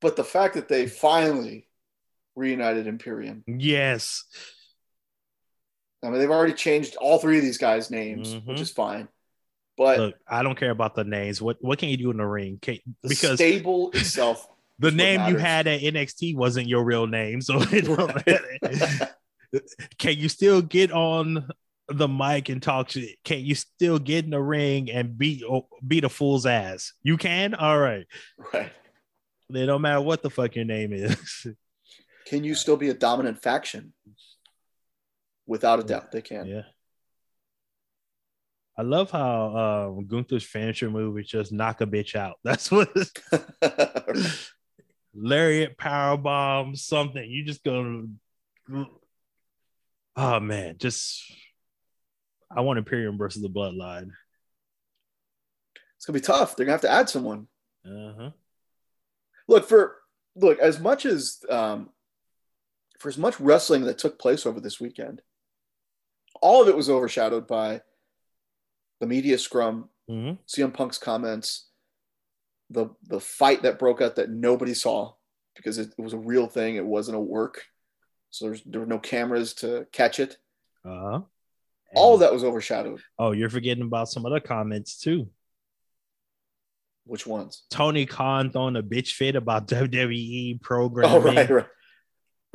but 0.00 0.16
the 0.16 0.24
fact 0.24 0.54
that 0.54 0.68
they 0.68 0.86
finally 0.86 1.68
reunited 2.36 2.86
Imperium. 2.86 3.44
Yes. 3.46 4.24
I 6.02 6.08
mean, 6.08 6.18
they've 6.18 6.30
already 6.30 6.54
changed 6.54 6.96
all 6.96 7.18
three 7.18 7.36
of 7.36 7.42
these 7.42 7.58
guys' 7.58 7.90
names, 7.90 8.34
mm-hmm. 8.34 8.48
which 8.48 8.60
is 8.60 8.70
fine. 8.70 9.08
But 9.80 9.98
Look, 9.98 10.14
I 10.28 10.42
don't 10.42 10.58
care 10.58 10.72
about 10.72 10.94
the 10.94 11.04
names. 11.04 11.40
What 11.40 11.56
what 11.62 11.78
can 11.78 11.88
you 11.88 11.96
do 11.96 12.10
in 12.10 12.18
the 12.18 12.26
ring? 12.26 12.58
Can, 12.60 12.76
because 13.02 13.36
stable 13.36 13.90
itself 13.94 14.46
the 14.78 14.90
name 14.90 15.26
you 15.26 15.38
had 15.38 15.66
at 15.66 15.80
NXT 15.80 16.36
wasn't 16.36 16.68
your 16.68 16.84
real 16.84 17.06
name, 17.06 17.40
so 17.40 17.62
it 17.62 17.84
don't 17.86 18.14
matter. 18.14 19.08
can 19.96 20.18
you 20.18 20.28
still 20.28 20.60
get 20.60 20.92
on 20.92 21.48
the 21.88 22.06
mic 22.06 22.50
and 22.50 22.62
talk 22.62 22.90
shit? 22.90 23.16
Can 23.24 23.38
you 23.38 23.54
still 23.54 23.98
get 23.98 24.26
in 24.26 24.32
the 24.32 24.42
ring 24.42 24.90
and 24.90 25.16
beat 25.16 25.44
oh, 25.48 25.66
beat 25.88 26.04
a 26.04 26.10
fool's 26.10 26.44
ass? 26.44 26.92
You 27.02 27.16
can. 27.16 27.54
All 27.54 27.78
right. 27.78 28.06
Right. 28.52 28.72
It 29.48 29.64
don't 29.64 29.80
matter 29.80 30.02
what 30.02 30.22
the 30.22 30.28
fuck 30.28 30.56
your 30.56 30.66
name 30.66 30.92
is. 30.92 31.46
Can 32.26 32.44
you 32.44 32.54
still 32.54 32.76
be 32.76 32.90
a 32.90 32.94
dominant 32.94 33.40
faction? 33.40 33.94
Without 35.46 35.80
a 35.80 35.84
doubt, 35.84 36.12
they 36.12 36.20
can. 36.20 36.46
yeah. 36.46 36.62
I 38.80 38.82
love 38.82 39.10
how 39.10 39.92
um, 39.98 40.06
Gunther's 40.06 40.42
finisher 40.42 40.88
move 40.88 41.18
is 41.18 41.28
just 41.28 41.52
knock 41.52 41.82
a 41.82 41.86
bitch 41.86 42.14
out. 42.14 42.38
That's 42.44 42.70
what 42.70 42.90
lariat 45.14 45.76
power 45.76 46.16
bomb 46.16 46.74
something. 46.74 47.22
You 47.22 47.44
just 47.44 47.62
gonna. 47.62 48.06
Oh 50.16 50.40
man, 50.40 50.76
just 50.78 51.22
I 52.50 52.62
want 52.62 52.78
Imperium 52.78 53.18
versus 53.18 53.42
the 53.42 53.50
Bloodline. 53.50 54.12
it's 55.96 56.06
gonna 56.06 56.18
be 56.18 56.24
tough. 56.24 56.56
They're 56.56 56.64
gonna 56.64 56.72
have 56.72 56.80
to 56.80 56.90
add 56.90 57.10
someone. 57.10 57.48
Uh 57.84 58.12
huh. 58.18 58.30
Look 59.46 59.68
for 59.68 59.96
look 60.36 60.58
as 60.58 60.80
much 60.80 61.04
as 61.04 61.44
um, 61.50 61.90
for 62.98 63.10
as 63.10 63.18
much 63.18 63.38
wrestling 63.40 63.84
that 63.84 63.98
took 63.98 64.18
place 64.18 64.46
over 64.46 64.58
this 64.58 64.80
weekend. 64.80 65.20
All 66.40 66.62
of 66.62 66.68
it 66.68 66.76
was 66.76 66.88
overshadowed 66.88 67.46
by 67.46 67.82
the 69.00 69.06
media 69.06 69.38
scrum, 69.38 69.88
hmm 70.08 70.32
CM 70.46 70.72
Punk's 70.72 70.98
comments, 70.98 71.68
the 72.70 72.90
the 73.08 73.20
fight 73.20 73.62
that 73.62 73.78
broke 73.78 74.00
out 74.00 74.16
that 74.16 74.30
nobody 74.30 74.74
saw 74.74 75.12
because 75.56 75.78
it, 75.78 75.92
it 75.98 76.02
was 76.02 76.12
a 76.12 76.18
real 76.18 76.46
thing. 76.46 76.76
It 76.76 76.84
wasn't 76.86 77.16
a 77.16 77.20
work, 77.20 77.64
so 78.30 78.46
there's 78.46 78.62
there 78.64 78.80
were 78.80 78.86
no 78.86 78.98
cameras 78.98 79.54
to 79.54 79.86
catch 79.92 80.20
it. 80.20 80.36
Uh 80.84 81.10
huh. 81.10 81.20
All 81.94 82.18
that 82.18 82.32
was 82.32 82.44
overshadowed. 82.44 83.00
Oh, 83.18 83.32
you're 83.32 83.50
forgetting 83.50 83.82
about 83.82 84.08
some 84.08 84.24
other 84.24 84.38
comments 84.40 85.00
too. 85.00 85.28
Which 87.04 87.26
ones? 87.26 87.64
Tony 87.70 88.06
Khan 88.06 88.50
throwing 88.52 88.76
a 88.76 88.82
bitch 88.82 89.12
fit 89.14 89.34
about 89.34 89.66
WWE 89.68 90.54
Oh, 90.54 90.58
programming. 90.62 91.22
right, 91.34 91.50
right. 91.50 91.66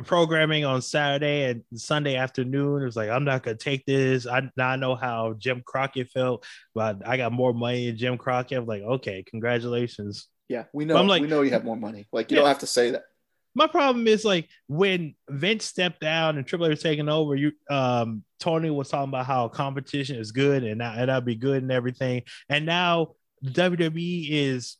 Programming 0.03 0.65
on 0.65 0.81
Saturday 0.81 1.49
and 1.49 1.63
Sunday 1.79 2.15
afternoon. 2.15 2.81
It 2.81 2.85
was 2.85 2.95
like, 2.95 3.09
I'm 3.09 3.23
not 3.23 3.43
gonna 3.43 3.57
take 3.57 3.85
this. 3.85 4.27
I 4.27 4.49
now 4.57 4.69
I 4.69 4.75
know 4.75 4.95
how 4.95 5.33
Jim 5.37 5.61
Crockett 5.65 6.09
felt, 6.09 6.45
but 6.73 7.07
I 7.07 7.17
got 7.17 7.31
more 7.31 7.53
money 7.53 7.87
than 7.87 7.97
Jim 7.97 8.17
Crockett. 8.17 8.57
I'm 8.57 8.65
like, 8.65 8.81
okay, 8.81 9.23
congratulations. 9.29 10.27
Yeah, 10.49 10.65
we 10.73 10.85
know. 10.85 10.97
I'm 10.97 11.07
like- 11.07 11.21
we 11.21 11.27
know 11.27 11.41
you 11.41 11.51
have 11.51 11.63
more 11.63 11.77
money. 11.77 12.07
Like 12.11 12.29
you 12.29 12.35
Yeah. 12.35 12.41
don't 12.41 12.49
have 12.49 12.59
to 12.59 12.67
say 12.67 12.91
that. 12.91 13.03
My 13.57 13.67
problem 13.67 14.05
is 14.05 14.25
like 14.25 14.49
when 14.67 15.15
Vince 15.29 15.63
stepped 15.63 16.01
down 16.01 16.37
and 16.37 16.45
Triple 16.45 16.65
H 16.67 16.71
was 16.71 16.83
taking 16.83 17.07
over, 17.07 17.35
you 17.35 17.53
um 17.69 18.23
Tony 18.39 18.69
was 18.69 18.89
talking 18.89 19.09
about 19.09 19.25
how 19.25 19.47
competition 19.47 20.17
is 20.17 20.33
good 20.33 20.63
and 20.65 20.81
that 20.81 20.97
and 20.99 21.07
that'd 21.09 21.23
be 21.23 21.35
good 21.35 21.61
and 21.63 21.71
everything. 21.71 22.23
And 22.49 22.65
now 22.65 23.15
WWE 23.45 24.27
is 24.29 24.75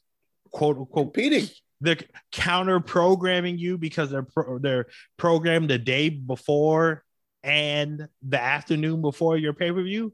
quote 0.51 0.77
unquote 0.77 1.13
Competing. 1.13 1.47
They're 1.85 1.97
counter 2.31 2.79
programming 2.79 3.57
you 3.57 3.77
because 3.77 4.09
they're 4.11 4.23
pro- 4.23 4.59
they're 4.59 4.87
programmed 5.17 5.69
the 5.69 5.77
day 5.77 6.09
before 6.09 7.03
and 7.43 8.07
the 8.27 8.41
afternoon 8.41 9.01
before 9.01 9.37
your 9.37 9.53
pay 9.53 9.71
per 9.71 9.81
view. 9.83 10.13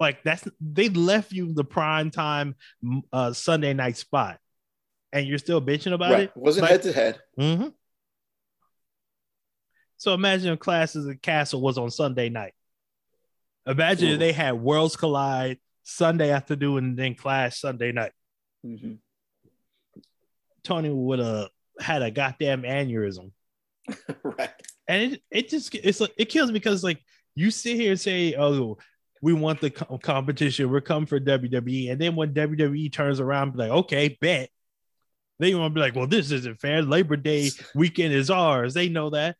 Like 0.00 0.22
that's 0.22 0.46
they 0.60 0.88
left 0.88 1.32
you 1.32 1.52
the 1.52 1.64
prime 1.64 2.10
time 2.10 2.54
uh, 3.12 3.32
Sunday 3.32 3.74
night 3.74 3.96
spot, 3.96 4.38
and 5.12 5.26
you're 5.26 5.38
still 5.38 5.60
bitching 5.60 5.92
about 5.92 6.12
Right. 6.12 6.20
it. 6.22 6.32
It 6.34 6.36
wasn't 6.36 6.62
Like- 6.62 6.70
head 6.70 6.82
to 6.82 6.92
head. 6.92 7.20
So 9.96 10.14
imagine 10.14 10.52
if 10.52 10.60
Classes 10.60 11.08
at 11.08 11.20
Castle 11.22 11.60
was 11.60 11.76
on 11.76 11.90
Sunday 11.90 12.28
night. 12.28 12.54
Imagine 13.66 14.10
if 14.10 14.18
they 14.20 14.32
had 14.32 14.52
Worlds 14.52 14.94
Collide 14.96 15.58
Sunday 15.82 16.30
afternoon 16.30 16.78
and 16.84 16.96
then 16.96 17.14
Clash 17.14 17.60
Sunday 17.60 17.92
night. 17.92 18.12
hmm 18.62 18.94
Tony 20.68 20.90
would 20.90 21.18
have 21.18 21.48
had 21.80 22.02
a 22.02 22.10
goddamn 22.10 22.62
aneurysm. 22.62 23.32
right. 24.22 24.50
and 24.86 25.14
it, 25.14 25.22
it 25.30 25.48
just 25.48 25.74
it's 25.74 25.98
like 25.98 26.12
it 26.18 26.26
kills 26.26 26.50
me 26.50 26.54
because 26.54 26.84
like 26.84 27.00
you 27.34 27.50
sit 27.50 27.74
here 27.76 27.92
and 27.92 28.00
say 28.00 28.34
oh 28.34 28.76
we 29.22 29.32
want 29.32 29.62
the 29.62 29.70
co- 29.70 29.96
competition 29.96 30.68
we're 30.70 30.82
coming 30.82 31.06
for 31.06 31.18
wwe 31.18 31.90
and 31.90 31.98
then 31.98 32.14
when 32.14 32.34
wwe 32.34 32.92
turns 32.92 33.18
around 33.18 33.52
be 33.52 33.58
like 33.58 33.70
okay 33.70 34.18
bet. 34.20 34.50
They 35.40 35.54
want 35.54 35.70
to 35.70 35.74
be 35.74 35.80
like 35.80 35.94
well 35.94 36.06
this 36.06 36.30
isn't 36.32 36.60
fair. 36.60 36.82
Labor 36.82 37.16
day 37.16 37.50
weekend 37.74 38.12
is 38.12 38.28
ours. 38.28 38.74
They 38.74 38.88
know 38.88 39.10
that. 39.10 39.36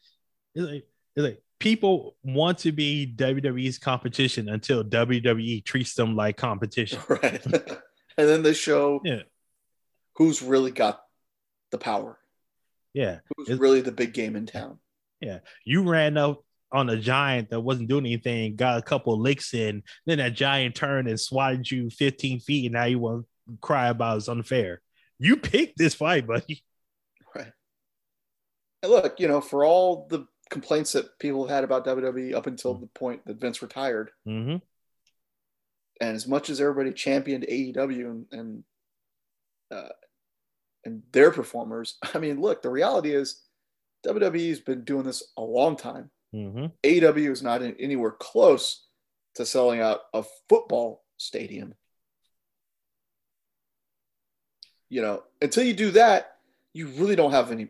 It's 0.54 0.64
like, 0.64 0.86
it's 1.14 1.24
like 1.24 1.42
people 1.58 2.16
want 2.22 2.58
to 2.58 2.72
be 2.72 3.14
wwe's 3.18 3.78
competition 3.78 4.48
until 4.48 4.82
wwe 4.82 5.64
treats 5.64 5.94
them 5.94 6.16
like 6.16 6.36
competition. 6.38 7.00
Right. 7.08 7.44
and 8.16 8.28
then 8.28 8.42
they 8.42 8.54
show 8.54 9.00
yeah. 9.04 9.22
who's 10.16 10.40
really 10.40 10.70
got 10.70 11.02
the 11.70 11.78
power, 11.78 12.18
yeah 12.94 13.18
who's 13.36 13.48
It's- 13.48 13.60
really 13.60 13.80
the 13.80 13.92
big 13.92 14.12
game 14.14 14.36
in 14.36 14.46
town. 14.46 14.78
Yeah. 15.20 15.40
You 15.64 15.82
ran 15.82 16.16
up 16.16 16.44
on 16.70 16.88
a 16.90 16.96
giant 16.96 17.50
that 17.50 17.60
wasn't 17.60 17.88
doing 17.88 18.06
anything, 18.06 18.54
got 18.56 18.78
a 18.78 18.82
couple 18.82 19.18
licks 19.20 19.52
in, 19.54 19.82
then 20.06 20.18
that 20.18 20.34
giant 20.34 20.74
turned 20.74 21.08
and 21.08 21.18
swatted 21.18 21.68
you 21.70 21.90
15 21.90 22.40
feet, 22.40 22.66
and 22.66 22.74
now 22.74 22.84
you 22.84 22.98
want 22.98 23.24
to 23.48 23.58
cry 23.60 23.88
about 23.88 24.18
it's 24.18 24.28
unfair. 24.28 24.80
You 25.18 25.36
picked 25.38 25.76
this 25.78 25.94
fight, 25.94 26.26
buddy. 26.26 26.62
Right. 27.34 27.52
And 28.82 28.92
look, 28.92 29.18
you 29.18 29.26
know, 29.28 29.40
for 29.40 29.64
all 29.64 30.06
the 30.08 30.26
complaints 30.50 30.92
that 30.92 31.18
people 31.18 31.46
had 31.48 31.64
about 31.64 31.84
WWE 31.86 32.34
up 32.34 32.46
until 32.46 32.74
the 32.74 32.86
point 32.86 33.26
that 33.26 33.40
Vince 33.40 33.60
retired, 33.60 34.10
Mm-hmm. 34.26 34.56
and 36.00 36.16
as 36.16 36.26
much 36.28 36.48
as 36.50 36.60
everybody 36.60 36.92
championed 36.92 37.44
AEW 37.48 38.06
and 38.10 38.26
and, 38.30 38.64
uh, 39.70 39.88
and 40.84 41.02
their 41.12 41.30
performers, 41.30 41.98
I 42.14 42.18
mean, 42.18 42.40
look, 42.40 42.62
the 42.62 42.70
reality 42.70 43.14
is 43.14 43.42
WWE's 44.06 44.60
been 44.60 44.84
doing 44.84 45.04
this 45.04 45.22
a 45.36 45.42
long 45.42 45.76
time. 45.76 46.10
Mm-hmm. 46.34 46.66
AEW 46.82 47.30
is 47.30 47.42
not 47.42 47.62
in, 47.62 47.74
anywhere 47.78 48.12
close 48.12 48.86
to 49.34 49.46
selling 49.46 49.80
out 49.80 50.00
a 50.12 50.24
football 50.48 51.04
stadium. 51.16 51.74
You 54.90 55.02
know, 55.02 55.22
until 55.42 55.64
you 55.64 55.74
do 55.74 55.90
that, 55.92 56.36
you 56.72 56.88
really 56.88 57.16
don't 57.16 57.32
have 57.32 57.50
any. 57.50 57.68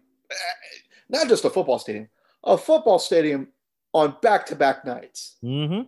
Not 1.08 1.28
just 1.28 1.44
a 1.44 1.50
football 1.50 1.78
stadium, 1.78 2.08
a 2.44 2.58
football 2.58 2.98
stadium 2.98 3.48
on 3.92 4.16
back-to-back 4.22 4.84
nights. 4.84 5.36
Mm-hmm. 5.42 5.82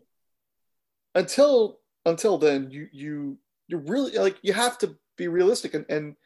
Until 1.15 1.79
until 2.07 2.39
then, 2.39 2.71
you 2.71 2.89
you 2.93 3.39
you 3.69 3.79
really 3.79 4.17
like 4.17 4.39
you 4.43 4.53
have 4.53 4.79
to 4.79 4.97
be 5.17 5.29
realistic, 5.29 5.75
and, 5.75 5.85
and 5.89 6.17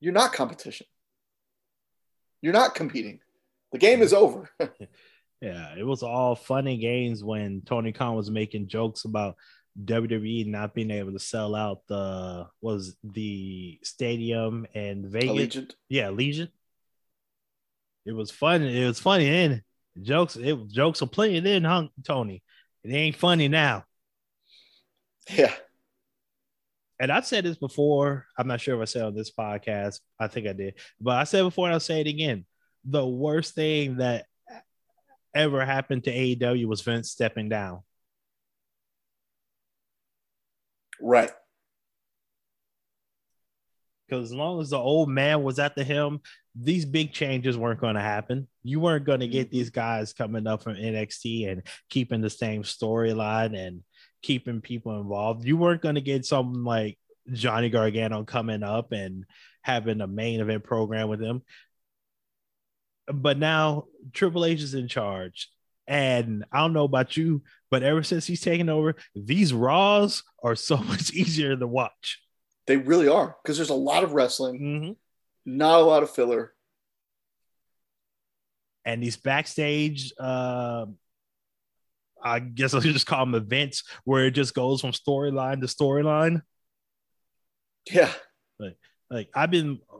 you're 0.00 0.12
not 0.12 0.32
competition. 0.32 0.86
You're 2.40 2.52
not 2.52 2.74
competing. 2.74 3.20
The 3.72 3.78
game 3.78 4.02
is 4.02 4.12
over. 4.12 4.50
Yeah, 5.40 5.74
it 5.76 5.86
was 5.86 6.02
all 6.02 6.34
funny 6.34 6.78
games 6.78 7.22
when 7.22 7.62
Tony 7.64 7.92
Khan 7.92 8.16
was 8.16 8.30
making 8.30 8.68
jokes 8.68 9.04
about 9.04 9.36
WWE 9.84 10.46
not 10.46 10.74
being 10.74 10.90
able 10.90 11.12
to 11.12 11.20
sell 11.20 11.54
out 11.54 11.86
the 11.86 12.48
was 12.60 12.96
the 13.04 13.78
stadium 13.84 14.66
and 14.74 15.06
Vegas. 15.06 15.30
Allegiant. 15.30 15.74
Yeah, 15.88 16.10
Legion. 16.10 16.48
It 18.04 18.12
was 18.12 18.30
fun. 18.30 18.62
It 18.62 18.86
was 18.86 18.98
funny 18.98 19.30
then. 19.30 19.62
Jokes, 20.02 20.36
it 20.36 20.68
jokes 20.68 21.02
are 21.02 21.06
playing 21.06 21.44
then, 21.44 21.64
huh, 21.64 21.88
Tony? 22.04 22.42
It 22.82 22.92
ain't 22.92 23.16
funny 23.16 23.48
now. 23.48 23.84
Yeah. 25.30 25.54
And 27.00 27.12
I've 27.12 27.26
said 27.26 27.44
this 27.44 27.56
before. 27.56 28.26
I'm 28.36 28.48
not 28.48 28.60
sure 28.60 28.74
if 28.74 28.80
I 28.80 28.84
said 28.86 29.04
on 29.04 29.14
this 29.14 29.30
podcast. 29.30 30.00
I 30.18 30.26
think 30.26 30.48
I 30.48 30.52
did, 30.52 30.74
but 31.00 31.16
I 31.16 31.24
said 31.24 31.42
before 31.42 31.66
and 31.66 31.74
I'll 31.74 31.80
say 31.80 32.00
it 32.00 32.06
again. 32.06 32.44
The 32.84 33.06
worst 33.06 33.54
thing 33.54 33.98
that 33.98 34.26
ever 35.34 35.64
happened 35.64 36.04
to 36.04 36.12
AEW 36.12 36.66
was 36.66 36.82
Vince 36.82 37.10
stepping 37.10 37.48
down. 37.48 37.82
Right. 41.00 41.30
Because 44.08 44.30
as 44.30 44.34
long 44.34 44.60
as 44.60 44.70
the 44.70 44.78
old 44.78 45.10
man 45.10 45.42
was 45.42 45.58
at 45.58 45.76
the 45.76 45.84
helm, 45.84 46.20
these 46.54 46.84
big 46.84 47.12
changes 47.12 47.58
weren't 47.58 47.80
going 47.80 47.94
to 47.94 48.00
happen. 48.00 48.48
You 48.62 48.80
weren't 48.80 49.04
going 49.04 49.20
to 49.20 49.28
get 49.28 49.48
mm-hmm. 49.48 49.56
these 49.56 49.70
guys 49.70 50.12
coming 50.12 50.46
up 50.46 50.62
from 50.62 50.74
NXT 50.74 51.50
and 51.50 51.62
keeping 51.90 52.20
the 52.20 52.30
same 52.30 52.62
storyline 52.62 53.56
and 53.56 53.82
keeping 54.22 54.60
people 54.60 54.98
involved. 55.00 55.44
You 55.46 55.56
weren't 55.56 55.82
going 55.82 55.94
to 55.96 56.00
get 56.00 56.24
something 56.24 56.64
like 56.64 56.98
Johnny 57.32 57.68
Gargano 57.70 58.24
coming 58.24 58.62
up 58.62 58.92
and 58.92 59.24
having 59.62 60.00
a 60.00 60.06
main 60.06 60.40
event 60.40 60.64
program 60.64 61.08
with 61.08 61.20
him. 61.20 61.42
But 63.12 63.38
now 63.38 63.84
Triple 64.12 64.44
H 64.44 64.62
is 64.62 64.74
in 64.74 64.88
charge. 64.88 65.50
And 65.86 66.44
I 66.52 66.58
don't 66.60 66.74
know 66.74 66.84
about 66.84 67.16
you, 67.16 67.42
but 67.70 67.82
ever 67.82 68.02
since 68.02 68.26
he's 68.26 68.42
taken 68.42 68.68
over, 68.68 68.94
these 69.14 69.54
Raws 69.54 70.22
are 70.42 70.54
so 70.54 70.76
much 70.92 71.12
easier 71.12 71.56
to 71.56 71.66
watch. 71.66 72.20
They 72.66 72.76
really 72.76 73.08
are 73.08 73.36
because 73.42 73.56
there's 73.56 73.70
a 73.70 73.74
lot 73.74 74.04
of 74.04 74.12
wrestling, 74.12 74.60
Mm-hmm. 74.60 75.56
not 75.56 75.80
a 75.80 75.84
lot 75.84 76.02
of 76.02 76.10
filler. 76.10 76.52
and 78.84 79.02
these 79.02 79.16
backstage 79.16 80.12
uh 80.18 80.86
I 82.22 82.40
guess 82.40 82.74
I 82.74 82.80
should 82.80 82.92
just 82.94 83.06
call 83.06 83.24
them 83.24 83.34
events 83.34 83.84
where 84.04 84.26
it 84.26 84.32
just 84.32 84.54
goes 84.54 84.80
from 84.80 84.92
storyline 84.92 85.60
to 85.60 85.66
storyline. 85.66 86.42
Yeah. 87.90 88.12
Like, 88.58 88.76
like 89.10 89.28
I've 89.34 89.50
been 89.50 89.78
uh, 89.92 89.98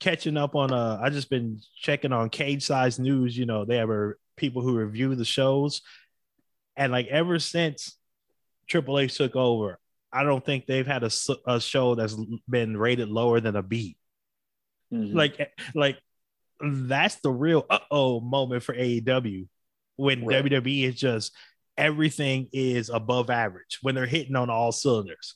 catching 0.00 0.36
up 0.36 0.54
on. 0.54 0.72
Uh, 0.72 0.98
I 1.02 1.10
just 1.10 1.30
been 1.30 1.60
checking 1.76 2.12
on 2.12 2.30
Cage 2.30 2.64
Size 2.64 2.98
News. 2.98 3.36
You 3.36 3.46
know, 3.46 3.64
they 3.64 3.76
have 3.76 3.90
a, 3.90 4.12
people 4.36 4.62
who 4.62 4.78
review 4.78 5.14
the 5.14 5.24
shows, 5.24 5.82
and 6.76 6.92
like 6.92 7.06
ever 7.08 7.38
since 7.38 7.96
Triple 8.66 8.98
H 8.98 9.16
took 9.16 9.36
over, 9.36 9.78
I 10.12 10.24
don't 10.24 10.44
think 10.44 10.66
they've 10.66 10.86
had 10.86 11.04
a, 11.04 11.10
a 11.46 11.60
show 11.60 11.94
that's 11.94 12.16
been 12.48 12.76
rated 12.76 13.08
lower 13.08 13.40
than 13.40 13.56
a 13.56 13.62
B. 13.62 13.96
Mm-hmm. 14.92 15.16
Like, 15.16 15.38
eh, 15.38 15.46
like 15.74 15.98
that's 16.60 17.16
the 17.16 17.30
real 17.30 17.64
uh 17.70 17.78
oh 17.90 18.20
moment 18.20 18.62
for 18.62 18.74
AEW 18.74 19.46
when 19.98 20.24
right. 20.24 20.44
WWE 20.44 20.84
is 20.84 20.94
just 20.94 21.32
everything 21.76 22.48
is 22.52 22.88
above 22.88 23.28
average 23.28 23.78
when 23.82 23.94
they're 23.94 24.06
hitting 24.06 24.36
on 24.36 24.48
all 24.48 24.72
cylinders. 24.72 25.34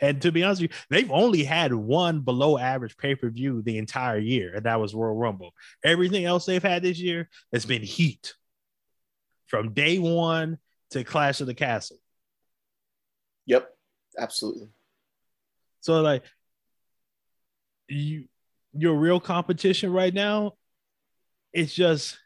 And 0.00 0.20
to 0.22 0.32
be 0.32 0.42
honest 0.42 0.62
with 0.62 0.70
you, 0.70 0.76
they've 0.90 1.10
only 1.10 1.44
had 1.44 1.72
one 1.72 2.20
below 2.20 2.58
average 2.58 2.96
pay 2.96 3.14
per 3.14 3.30
view 3.30 3.62
the 3.62 3.78
entire 3.78 4.18
year, 4.18 4.52
and 4.54 4.66
that 4.66 4.80
was 4.80 4.94
Royal 4.94 5.16
Rumble. 5.16 5.54
Everything 5.84 6.24
else 6.24 6.44
they've 6.44 6.62
had 6.62 6.82
this 6.82 6.98
year 6.98 7.28
has 7.52 7.64
been 7.64 7.82
heat 7.82 8.34
from 9.46 9.74
day 9.74 9.98
one 9.98 10.58
to 10.90 11.04
Clash 11.04 11.40
of 11.40 11.46
the 11.46 11.54
Castle. 11.54 11.98
Yep, 13.46 13.68
absolutely. 14.18 14.70
So, 15.80 16.00
like, 16.00 16.24
you, 17.88 18.24
your 18.72 18.94
real 18.94 19.20
competition 19.20 19.92
right 19.92 20.12
now, 20.12 20.54
it's 21.52 21.74
just 21.74 22.18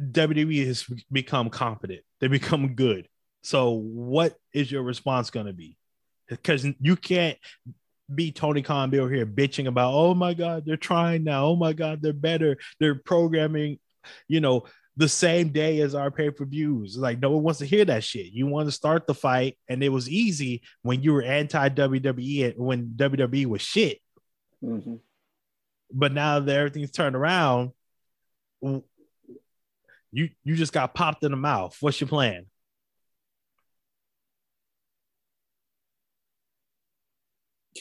WWE 0.00 0.66
has 0.66 0.84
become 1.10 1.50
competent. 1.50 2.00
They 2.20 2.28
become 2.28 2.74
good. 2.74 3.08
So, 3.42 3.70
what 3.70 4.36
is 4.52 4.70
your 4.70 4.82
response 4.82 5.30
going 5.30 5.46
to 5.46 5.52
be? 5.52 5.76
Because 6.28 6.66
you 6.80 6.96
can't 6.96 7.38
be 8.12 8.32
Tony 8.32 8.62
Khan 8.62 8.94
over 8.94 9.12
here 9.12 9.26
bitching 9.26 9.66
about, 9.66 9.92
oh 9.94 10.14
my 10.14 10.34
God, 10.34 10.64
they're 10.64 10.76
trying 10.76 11.24
now. 11.24 11.46
Oh 11.46 11.56
my 11.56 11.72
God, 11.72 12.00
they're 12.02 12.12
better. 12.12 12.56
They're 12.80 12.94
programming, 12.94 13.78
you 14.28 14.40
know, 14.40 14.64
the 14.96 15.08
same 15.08 15.48
day 15.50 15.80
as 15.80 15.94
our 15.94 16.10
pay 16.10 16.30
per 16.30 16.44
views. 16.44 16.96
Like, 16.96 17.18
no 17.20 17.30
one 17.30 17.42
wants 17.42 17.58
to 17.60 17.66
hear 17.66 17.84
that 17.84 18.04
shit. 18.04 18.32
You 18.32 18.46
want 18.46 18.68
to 18.68 18.72
start 18.72 19.06
the 19.06 19.14
fight, 19.14 19.58
and 19.68 19.82
it 19.82 19.88
was 19.88 20.08
easy 20.08 20.62
when 20.82 21.02
you 21.02 21.12
were 21.12 21.22
anti 21.22 21.68
WWE 21.68 22.56
when 22.56 22.92
WWE 22.96 23.46
was 23.46 23.62
shit. 23.62 23.98
Mm-hmm. 24.62 24.96
But 25.92 26.12
now 26.12 26.40
that 26.40 26.56
everything's 26.56 26.90
turned 26.90 27.16
around, 27.16 27.72
you 30.14 30.30
you 30.44 30.54
just 30.54 30.72
got 30.72 30.94
popped 30.94 31.24
in 31.24 31.32
the 31.32 31.36
mouth. 31.36 31.76
What's 31.80 32.00
your 32.00 32.06
plan? 32.06 32.46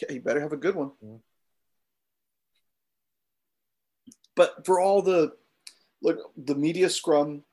Yeah, 0.02 0.14
you 0.14 0.22
better 0.22 0.42
have 0.42 0.52
a 0.52 0.58
good 0.58 0.76
one. 0.76 0.92
But 4.36 4.66
for 4.66 4.80
all 4.80 5.04
the 5.04 5.34
look, 6.02 6.18
the 6.36 6.56
media 6.56 6.90
scrum, 6.90 7.44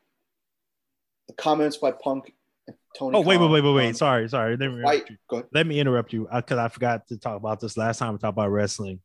the 1.28 1.34
comments 1.34 1.76
by 1.76 1.92
Punk 1.92 2.32
and 2.66 2.76
Tony. 2.98 3.18
Oh 3.18 3.20
wait, 3.20 3.36
wait, 3.36 3.50
wait, 3.50 3.62
wait, 3.62 3.74
wait. 3.74 3.88
Um, 3.88 3.94
sorry, 3.94 4.28
sorry. 4.30 4.56
Let 4.56 4.70
me 4.70 4.78
interrupt 4.78 5.10
you. 5.10 5.48
Let 5.52 5.66
me 5.66 5.78
interrupt 5.78 6.12
you 6.14 6.26
uh, 6.28 6.40
because 6.40 6.56
I 6.56 6.68
forgot 6.68 7.06
to 7.08 7.18
talk 7.18 7.36
about 7.36 7.60
this 7.60 7.76
last 7.76 7.98
time 7.98 8.14
we 8.14 8.18
talked 8.18 8.32
about 8.32 8.50
wrestling. 8.50 9.00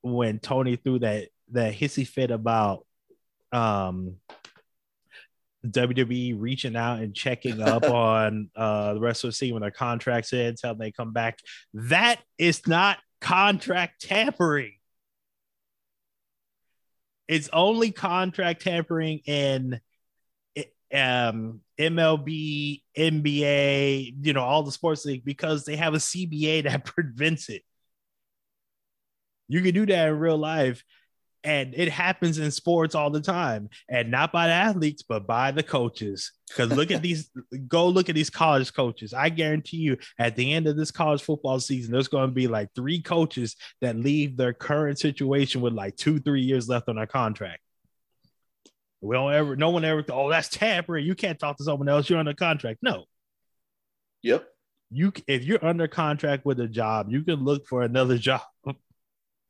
When 0.00 0.38
Tony 0.38 0.76
threw 0.76 1.00
that 1.00 1.28
that 1.52 1.74
hissy 1.74 2.08
fit 2.08 2.30
about 2.30 2.86
um 3.52 4.16
WWE 5.66 6.34
reaching 6.38 6.76
out 6.76 7.00
and 7.00 7.14
checking 7.14 7.60
up 7.60 7.84
on 7.90 8.50
uh, 8.56 8.94
the 8.94 9.00
rest 9.00 9.24
of 9.24 9.28
the 9.28 9.32
scene 9.32 9.54
when 9.54 9.62
their 9.62 9.70
contracts 9.70 10.32
in 10.32 10.46
until 10.46 10.74
they 10.74 10.90
come 10.90 11.12
back. 11.12 11.38
That 11.74 12.20
is 12.38 12.66
not 12.66 12.98
contract 13.20 14.02
tampering. 14.02 14.74
It's 17.26 17.50
only 17.52 17.90
contract 17.90 18.62
tampering 18.62 19.20
in 19.26 19.80
um, 20.94 21.60
MLB, 21.78 22.82
NBA, 22.96 24.14
you 24.22 24.32
know, 24.32 24.42
all 24.42 24.62
the 24.62 24.72
sports 24.72 25.04
league 25.04 25.24
because 25.24 25.64
they 25.64 25.76
have 25.76 25.94
a 25.94 25.98
CBA 25.98 26.64
that 26.64 26.84
prevents 26.86 27.50
it. 27.50 27.62
You 29.48 29.60
can 29.60 29.74
do 29.74 29.86
that 29.86 30.08
in 30.08 30.18
real 30.18 30.38
life 30.38 30.82
and 31.44 31.74
it 31.74 31.88
happens 31.88 32.38
in 32.38 32.50
sports 32.50 32.94
all 32.94 33.10
the 33.10 33.20
time. 33.20 33.68
And 33.88 34.10
not 34.10 34.32
by 34.32 34.48
the 34.48 34.52
athletes 34.52 35.02
but 35.02 35.26
by 35.26 35.50
the 35.50 35.62
coaches. 35.62 36.32
Because 36.48 36.70
look 36.72 36.90
at 36.90 37.02
these 37.02 37.30
go 37.68 37.88
look 37.88 38.08
at 38.08 38.14
these 38.14 38.30
college 38.30 38.72
coaches. 38.72 39.14
I 39.14 39.28
guarantee 39.28 39.78
you 39.78 39.98
at 40.18 40.36
the 40.36 40.52
end 40.52 40.66
of 40.66 40.76
this 40.76 40.90
college 40.90 41.22
football 41.22 41.60
season 41.60 41.92
there's 41.92 42.08
going 42.08 42.28
to 42.28 42.34
be 42.34 42.48
like 42.48 42.70
three 42.74 43.00
coaches 43.00 43.56
that 43.80 43.96
leave 43.96 44.36
their 44.36 44.52
current 44.52 44.98
situation 44.98 45.60
with 45.60 45.72
like 45.72 45.96
two 45.96 46.18
three 46.18 46.42
years 46.42 46.68
left 46.68 46.88
on 46.88 46.96
their 46.96 47.06
contract. 47.06 47.60
We 49.00 49.14
don't 49.14 49.32
ever 49.32 49.56
no 49.56 49.70
one 49.70 49.84
ever 49.84 50.04
oh 50.10 50.30
that's 50.30 50.48
tampering. 50.48 51.06
You 51.06 51.14
can't 51.14 51.38
talk 51.38 51.56
to 51.58 51.64
someone 51.64 51.88
else. 51.88 52.10
You're 52.10 52.18
under 52.18 52.34
contract. 52.34 52.80
No. 52.82 53.04
Yep. 54.22 54.46
You 54.90 55.12
if 55.26 55.44
you're 55.44 55.64
under 55.64 55.86
contract 55.86 56.44
with 56.44 56.58
a 56.60 56.66
job 56.66 57.10
you 57.10 57.22
can 57.22 57.44
look 57.44 57.66
for 57.66 57.82
another 57.82 58.18
job 58.28 58.40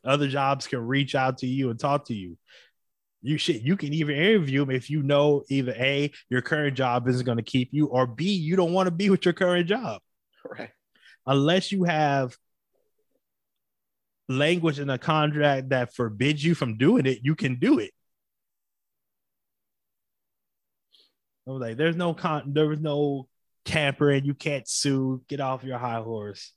other 0.04 0.28
jobs 0.28 0.66
can 0.66 0.80
reach 0.80 1.14
out 1.14 1.38
to 1.38 1.46
you 1.46 1.70
and 1.70 1.78
talk 1.78 2.06
to 2.06 2.14
you. 2.14 2.36
You 3.20 3.36
should 3.36 3.62
you 3.62 3.76
can 3.76 3.92
even 3.92 4.16
interview 4.16 4.60
them 4.60 4.70
if 4.70 4.90
you 4.90 5.02
know 5.02 5.42
either 5.48 5.72
A, 5.72 6.12
your 6.30 6.40
current 6.40 6.76
job 6.76 7.08
isn't 7.08 7.26
going 7.26 7.38
to 7.38 7.44
keep 7.44 7.70
you, 7.72 7.86
or 7.86 8.06
B, 8.06 8.32
you 8.32 8.56
don't 8.56 8.72
want 8.72 8.86
to 8.86 8.92
be 8.92 9.10
with 9.10 9.24
your 9.24 9.34
current 9.34 9.66
job. 9.66 10.00
Right. 10.44 10.70
Unless 11.26 11.72
you 11.72 11.84
have 11.84 12.36
language 14.28 14.78
in 14.78 14.88
a 14.90 14.98
contract 14.98 15.70
that 15.70 15.94
forbids 15.94 16.44
you 16.44 16.54
from 16.54 16.78
doing 16.78 17.06
it, 17.06 17.18
you 17.22 17.34
can 17.34 17.58
do 17.58 17.78
it. 17.78 17.90
I 21.46 21.50
was 21.50 21.60
like, 21.60 21.76
there's 21.76 21.96
no 21.96 22.14
con 22.14 22.52
there 22.52 22.68
was 22.68 22.80
no 22.80 23.26
tampering, 23.64 24.24
you 24.24 24.34
can't 24.34 24.68
sue, 24.68 25.22
get 25.28 25.40
off 25.40 25.64
your 25.64 25.78
high 25.78 26.00
horse. 26.00 26.52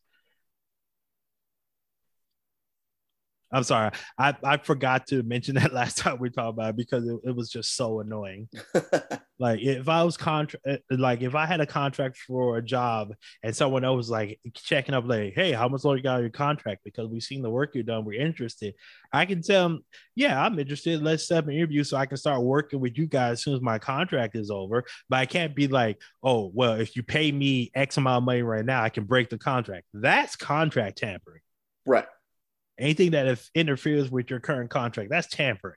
I'm 3.54 3.64
sorry. 3.64 3.92
I, 4.18 4.36
I 4.44 4.58
forgot 4.58 5.08
to 5.08 5.24
mention 5.24 5.56
that 5.56 5.74
last 5.74 5.98
time 5.98 6.20
we 6.20 6.30
talked 6.30 6.58
about 6.58 6.72
it 6.72 6.78
because 6.78 7.08
it, 7.08 7.20
it 7.26 7.36
was 7.36 7.50
just 7.50 7.76
so 7.76 8.00
annoying. 8.00 8.48
like 9.40 9.62
if 9.62 9.90
I 9.90 10.04
was 10.04 10.18
contract, 10.18 10.66
uh, 10.68 10.78
like 10.90 11.22
if 11.22 11.36
I 11.36 11.46
had 11.46 11.62
a 11.62 11.66
contract 11.66 12.18
for 12.18 12.58
a 12.58 12.62
job 12.62 13.14
and 13.44 13.56
someone 13.56 13.84
else 13.84 13.98
was 13.98 14.10
like 14.10 14.40
checking 14.56 14.96
up, 14.96 15.06
like, 15.06 15.34
hey, 15.34 15.52
how 15.52 15.68
much 15.68 15.84
longer 15.84 15.98
you 15.98 16.04
got 16.04 16.22
your 16.22 16.30
contract? 16.30 16.82
Because 16.86 17.08
we've 17.10 17.24
seen 17.24 17.42
the 17.42 17.50
work 17.50 17.76
you've 17.76 17.86
done, 17.86 18.06
we're 18.06 18.22
interested. 18.22 18.74
I 19.12 19.26
can 19.26 19.42
tell 19.42 19.64
them, 19.64 19.86
yeah, 20.16 20.42
I'm 20.42 20.58
interested. 20.58 21.02
Let's 21.02 21.28
set 21.28 21.40
up 21.40 21.48
an 21.48 21.54
interview 21.54 21.84
so 21.84 21.98
I 21.98 22.06
can 22.06 22.18
start 22.18 22.42
working 22.42 22.80
with 22.80 22.98
you 22.98 23.08
guys 23.08 23.34
as 23.34 23.44
soon 23.44 23.56
as 23.56 23.62
my 23.62 23.80
contract 23.80 24.36
is 24.36 24.50
over. 24.50 24.86
But 25.10 25.20
I 25.20 25.26
can't 25.26 25.56
be 25.56 25.68
like, 25.68 26.02
oh, 26.24 26.52
well, 26.54 26.74
if 26.74 26.96
you 26.96 27.04
pay 27.04 27.32
me 27.32 27.72
X 27.76 27.98
amount 27.98 28.20
of 28.20 28.24
money 28.24 28.44
right 28.44 28.66
now, 28.66 28.82
I 28.82 28.90
can 28.90 29.04
break 29.04 29.30
the 29.30 29.38
contract. 29.38 29.88
That's 29.94 30.36
contract 30.36 31.00
tampering. 31.00 31.42
Right. 31.86 32.06
Anything 32.82 33.12
that 33.12 33.28
if 33.28 33.50
interferes 33.54 34.10
with 34.10 34.32
your 34.32 34.40
current 34.40 34.72
contract, 34.72 35.12
that's 35.12 35.28
tampering. 35.28 35.76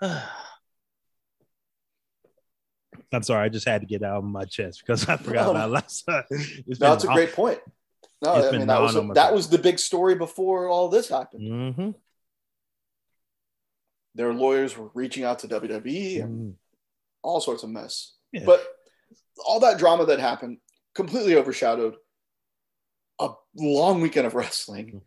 I'm 3.12 3.22
sorry, 3.22 3.46
I 3.46 3.48
just 3.48 3.66
had 3.66 3.80
to 3.80 3.86
get 3.86 4.02
out 4.02 4.18
of 4.18 4.24
my 4.24 4.44
chest 4.44 4.82
because 4.86 5.08
I 5.08 5.16
forgot 5.16 5.50
about 5.50 5.70
last 5.70 6.02
time. 6.02 6.24
no, 6.30 6.74
that's 6.78 7.04
a 7.04 7.08
great 7.08 7.32
point. 7.32 7.60
No, 8.22 8.34
I 8.34 8.50
mean 8.52 8.66
that 8.66 8.80
was 8.80 8.94
a, 8.94 9.08
that 9.14 9.34
was 9.34 9.48
the 9.48 9.58
big 9.58 9.78
story 9.78 10.14
before 10.14 10.68
all 10.68 10.90
this 10.90 11.08
happened. 11.08 11.50
Mm-hmm. 11.50 11.90
Their 14.16 14.34
lawyers 14.34 14.76
were 14.76 14.90
reaching 14.92 15.24
out 15.24 15.38
to 15.40 15.48
WWE 15.48 16.22
and 16.22 16.52
mm. 16.52 16.54
all 17.22 17.40
sorts 17.40 17.62
of 17.62 17.70
mess. 17.70 18.12
Yeah. 18.32 18.42
But 18.44 18.62
all 19.46 19.60
that 19.60 19.78
drama 19.78 20.04
that 20.06 20.20
happened 20.20 20.58
completely 20.94 21.36
overshadowed 21.36 21.94
a 23.20 23.30
long 23.56 24.00
weekend 24.00 24.26
of 24.26 24.34
wrestling 24.34 24.86
mm-hmm. 24.86 24.98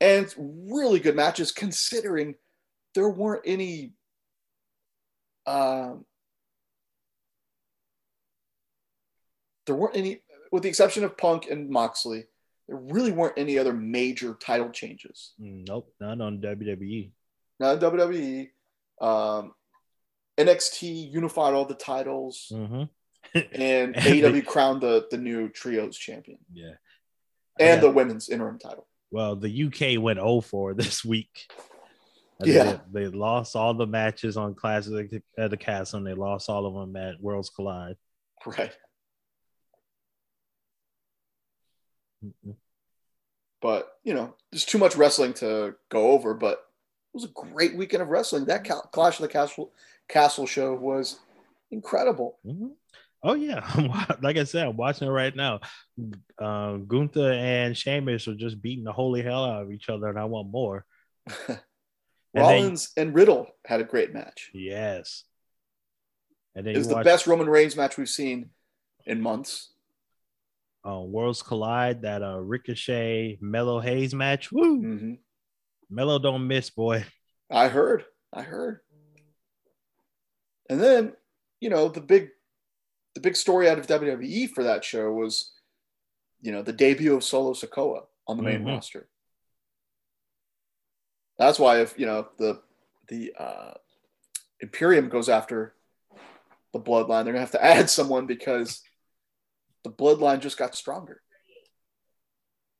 and 0.00 0.34
really 0.70 1.00
good 1.00 1.16
matches 1.16 1.52
considering 1.52 2.34
there 2.94 3.08
weren't 3.08 3.42
any 3.44 3.92
um, 5.46 6.04
there 9.66 9.74
weren't 9.74 9.96
any 9.96 10.20
with 10.52 10.62
the 10.62 10.68
exception 10.68 11.04
of 11.04 11.16
punk 11.16 11.50
and 11.50 11.68
moxley 11.68 12.24
there 12.68 12.76
really 12.76 13.12
weren't 13.12 13.38
any 13.38 13.58
other 13.58 13.74
major 13.74 14.34
title 14.34 14.70
changes. 14.70 15.32
Nope 15.38 15.92
none 16.00 16.20
on 16.20 16.38
wwe 16.38 17.10
not 17.60 17.80
wwe 17.80 18.48
um, 19.00 19.52
nxt 20.38 21.10
unified 21.12 21.54
all 21.54 21.66
the 21.66 21.74
titles. 21.74 22.50
Mm-hmm. 22.52 22.84
and 23.52 23.94
AEW 23.94 24.46
crowned 24.46 24.80
the 24.80 25.06
the 25.10 25.18
new 25.18 25.48
trios 25.48 25.96
champion. 25.96 26.38
Yeah 26.52 26.74
and 27.58 27.82
the 27.82 27.90
women's 27.90 28.28
interim 28.28 28.58
title. 28.58 28.86
Well, 29.10 29.36
the 29.36 29.64
UK 29.64 30.02
went 30.02 30.18
0 30.18 30.40
4 30.40 30.74
this 30.74 31.04
week. 31.04 31.48
Yeah. 32.42 32.78
They, 32.92 33.04
they, 33.04 33.08
lost 33.08 33.54
all 33.54 33.74
the 33.74 33.86
matches 33.86 34.36
on 34.36 34.54
Clash 34.54 34.86
at 35.38 35.50
the 35.50 35.56
Castle 35.56 35.98
and 35.98 36.06
they 36.06 36.14
lost 36.14 36.50
all 36.50 36.66
of 36.66 36.74
them 36.74 36.96
at 36.96 37.20
Worlds 37.20 37.50
Collide. 37.50 37.96
Right. 38.44 38.76
Mm-hmm. 42.24 42.50
But, 43.62 43.88
you 44.02 44.14
know, 44.14 44.34
there's 44.50 44.64
too 44.64 44.78
much 44.78 44.96
wrestling 44.96 45.32
to 45.34 45.76
go 45.88 46.10
over, 46.10 46.34
but 46.34 46.52
it 46.52 47.14
was 47.14 47.24
a 47.24 47.28
great 47.28 47.76
weekend 47.76 48.02
of 48.02 48.08
wrestling. 48.08 48.44
That 48.44 48.64
Clash 48.92 49.16
of 49.16 49.22
the 49.22 49.28
Castle 49.28 49.72
Castle 50.08 50.46
show 50.46 50.74
was 50.74 51.20
incredible. 51.70 52.38
Mm-hmm. 52.44 52.68
Oh 53.26 53.32
yeah, 53.32 53.66
like 54.22 54.36
I 54.36 54.44
said, 54.44 54.66
I'm 54.66 54.76
watching 54.76 55.08
it 55.08 55.10
right 55.10 55.34
now. 55.34 55.60
Uh, 56.38 56.76
Gunther 56.76 57.32
and 57.32 57.74
Sheamus 57.74 58.28
are 58.28 58.34
just 58.34 58.60
beating 58.60 58.84
the 58.84 58.92
holy 58.92 59.22
hell 59.22 59.46
out 59.46 59.62
of 59.62 59.72
each 59.72 59.88
other, 59.88 60.08
and 60.08 60.18
I 60.18 60.26
want 60.26 60.50
more. 60.50 60.84
Rollins 62.34 62.92
and, 62.96 63.06
then, 63.06 63.06
and, 63.08 63.16
Riddle 63.16 63.46
had 63.64 63.80
a 63.80 63.84
great 63.84 64.12
match. 64.12 64.50
Yes, 64.52 65.24
and 66.54 66.66
then 66.66 66.74
it 66.74 66.78
was 66.78 66.88
the 66.88 67.02
best 67.02 67.26
Roman 67.26 67.48
Reigns 67.48 67.76
match 67.76 67.96
we've 67.96 68.10
seen 68.10 68.50
in 69.06 69.22
months. 69.22 69.72
Uh, 70.86 71.00
Worlds 71.00 71.42
Collide, 71.42 72.02
that 72.02 72.22
uh, 72.22 72.38
Ricochet 72.38 73.38
Melo 73.40 73.80
Hayes 73.80 74.14
match. 74.14 74.52
Woo! 74.52 74.82
Mm-hmm. 74.82 76.20
Don't 76.20 76.46
miss, 76.46 76.68
boy. 76.68 77.06
I 77.50 77.68
heard. 77.68 78.04
I 78.34 78.42
heard. 78.42 78.80
And 80.68 80.82
then, 80.82 81.14
you 81.60 81.70
know, 81.70 81.88
the 81.88 82.02
big 82.02 82.30
the 83.14 83.20
big 83.20 83.36
story 83.36 83.68
out 83.68 83.78
of 83.78 83.86
WWE 83.86 84.50
for 84.50 84.64
that 84.64 84.84
show 84.84 85.12
was, 85.12 85.52
you 86.42 86.52
know, 86.52 86.62
the 86.62 86.72
debut 86.72 87.14
of 87.14 87.24
Solo 87.24 87.52
Sikoa 87.52 88.02
on 88.26 88.36
the 88.36 88.42
main 88.42 88.60
mm-hmm. 88.60 88.68
roster. 88.68 89.08
That's 91.38 91.58
why 91.58 91.80
if 91.80 91.98
you 91.98 92.06
know 92.06 92.28
the 92.38 92.60
the 93.08 93.32
uh, 93.38 93.72
Imperium 94.60 95.08
goes 95.08 95.28
after 95.28 95.74
the 96.72 96.80
Bloodline, 96.80 97.24
they're 97.24 97.32
gonna 97.32 97.40
have 97.40 97.50
to 97.52 97.64
add 97.64 97.90
someone 97.90 98.26
because 98.26 98.82
the 99.82 99.90
Bloodline 99.90 100.40
just 100.40 100.58
got 100.58 100.74
stronger. 100.74 101.20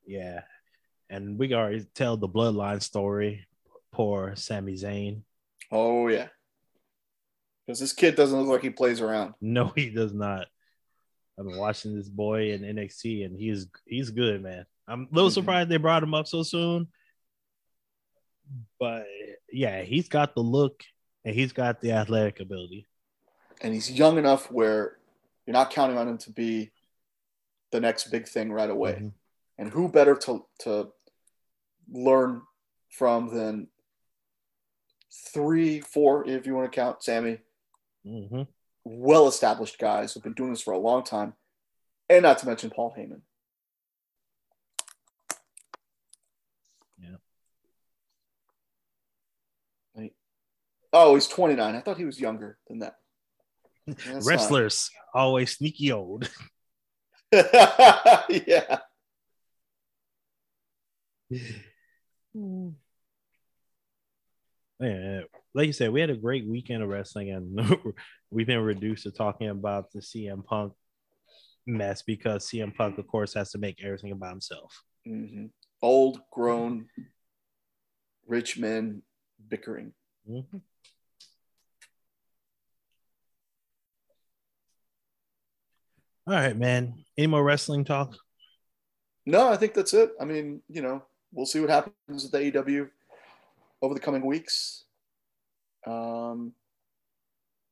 Yeah, 0.07 0.43
and 1.11 1.39
we 1.39 1.53
already 1.55 1.87
tell 1.95 2.17
the 2.17 2.29
Bloodline 2.29 2.83
story. 2.83 3.47
Poor 3.93 4.35
Sami 4.37 4.75
Zayn. 4.75 5.23
Oh 5.71 6.09
yeah, 6.09 6.29
because 7.67 7.81
this 7.81 7.93
kid 7.93 8.15
doesn't 8.15 8.39
look 8.39 8.49
like 8.49 8.63
he 8.63 8.71
plays 8.71 9.01
around. 9.01 9.35
No, 9.41 9.67
he 9.77 9.91
does 9.91 10.13
not. 10.13 10.47
I've 11.39 11.47
been 11.47 11.59
watching 11.59 11.97
this 11.97 12.09
boy 12.09 12.53
in 12.53 12.63
NXT, 12.63 13.25
and 13.27 13.37
he's 13.37 13.67
he's 13.87 14.11
good, 14.11 14.43
man. 14.43 14.67
I'm 14.87 15.03
a 15.11 15.15
little 15.15 15.31
mm-hmm. 15.31 15.35
surprised 15.35 15.69
they 15.69 15.79
brought 15.79 16.03
him 16.03 16.15
up 16.15 16.29
so 16.29 16.43
soon, 16.43 16.89
but 18.79 19.07
yeah, 19.53 19.83
he's 19.83 20.09
got 20.09 20.35
the 20.35 20.43
look 20.43 20.85
and 21.25 21.35
he's 21.35 21.53
got 21.53 21.81
the 21.81 21.93
athletic 21.93 22.41
ability, 22.41 22.87
and 23.63 23.75
he's 23.75 23.91
young 23.91 24.19
enough 24.19 24.51
where 24.51 24.99
you're 25.47 25.55
not 25.55 25.71
counting 25.71 25.99
on 25.99 26.09
him 26.09 26.19
to 26.19 26.31
be 26.31 26.71
the 27.73 27.81
next 27.81 28.11
big 28.11 28.29
thing 28.29 28.53
right 28.53 28.71
away. 28.71 28.93
Mm-hmm. 28.93 29.09
And 29.59 29.71
who 29.71 29.89
better 29.89 30.15
to 30.17 30.45
to 30.61 30.93
learn 31.91 32.43
from 32.91 33.35
than 33.35 33.69
three, 35.33 35.81
four, 35.81 36.29
if 36.29 36.47
you 36.47 36.55
want 36.55 36.71
to 36.71 36.75
count 36.75 37.03
Sami, 37.03 37.39
mm-hmm. 38.07 38.43
well 38.85 39.29
established 39.29 39.79
guys 39.79 40.13
who've 40.13 40.23
been 40.23 40.35
doing 40.35 40.51
this 40.51 40.63
for 40.63 40.73
a 40.73 40.79
long 40.79 41.05
time, 41.05 41.35
and 42.09 42.23
not 42.23 42.39
to 42.39 42.47
mention 42.47 42.71
Paul 42.71 42.95
Heyman. 42.97 43.21
Yeah. 46.99 47.17
Oh, 50.93 51.15
he's 51.15 51.27
29. 51.27 51.75
I 51.75 51.81
thought 51.81 51.99
he 51.99 52.05
was 52.05 52.21
younger 52.21 52.57
than 52.69 52.79
that. 52.79 52.95
That's 53.87 54.27
Wrestlers 54.27 54.91
not... 55.15 55.21
always 55.21 55.57
sneaky 55.57 55.91
old. 55.93 56.31
yeah. 57.33 58.79
Man, 64.79 65.25
like 65.55 65.69
you 65.69 65.73
said, 65.73 65.93
we 65.93 66.01
had 66.01 66.11
a 66.11 66.17
great 66.17 66.47
weekend 66.47 66.83
of 66.83 66.89
wrestling, 66.89 67.31
and 67.31 67.77
we've 68.31 68.47
been 68.47 68.61
reduced 68.61 69.05
to 69.05 69.13
talking 69.13 69.49
about 69.49 69.93
the 69.93 70.01
CM 70.01 70.45
Punk 70.45 70.73
mess 71.67 72.03
because 72.03 72.47
CM 72.49 72.75
Punk, 72.75 72.99
of 72.99 73.07
course, 73.07 73.35
has 73.35 73.53
to 73.53 73.59
make 73.59 73.83
everything 73.83 74.13
about 74.13 74.31
himself. 74.31 74.83
Mm-hmm. 75.07 75.47
Old, 75.81 76.21
grown, 76.33 76.87
rich 78.27 78.59
men 78.59 79.03
bickering. 79.49 79.93
Mm-hmm. 80.29 80.59
All 86.27 86.35
right, 86.35 86.57
man. 86.57 87.05
Any 87.19 87.27
more 87.27 87.45
wrestling 87.45 87.85
talk? 87.85 88.17
No, 89.27 89.49
I 89.49 89.57
think 89.57 89.75
that's 89.75 89.93
it. 89.93 90.13
I 90.21 90.25
mean, 90.25 90.63
you 90.69 90.83
know, 90.83 91.03
we'll 91.33 91.47
see 91.47 91.61
what 91.61 91.71
happens 91.71 91.95
with 92.25 92.33
the 92.33 92.39
AEW 92.39 92.89
over 93.83 93.95
the 93.95 94.01
coming 94.01 94.25
weeks. 94.25 94.84
Um, 95.87 96.53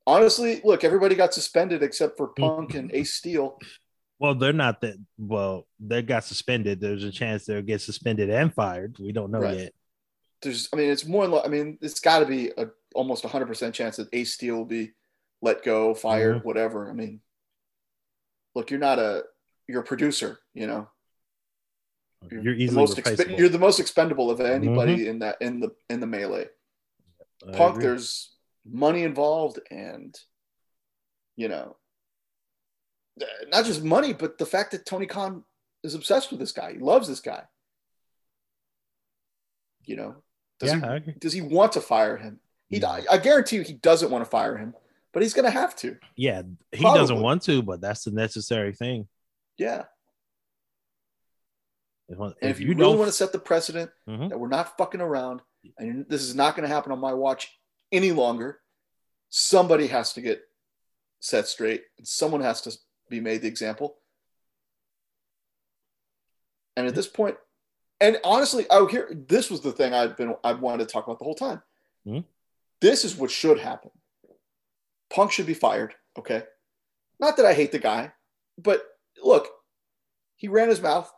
honestly, 0.06 0.60
look, 0.64 0.84
everybody 0.84 1.14
got 1.14 1.34
suspended 1.34 1.82
except 1.82 2.16
for 2.16 2.28
Punk 2.28 2.74
and 2.74 2.92
Ace 2.92 3.14
Steel. 3.14 3.58
Well, 4.18 4.34
they're 4.34 4.52
not 4.52 4.80
that. 4.82 4.96
Well, 5.18 5.66
they 5.80 6.02
got 6.02 6.24
suspended. 6.24 6.80
There's 6.80 7.04
a 7.04 7.10
chance 7.10 7.44
they'll 7.44 7.62
get 7.62 7.80
suspended 7.80 8.30
and 8.30 8.54
fired. 8.54 8.96
We 9.00 9.12
don't 9.12 9.30
know 9.30 9.40
right. 9.40 9.58
yet. 9.58 9.72
There's, 10.42 10.68
I 10.72 10.76
mean, 10.76 10.90
it's 10.90 11.06
more. 11.06 11.44
I 11.44 11.48
mean, 11.48 11.78
it's 11.80 12.00
got 12.00 12.20
to 12.20 12.26
be 12.26 12.50
a 12.56 12.68
almost 12.94 13.24
100 13.24 13.46
percent 13.46 13.74
chance 13.74 13.96
that 13.96 14.08
Ace 14.12 14.34
Steel 14.34 14.56
will 14.56 14.64
be 14.64 14.92
let 15.40 15.64
go, 15.64 15.94
fired, 15.94 16.36
mm-hmm. 16.36 16.46
whatever. 16.46 16.88
I 16.88 16.92
mean, 16.92 17.20
look, 18.54 18.70
you're 18.70 18.80
not 18.80 18.98
a 18.98 19.24
you're 19.68 19.80
a 19.80 19.84
producer, 19.84 20.38
you 20.54 20.66
know. 20.66 20.88
You're, 22.30 22.42
you're 22.42 22.54
easily 22.54 22.86
the 22.86 23.02
exp- 23.02 23.38
you're 23.38 23.48
the 23.48 23.58
most 23.58 23.80
expendable 23.80 24.30
of 24.30 24.40
anybody 24.40 24.98
mm-hmm. 24.98 25.10
in 25.10 25.18
that 25.20 25.38
in 25.40 25.60
the 25.60 25.70
in 25.90 26.00
the 26.00 26.06
melee. 26.06 26.48
I 27.46 27.56
Punk, 27.56 27.76
agree. 27.76 27.86
there's 27.86 28.34
money 28.64 29.02
involved, 29.02 29.58
and 29.70 30.14
you 31.36 31.48
know, 31.48 31.76
not 33.48 33.64
just 33.64 33.82
money, 33.82 34.12
but 34.12 34.38
the 34.38 34.46
fact 34.46 34.72
that 34.72 34.86
Tony 34.86 35.06
Khan 35.06 35.44
is 35.82 35.94
obsessed 35.94 36.30
with 36.30 36.40
this 36.40 36.52
guy. 36.52 36.72
He 36.72 36.78
loves 36.78 37.08
this 37.08 37.20
guy. 37.20 37.42
You 39.84 39.96
know, 39.96 40.16
does 40.60 40.72
yeah, 40.72 40.98
he 41.04 41.12
does 41.12 41.32
he 41.32 41.40
want 41.40 41.72
to 41.72 41.80
fire 41.80 42.16
him? 42.16 42.38
He, 42.68 42.82
I 42.82 43.18
guarantee 43.18 43.56
you, 43.56 43.62
he 43.62 43.74
doesn't 43.74 44.10
want 44.10 44.24
to 44.24 44.30
fire 44.30 44.56
him, 44.56 44.74
but 45.12 45.22
he's 45.22 45.34
going 45.34 45.44
to 45.44 45.50
have 45.50 45.76
to. 45.76 45.96
Yeah, 46.16 46.42
he 46.70 46.80
Probably. 46.80 47.00
doesn't 47.00 47.20
want 47.20 47.42
to, 47.42 47.62
but 47.62 47.82
that's 47.82 48.04
the 48.04 48.12
necessary 48.12 48.72
thing. 48.72 49.08
Yeah. 49.58 49.82
If, 52.08 52.18
if, 52.18 52.34
if 52.40 52.60
you, 52.60 52.68
you 52.68 52.74
really 52.74 52.96
want 52.96 53.08
to 53.08 53.12
set 53.12 53.32
the 53.32 53.38
precedent 53.38 53.90
mm-hmm. 54.08 54.28
that 54.28 54.40
we're 54.40 54.48
not 54.48 54.78
fucking 54.78 55.02
around 55.02 55.42
and 55.78 56.06
this 56.08 56.22
is 56.22 56.34
not 56.34 56.56
going 56.56 56.68
to 56.68 56.74
happen 56.74 56.92
on 56.92 56.98
my 56.98 57.12
watch 57.12 57.58
any 57.90 58.12
longer, 58.12 58.60
somebody 59.28 59.86
has 59.86 60.12
to 60.14 60.20
get 60.20 60.42
set 61.20 61.46
straight 61.46 61.82
and 61.98 62.06
someone 62.06 62.40
has 62.40 62.60
to 62.62 62.72
be 63.08 63.20
made 63.20 63.42
the 63.42 63.48
example. 63.48 63.96
And 66.76 66.86
at 66.86 66.94
this 66.94 67.06
point, 67.06 67.36
and 68.00 68.18
honestly, 68.24 68.66
I 68.70 68.86
here 68.90 69.12
this 69.28 69.50
was 69.50 69.60
the 69.60 69.72
thing 69.72 69.92
I've 69.92 70.16
been 70.16 70.34
I've 70.42 70.60
wanted 70.60 70.86
to 70.88 70.92
talk 70.92 71.06
about 71.06 71.18
the 71.18 71.24
whole 71.24 71.34
time. 71.34 71.62
Mm-hmm. 72.06 72.20
This 72.80 73.04
is 73.04 73.16
what 73.16 73.30
should 73.30 73.60
happen. 73.60 73.90
Punk 75.10 75.30
should 75.30 75.46
be 75.46 75.54
fired. 75.54 75.94
Okay. 76.18 76.42
Not 77.20 77.36
that 77.36 77.46
I 77.46 77.54
hate 77.54 77.70
the 77.70 77.78
guy, 77.78 78.12
but 78.58 78.82
look, 79.22 79.46
he 80.36 80.48
ran 80.48 80.68
his 80.68 80.80
mouth 80.80 81.12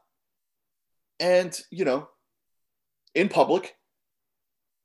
and 1.21 1.59
you 1.71 1.85
know 1.85 2.09
in 3.15 3.29
public 3.29 3.77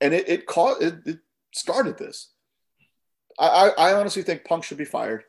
and 0.01 0.13
it 0.13 0.29
it 0.29 0.45
caught 0.45 0.81
it, 0.81 0.95
it 1.05 1.19
started 1.53 1.97
this. 1.97 2.31
I, 3.37 3.47
I, 3.77 3.89
I 3.89 3.93
honestly 3.93 4.23
think 4.23 4.45
punk 4.45 4.63
should 4.63 4.77
be 4.77 4.85
fired. 4.85 5.23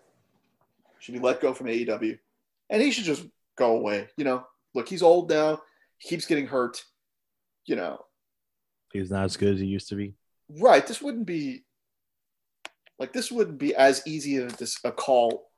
Should 0.98 1.14
be 1.14 1.20
let 1.20 1.40
go 1.40 1.54
from 1.54 1.66
aew 1.68 2.18
and 2.68 2.82
he 2.82 2.90
should 2.90 3.04
just 3.04 3.26
go 3.56 3.76
away 3.76 4.08
you 4.16 4.24
know? 4.24 4.46
Look 4.74 4.88
he's 4.88 5.02
old 5.02 5.30
now. 5.30 5.60
He 5.98 6.08
keeps 6.08 6.26
getting 6.26 6.46
hurt 6.46 6.82
you 7.66 7.76
know? 7.76 8.04
He's 8.92 9.10
not 9.10 9.24
as 9.24 9.36
good 9.36 9.54
as 9.54 9.60
he 9.60 9.66
used 9.66 9.88
to 9.90 9.94
be? 9.94 10.14
Right. 10.58 10.84
This 10.84 11.00
wouldn't 11.00 11.26
be 11.26 11.64
like 12.98 13.12
this 13.12 13.30
wouldn't 13.30 13.58
be 13.58 13.74
as 13.74 14.02
easy 14.06 14.36
as 14.36 14.54
this 14.54 14.78
a 14.84 14.92
call 14.92 15.50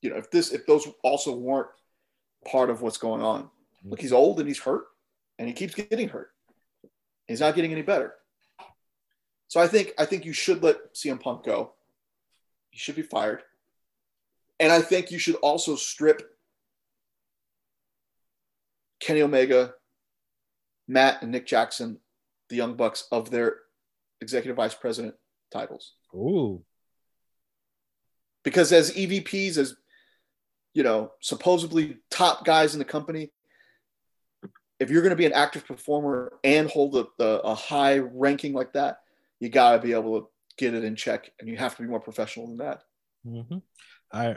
you 0.00 0.10
know 0.10 0.16
if 0.16 0.30
this 0.30 0.52
if 0.52 0.66
those 0.66 0.86
also 1.02 1.34
weren't 1.34 1.68
part 2.46 2.70
of 2.70 2.82
what's 2.82 2.98
going 2.98 3.22
on. 3.22 3.50
Look, 3.84 4.00
he's 4.00 4.12
old 4.12 4.38
and 4.40 4.48
he's 4.48 4.60
hurt, 4.60 4.84
and 5.38 5.48
he 5.48 5.54
keeps 5.54 5.74
getting 5.74 6.08
hurt. 6.08 6.30
He's 7.28 7.40
not 7.40 7.54
getting 7.54 7.72
any 7.72 7.82
better. 7.82 8.14
So 9.48 9.60
I 9.60 9.68
think 9.68 9.92
I 9.98 10.04
think 10.04 10.24
you 10.24 10.32
should 10.32 10.62
let 10.62 10.94
CM 10.94 11.20
Punk 11.20 11.44
go. 11.44 11.72
He 12.70 12.78
should 12.78 12.96
be 12.96 13.02
fired. 13.02 13.42
And 14.58 14.72
I 14.72 14.80
think 14.80 15.10
you 15.10 15.18
should 15.18 15.36
also 15.36 15.76
strip 15.76 16.22
Kenny 19.00 19.22
Omega 19.22 19.74
Matt 20.88 21.22
and 21.22 21.30
Nick 21.30 21.46
Jackson, 21.46 21.98
the 22.48 22.56
Young 22.56 22.74
Bucks, 22.74 23.06
of 23.12 23.30
their 23.30 23.56
executive 24.20 24.56
vice 24.56 24.74
president 24.74 25.14
titles. 25.52 25.92
Ooh. 26.14 26.64
Because 28.42 28.72
as 28.72 28.92
EVPs, 28.92 29.58
as 29.58 29.76
you 30.72 30.82
know, 30.82 31.12
supposedly 31.20 31.98
top 32.10 32.44
guys 32.44 32.74
in 32.74 32.78
the 32.78 32.84
company, 32.84 33.30
if 34.80 34.90
you're 34.90 35.02
going 35.02 35.10
to 35.10 35.16
be 35.16 35.26
an 35.26 35.32
active 35.32 35.66
performer 35.66 36.32
and 36.44 36.70
hold 36.70 36.96
a, 36.96 37.06
a, 37.22 37.38
a 37.38 37.54
high 37.54 37.98
ranking 37.98 38.52
like 38.52 38.72
that, 38.74 38.98
you 39.40 39.48
got 39.48 39.72
to 39.72 39.78
be 39.78 39.92
able 39.92 40.20
to 40.20 40.26
get 40.56 40.74
it 40.74 40.84
in 40.84 40.96
check, 40.96 41.30
and 41.38 41.48
you 41.48 41.56
have 41.56 41.76
to 41.76 41.82
be 41.82 41.88
more 41.88 42.00
professional 42.00 42.46
than 42.46 42.58
that. 42.58 42.82
Mm-hmm. 43.26 43.58
I 44.12 44.36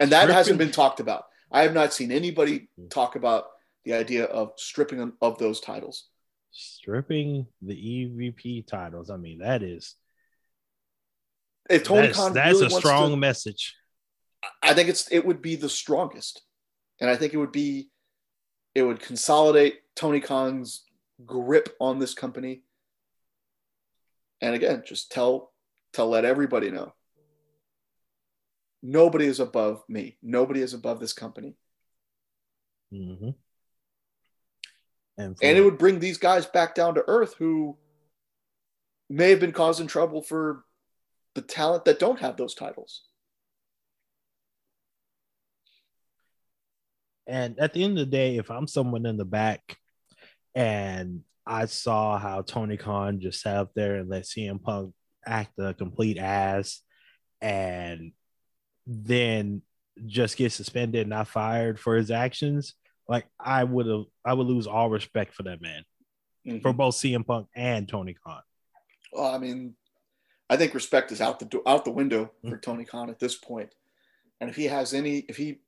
and 0.00 0.10
that 0.10 0.22
stripping. 0.22 0.34
hasn't 0.34 0.58
been 0.58 0.70
talked 0.72 1.00
about. 1.00 1.24
I 1.50 1.62
have 1.62 1.74
not 1.74 1.92
seen 1.92 2.10
anybody 2.10 2.68
talk 2.90 3.14
about 3.14 3.44
the 3.84 3.94
idea 3.94 4.24
of 4.24 4.52
stripping 4.56 4.98
them 4.98 5.14
of 5.20 5.38
those 5.38 5.60
titles. 5.60 6.08
Stripping 6.50 7.46
the 7.60 7.74
EVP 7.74 8.66
titles. 8.66 9.10
I 9.10 9.16
mean, 9.16 9.38
that 9.38 9.62
is 9.62 9.94
if 11.70 11.84
Tony 11.84 12.08
that's, 12.08 12.18
Khan 12.18 12.32
that's 12.32 12.60
really 12.60 12.66
a 12.66 12.70
strong 12.70 13.10
to, 13.10 13.16
message. 13.16 13.74
I 14.62 14.74
think 14.74 14.88
it's 14.88 15.10
it 15.12 15.24
would 15.24 15.40
be 15.40 15.56
the 15.56 15.68
strongest, 15.68 16.42
and 17.00 17.08
I 17.08 17.16
think 17.16 17.32
it 17.32 17.38
would 17.38 17.52
be 17.52 17.90
it 18.74 18.82
would 18.82 19.00
consolidate 19.00 19.80
Tony 19.94 20.20
Khan's 20.20 20.84
grip 21.24 21.74
on 21.80 21.98
this 21.98 22.14
company. 22.14 22.62
And 24.40 24.54
again, 24.54 24.82
just 24.86 25.12
tell 25.12 25.52
to 25.92 26.04
let 26.04 26.24
everybody 26.24 26.70
know 26.70 26.94
nobody 28.82 29.26
is 29.26 29.40
above 29.40 29.84
me. 29.88 30.16
Nobody 30.22 30.60
is 30.60 30.74
above 30.74 31.00
this 31.00 31.12
company. 31.12 31.54
Mm-hmm. 32.92 33.30
And, 35.18 35.36
and 35.42 35.58
it 35.58 35.62
would 35.62 35.78
bring 35.78 36.00
these 36.00 36.18
guys 36.18 36.46
back 36.46 36.74
down 36.74 36.94
to 36.94 37.04
earth 37.06 37.34
who 37.38 37.76
may 39.08 39.30
have 39.30 39.40
been 39.40 39.52
causing 39.52 39.86
trouble 39.86 40.22
for 40.22 40.64
the 41.34 41.42
talent 41.42 41.84
that 41.84 41.98
don't 41.98 42.20
have 42.20 42.36
those 42.36 42.54
titles. 42.54 43.02
And 47.32 47.58
at 47.58 47.72
the 47.72 47.82
end 47.82 47.98
of 47.98 48.04
the 48.04 48.14
day, 48.14 48.36
if 48.36 48.50
I'm 48.50 48.66
someone 48.66 49.06
in 49.06 49.16
the 49.16 49.24
back 49.24 49.78
and 50.54 51.22
I 51.46 51.64
saw 51.64 52.18
how 52.18 52.42
Tony 52.42 52.76
Khan 52.76 53.20
just 53.20 53.40
sat 53.40 53.56
up 53.56 53.70
there 53.74 53.96
and 53.96 54.10
let 54.10 54.24
CM 54.24 54.62
Punk 54.62 54.92
act 55.24 55.58
a 55.58 55.72
complete 55.72 56.18
ass 56.18 56.82
and 57.40 58.12
then 58.86 59.62
just 60.04 60.36
get 60.36 60.52
suspended, 60.52 61.00
and 61.00 61.10
not 61.10 61.26
fired 61.26 61.80
for 61.80 61.96
his 61.96 62.10
actions, 62.10 62.74
like 63.08 63.24
I 63.40 63.64
would 63.64 63.86
have, 63.86 64.04
I 64.26 64.34
would 64.34 64.46
lose 64.46 64.66
all 64.66 64.90
respect 64.90 65.32
for 65.34 65.44
that 65.44 65.62
man, 65.62 65.84
mm-hmm. 66.46 66.58
for 66.58 66.74
both 66.74 66.96
CM 66.96 67.26
Punk 67.26 67.48
and 67.56 67.88
Tony 67.88 68.14
Khan. 68.14 68.42
Well, 69.10 69.34
I 69.34 69.38
mean, 69.38 69.74
I 70.50 70.58
think 70.58 70.74
respect 70.74 71.12
is 71.12 71.22
out 71.22 71.40
the 71.40 71.62
out 71.66 71.86
the 71.86 71.92
window 71.92 72.30
for 72.42 72.48
mm-hmm. 72.48 72.60
Tony 72.60 72.84
Khan 72.84 73.08
at 73.08 73.18
this 73.18 73.36
point, 73.36 73.74
and 74.38 74.50
if 74.50 74.56
he 74.56 74.64
has 74.64 74.92
any, 74.92 75.20
if 75.28 75.38
he 75.38 75.60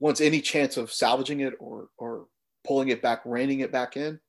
wants 0.00 0.20
any 0.20 0.40
chance 0.40 0.76
of 0.76 0.92
salvaging 0.92 1.40
it 1.40 1.54
or 1.58 1.88
or 1.98 2.26
pulling 2.66 2.88
it 2.88 3.02
back, 3.02 3.22
reining 3.24 3.60
it 3.60 3.72
back 3.72 3.96
in, 3.96 4.20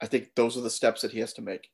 I 0.00 0.06
think 0.06 0.34
those 0.34 0.56
are 0.56 0.60
the 0.60 0.70
steps 0.70 1.02
that 1.02 1.12
he 1.12 1.20
has 1.20 1.32
to 1.34 1.42
make. 1.42 1.70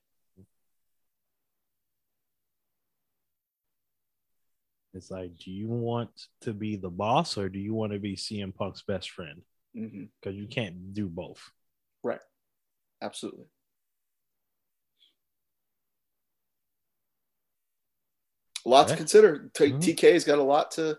It's 4.92 5.10
like, 5.10 5.36
do 5.36 5.50
you 5.50 5.68
want 5.68 6.10
to 6.42 6.52
be 6.52 6.76
the 6.76 6.90
boss 6.90 7.38
or 7.38 7.48
do 7.48 7.58
you 7.58 7.74
want 7.74 7.92
to 7.92 7.98
be 7.98 8.16
CM 8.16 8.54
Punk's 8.54 8.82
best 8.82 9.10
friend? 9.10 9.42
Because 9.72 9.92
mm-hmm. 9.92 10.30
you 10.32 10.46
can't 10.48 10.92
do 10.92 11.06
both. 11.06 11.50
Right. 12.02 12.20
Absolutely. 13.00 13.46
A 18.66 18.68
lot 18.68 18.88
yeah. 18.88 18.92
to 18.92 18.96
consider. 18.96 19.50
T- 19.54 19.66
mm-hmm. 19.66 19.78
TK's 19.78 20.24
got 20.24 20.38
a 20.38 20.42
lot 20.42 20.72
to 20.72 20.98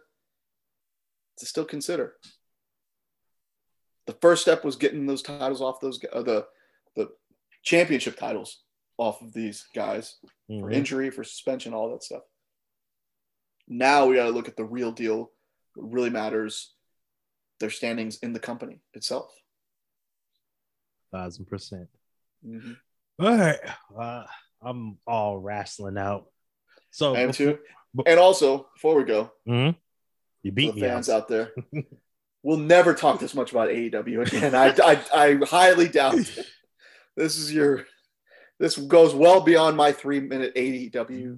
to 1.42 1.46
still 1.46 1.66
consider. 1.66 2.16
The 4.08 4.14
first 4.14 4.42
step 4.42 4.64
was 4.64 4.78
getting 4.78 5.06
those 5.06 5.22
titles 5.22 5.62
off 5.62 5.80
those 5.80 6.00
uh, 6.12 6.24
the 6.24 6.48
the 6.96 7.10
championship 7.64 8.18
titles 8.18 8.62
off 8.98 9.22
of 9.22 9.34
these 9.34 9.66
guys 9.76 10.16
mm-hmm. 10.50 10.62
for 10.62 10.72
injury, 10.72 11.10
for 11.10 11.24
suspension, 11.24 11.74
all 11.74 11.92
that 11.92 12.04
stuff. 12.04 12.24
Now 13.68 14.06
we 14.06 14.16
got 14.16 14.26
to 14.26 14.32
look 14.32 14.48
at 14.48 14.58
the 14.58 14.66
real 14.66 14.92
deal. 14.92 15.32
What 15.76 15.94
really 15.94 16.10
matters 16.10 16.74
their 17.60 17.70
standings 17.70 18.18
in 18.18 18.34
the 18.34 18.40
company 18.40 18.82
itself. 18.94 19.32
Thousand 21.12 21.46
percent. 21.46 21.88
Mm-hmm. 22.46 22.74
All 23.20 23.38
right, 23.38 23.60
uh, 23.98 24.24
I'm 24.62 24.98
all 25.06 25.38
wrestling 25.38 25.98
out. 25.98 26.26
So 26.90 27.16
I 27.16 27.22
am 27.22 27.32
too. 27.32 27.60
And 28.06 28.20
also, 28.20 28.68
before 28.74 28.96
we 28.96 29.04
go, 29.04 29.32
mm-hmm. 29.48 29.78
You 30.44 30.52
beat 30.52 30.76
the 30.76 30.82
fans 30.82 31.10
out, 31.10 31.24
out 31.24 31.28
there. 31.28 31.52
we'll 32.44 32.58
never 32.58 32.94
talk 32.94 33.20
this 33.20 33.36
much 33.36 33.52
about 33.52 33.70
AEW 33.70 34.28
again. 34.28 34.56
I, 34.56 34.74
I, 34.84 35.02
I 35.14 35.46
highly 35.46 35.88
doubt 35.88 36.16
it. 36.16 36.46
This 37.16 37.38
is 37.38 37.54
your. 37.54 37.86
This 38.60 38.78
goes 38.78 39.16
well 39.16 39.42
beyond 39.42 39.76
my 39.76 39.92
three 39.92 40.20
minute 40.20 40.54
AEW 40.56 41.38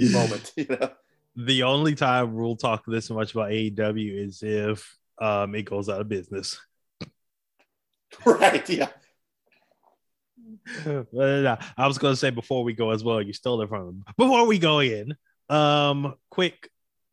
moment. 0.12 0.52
You 0.56 0.66
know 0.68 0.90
the 1.36 1.62
only 1.62 1.94
time 1.94 2.34
we'll 2.34 2.56
talk 2.56 2.84
this 2.86 3.10
much 3.10 3.32
about 3.32 3.50
AEW 3.50 4.26
is 4.26 4.42
if 4.42 4.96
um, 5.18 5.54
it 5.54 5.62
goes 5.62 5.88
out 5.88 6.00
of 6.00 6.08
business. 6.08 6.60
Right. 8.26 8.68
Yeah. 8.68 8.88
but, 10.84 11.46
uh, 11.46 11.56
I 11.78 11.86
was 11.86 11.96
going 11.96 12.12
to 12.12 12.16
say 12.16 12.28
before 12.28 12.62
we 12.62 12.74
go 12.74 12.90
as 12.90 13.02
well. 13.02 13.22
You 13.22 13.32
stole 13.32 13.62
it 13.62 13.70
from 13.70 13.88
him. 13.88 14.04
Before 14.18 14.46
we 14.46 14.58
go 14.58 14.80
in, 14.80 15.16
um, 15.48 16.14
quick 16.28 16.68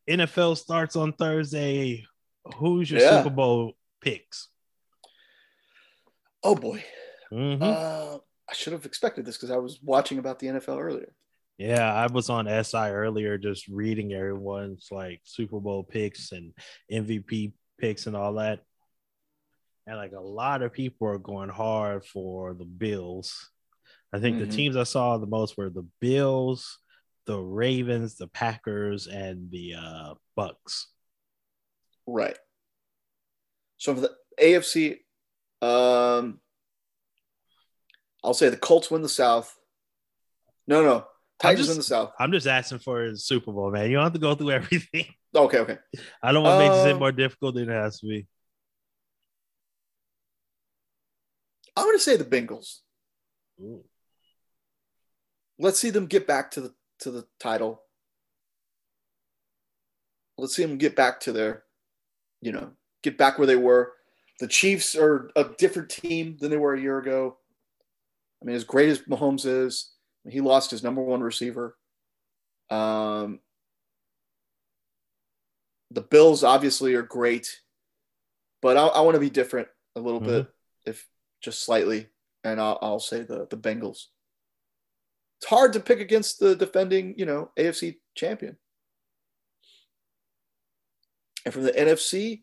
NFL 0.09 0.57
starts 0.57 0.95
on 0.95 1.13
Thursday. 1.13 2.05
Who's 2.57 2.89
your 2.89 2.99
yeah. 2.99 3.23
Super 3.23 3.35
Bowl 3.35 3.73
picks? 4.01 4.49
Oh 6.43 6.55
boy. 6.55 6.83
Mm-hmm. 7.31 7.61
Uh, 7.61 8.17
I 8.49 8.53
should 8.53 8.73
have 8.73 8.85
expected 8.85 9.25
this 9.25 9.37
because 9.37 9.51
I 9.51 9.57
was 9.57 9.79
watching 9.83 10.17
about 10.17 10.39
the 10.39 10.47
NFL 10.47 10.79
earlier. 10.79 11.13
Yeah, 11.57 11.93
I 11.93 12.07
was 12.07 12.29
on 12.29 12.47
SI 12.63 12.77
earlier 12.77 13.37
just 13.37 13.67
reading 13.67 14.13
everyone's 14.13 14.87
like 14.91 15.19
Super 15.25 15.59
Bowl 15.59 15.83
picks 15.83 16.31
and 16.31 16.53
MVP 16.91 17.51
picks 17.77 18.07
and 18.07 18.15
all 18.15 18.33
that. 18.35 18.61
And 19.85 19.97
like 19.97 20.13
a 20.13 20.21
lot 20.21 20.61
of 20.61 20.71
people 20.71 21.07
are 21.07 21.17
going 21.17 21.49
hard 21.49 22.05
for 22.05 22.53
the 22.53 22.65
Bills. 22.65 23.49
I 24.13 24.19
think 24.19 24.37
mm-hmm. 24.37 24.49
the 24.49 24.55
teams 24.55 24.77
I 24.77 24.83
saw 24.83 25.17
the 25.17 25.27
most 25.27 25.57
were 25.57 25.69
the 25.69 25.85
Bills, 25.99 26.79
the 27.29 27.39
Ravens, 27.39 28.15
the 28.15 28.25
Packers, 28.25 29.05
and 29.05 29.51
the 29.51 29.75
uh, 29.75 30.13
Bucs. 30.35 30.85
Right. 32.07 32.35
So 33.77 33.93
for 33.93 34.01
the 34.01 34.11
AFC, 34.41 34.97
um, 35.61 36.39
I'll 38.23 38.33
say 38.33 38.49
the 38.49 38.57
Colts 38.57 38.89
win 38.89 39.03
the 39.03 39.09
South. 39.09 39.55
No, 40.67 40.83
no, 40.83 41.05
Titans 41.39 41.67
just, 41.67 41.71
in 41.71 41.77
the 41.77 41.83
South. 41.83 42.13
I'm 42.19 42.31
just 42.31 42.47
asking 42.47 42.79
for 42.79 43.11
the 43.11 43.17
Super 43.17 43.51
Bowl, 43.51 43.69
man. 43.69 43.91
You 43.91 43.97
don't 43.97 44.05
have 44.05 44.13
to 44.13 44.19
go 44.19 44.33
through 44.33 44.49
everything. 44.53 45.05
Okay, 45.35 45.59
okay. 45.59 45.77
I 46.23 46.31
don't 46.31 46.41
want 46.41 46.59
to 46.63 46.83
make 46.83 46.95
it 46.95 46.99
more 46.99 47.11
difficult 47.11 47.53
than 47.53 47.69
it 47.69 47.73
has 47.73 47.99
to 47.99 48.07
be. 48.07 48.25
I'm 51.77 51.85
going 51.85 51.95
to 51.95 52.03
say 52.03 52.17
the 52.17 52.25
Bengals. 52.25 52.79
Ooh. 53.61 53.83
Let's 55.59 55.77
see 55.77 55.91
them 55.91 56.07
get 56.07 56.25
back 56.25 56.49
to 56.51 56.61
the 56.61 56.73
to 56.99 57.11
the 57.11 57.25
title. 57.39 57.81
Let's 60.37 60.55
see 60.55 60.63
them 60.63 60.77
get 60.77 60.95
back 60.95 61.19
to 61.21 61.31
their, 61.31 61.63
you 62.41 62.51
know, 62.51 62.71
get 63.03 63.17
back 63.17 63.37
where 63.37 63.47
they 63.47 63.55
were. 63.55 63.93
The 64.39 64.47
Chiefs 64.47 64.95
are 64.95 65.29
a 65.35 65.43
different 65.57 65.89
team 65.89 66.37
than 66.39 66.49
they 66.49 66.57
were 66.57 66.73
a 66.73 66.81
year 66.81 66.97
ago. 66.97 67.37
I 68.41 68.45
mean, 68.45 68.55
as 68.55 68.63
great 68.63 68.89
as 68.89 68.99
Mahomes 69.01 69.45
is, 69.45 69.91
he 70.27 70.39
lost 70.39 70.71
his 70.71 70.83
number 70.83 71.01
one 71.01 71.21
receiver. 71.21 71.77
Um, 72.69 73.39
the 75.91 76.01
Bills 76.01 76.43
obviously 76.43 76.93
are 76.95 77.01
great, 77.01 77.59
but 78.61 78.77
I, 78.77 78.87
I 78.87 79.01
want 79.01 79.15
to 79.15 79.19
be 79.19 79.29
different 79.29 79.67
a 79.95 79.99
little 79.99 80.21
mm-hmm. 80.21 80.29
bit, 80.29 80.47
if 80.85 81.07
just 81.41 81.63
slightly, 81.63 82.07
and 82.43 82.61
I'll, 82.61 82.77
I'll 82.81 82.99
say 82.99 83.23
the 83.23 83.47
the 83.49 83.57
Bengals. 83.57 84.05
It's 85.39 85.49
hard 85.49 85.73
to 85.73 85.79
pick 85.79 85.99
against 85.99 86.39
the 86.39 86.55
defending, 86.55 87.15
you 87.17 87.25
know, 87.25 87.51
AFC 87.57 87.97
champion. 88.15 88.57
And 91.45 91.53
from 91.53 91.63
the 91.63 91.71
NFC, 91.71 92.41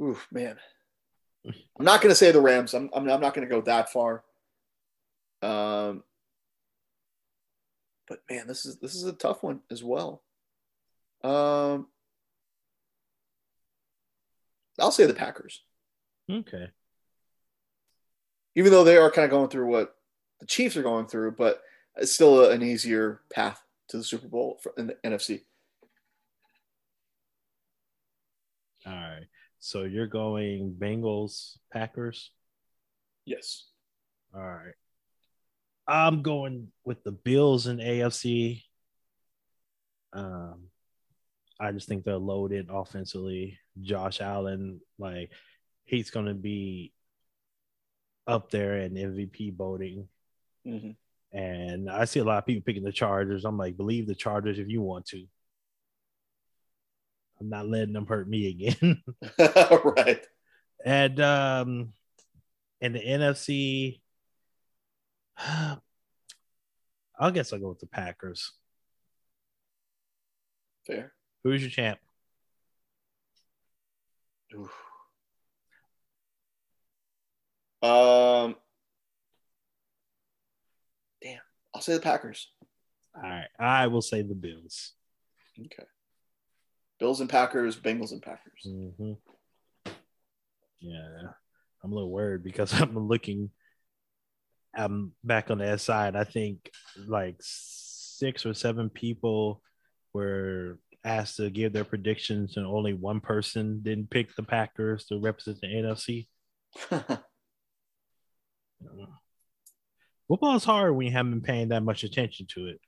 oof, 0.00 0.28
man, 0.30 0.58
I'm 1.46 1.84
not 1.84 2.02
going 2.02 2.10
to 2.10 2.16
say 2.16 2.30
the 2.30 2.40
Rams. 2.42 2.74
I'm, 2.74 2.90
I'm, 2.92 3.08
I'm 3.08 3.20
not 3.20 3.34
going 3.34 3.48
to 3.48 3.54
go 3.54 3.62
that 3.62 3.90
far. 3.90 4.22
Um, 5.42 6.02
but 8.06 8.20
man, 8.30 8.46
this 8.46 8.66
is 8.66 8.76
this 8.78 8.94
is 8.94 9.04
a 9.04 9.12
tough 9.12 9.42
one 9.42 9.60
as 9.70 9.82
well. 9.82 10.22
Um, 11.22 11.86
I'll 14.78 14.90
say 14.90 15.06
the 15.06 15.14
Packers. 15.14 15.62
Okay. 16.30 16.68
even 18.54 18.72
though 18.72 18.84
they 18.84 18.96
are 18.96 19.10
kind 19.10 19.24
of 19.24 19.30
going 19.30 19.48
through 19.48 19.66
what 19.66 19.94
the 20.40 20.46
Chiefs 20.46 20.76
are 20.76 20.82
going 20.82 21.06
through, 21.06 21.32
but 21.32 21.62
it's 21.96 22.12
still 22.12 22.50
an 22.50 22.62
easier 22.62 23.20
path 23.32 23.62
to 23.88 23.98
the 23.98 24.04
Super 24.04 24.28
Bowl 24.28 24.60
in 24.76 24.88
the 24.88 24.96
NFC. 25.04 25.42
All 28.86 28.92
right. 28.92 29.26
So 29.60 29.84
you're 29.84 30.06
going 30.06 30.76
Bengals, 30.78 31.56
Packers? 31.72 32.30
Yes. 33.24 33.64
All 34.34 34.42
right. 34.42 34.74
I'm 35.86 36.22
going 36.22 36.68
with 36.84 37.02
the 37.04 37.12
Bills 37.12 37.66
and 37.66 37.80
AFC. 37.80 38.62
Um, 40.12 40.68
I 41.60 41.72
just 41.72 41.88
think 41.88 42.04
they're 42.04 42.16
loaded 42.16 42.68
offensively. 42.70 43.58
Josh 43.80 44.20
Allen, 44.20 44.80
like, 44.98 45.30
he's 45.84 46.10
going 46.10 46.26
to 46.26 46.34
be 46.34 46.92
up 48.26 48.50
there 48.50 48.78
in 48.78 48.94
MVP 48.94 49.56
voting. 49.56 50.08
Mm-hmm. 50.66 50.90
And 51.34 51.90
I 51.90 52.04
see 52.04 52.20
a 52.20 52.24
lot 52.24 52.38
of 52.38 52.46
people 52.46 52.62
picking 52.64 52.84
the 52.84 52.92
Chargers. 52.92 53.44
I'm 53.44 53.58
like, 53.58 53.76
believe 53.76 54.06
the 54.06 54.14
Chargers 54.14 54.58
if 54.58 54.68
you 54.68 54.80
want 54.80 55.06
to. 55.06 55.26
I'm 57.40 57.50
not 57.50 57.68
letting 57.68 57.92
them 57.92 58.06
hurt 58.06 58.28
me 58.28 58.48
again. 58.48 59.02
right. 59.84 60.24
And 60.84 61.20
um 61.20 61.92
in 62.80 62.92
the 62.92 63.00
NFC, 63.00 64.00
I 65.38 67.30
guess 67.32 67.52
I'll 67.52 67.58
go 67.58 67.68
with 67.70 67.80
the 67.80 67.86
Packers. 67.86 68.52
Fair. 70.86 71.12
Who's 71.42 71.62
your 71.62 71.70
champ? 71.70 71.98
Oof. 74.54 74.70
Um, 77.82 78.56
damn, 81.20 81.40
I'll 81.74 81.80
say 81.80 81.94
the 81.94 82.00
Packers. 82.00 82.48
All 83.16 83.22
right, 83.22 83.48
I 83.58 83.86
will 83.88 84.02
say 84.02 84.22
the 84.22 84.34
Bills. 84.34 84.92
Okay. 85.58 85.84
Bills 86.98 87.20
and 87.20 87.28
Packers, 87.30 87.76
Bengals 87.76 88.12
and 88.12 88.22
Packers. 88.22 88.66
Mm-hmm. 88.66 89.12
Yeah, 90.80 91.28
I'm 91.82 91.92
a 91.92 91.94
little 91.94 92.10
worried 92.10 92.44
because 92.44 92.72
I'm 92.80 92.96
looking. 92.96 93.50
I'm 94.76 95.12
back 95.22 95.50
on 95.50 95.58
the 95.58 95.68
S 95.68 95.84
side. 95.84 96.16
I 96.16 96.24
think 96.24 96.70
like 97.06 97.36
six 97.40 98.44
or 98.44 98.54
seven 98.54 98.90
people 98.90 99.62
were 100.12 100.78
asked 101.04 101.36
to 101.36 101.50
give 101.50 101.72
their 101.72 101.84
predictions, 101.84 102.56
and 102.56 102.66
only 102.66 102.94
one 102.94 103.20
person 103.20 103.80
didn't 103.82 104.10
pick 104.10 104.34
the 104.34 104.42
Packers 104.42 105.04
to 105.06 105.20
represent 105.20 105.60
the 105.60 105.68
NFC. 105.68 106.26
Football 110.28 110.56
is 110.56 110.64
hard 110.64 110.96
when 110.96 111.06
you 111.06 111.12
haven't 111.12 111.32
been 111.32 111.40
paying 111.42 111.68
that 111.68 111.82
much 111.82 112.02
attention 112.02 112.46
to 112.54 112.68
it. 112.68 112.80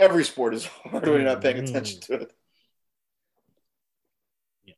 Every 0.00 0.24
sport 0.24 0.54
is 0.54 0.64
hard 0.84 1.04
when 1.04 1.12
you're 1.12 1.22
not 1.22 1.42
paying 1.42 1.58
attention 1.58 2.00
to 2.02 2.14
it. 2.14 2.32
Yeah. 4.64 4.74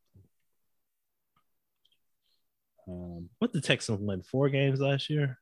Um, 2.88 3.28
what 3.38 3.52
the 3.52 3.60
Texans 3.60 4.00
win 4.00 4.22
four 4.22 4.48
games 4.48 4.80
last 4.80 5.08
year? 5.10 5.38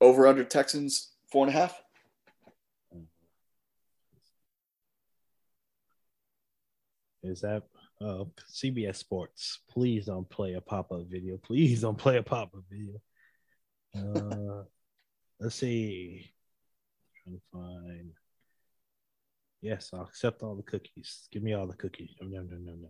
Over 0.00 0.26
under 0.26 0.44
Texans 0.44 1.12
four 1.32 1.46
and 1.46 1.54
a 1.54 1.58
half. 1.58 1.82
Is 7.22 7.40
that 7.40 7.64
uh, 8.00 8.24
CBS 8.52 8.96
Sports? 8.96 9.60
Please 9.70 10.06
don't 10.06 10.28
play 10.28 10.54
a 10.54 10.60
pop 10.60 10.92
up 10.92 11.06
video. 11.08 11.36
Please 11.36 11.80
don't 11.80 11.98
play 11.98 12.16
a 12.18 12.22
pop 12.22 12.54
up 12.54 12.62
video. 12.70 13.00
Uh, 13.96 14.64
let's 15.40 15.56
see. 15.56 16.30
trying 17.24 17.36
to 17.36 17.42
find. 17.52 18.10
Yes, 19.60 19.90
I'll 19.92 20.02
accept 20.02 20.42
all 20.42 20.54
the 20.54 20.62
cookies. 20.62 21.28
Give 21.32 21.42
me 21.42 21.52
all 21.52 21.66
the 21.66 21.76
cookies. 21.76 22.10
No, 22.20 22.28
no, 22.28 22.56
no, 22.56 22.72
no. 22.74 22.88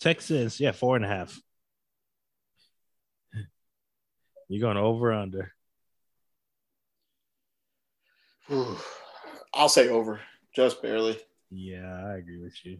Texans, 0.00 0.60
yeah, 0.60 0.72
four 0.72 0.96
and 0.96 1.04
a 1.04 1.08
half. 1.08 1.40
You're 4.48 4.60
going 4.60 4.76
over 4.76 5.12
under. 5.12 5.52
I'll 9.54 9.70
say 9.70 9.88
over, 9.88 10.20
just 10.54 10.82
barely. 10.82 11.18
Yeah, 11.50 12.04
I 12.06 12.16
agree 12.16 12.42
with 12.42 12.54
you. 12.64 12.78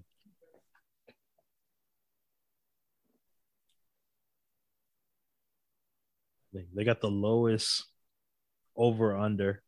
They 6.75 6.85
got 6.85 7.01
the 7.01 7.11
lowest 7.11 7.85
over 8.77 9.17
under, 9.17 9.63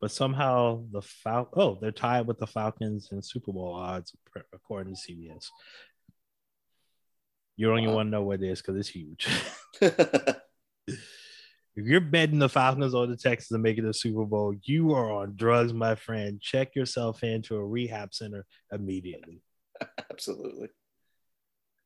but 0.00 0.10
somehow 0.10 0.84
the 0.90 1.02
Fal 1.02 1.48
oh 1.54 1.78
they're 1.80 1.92
tied 1.92 2.26
with 2.26 2.38
the 2.38 2.46
Falcons 2.46 3.08
in 3.12 3.22
Super 3.22 3.52
Bowl 3.52 3.74
odds 3.74 4.14
according 4.52 4.94
to 4.94 5.00
CBS. 5.00 5.46
You 7.56 7.68
don't 7.68 7.80
even 7.80 7.94
want 7.94 8.06
to 8.06 8.10
know 8.10 8.22
what 8.22 8.42
it 8.42 8.48
is 8.48 8.62
because 8.62 8.76
it's 8.76 8.88
huge. 8.88 9.28
if 11.76 11.86
you're 11.86 12.00
betting 12.00 12.38
the 12.38 12.48
Falcons 12.48 12.94
or 12.94 13.06
the 13.06 13.16
Texans 13.16 13.48
to 13.48 13.58
make 13.58 13.78
it 13.78 13.84
a 13.84 13.94
Super 13.94 14.24
Bowl, 14.24 14.54
you 14.62 14.92
are 14.92 15.10
on 15.10 15.34
drugs, 15.36 15.72
my 15.72 15.94
friend. 15.94 16.40
Check 16.40 16.74
yourself 16.74 17.22
into 17.22 17.56
a 17.56 17.64
rehab 17.64 18.12
center 18.12 18.44
immediately. 18.72 19.42
Absolutely. 20.10 20.68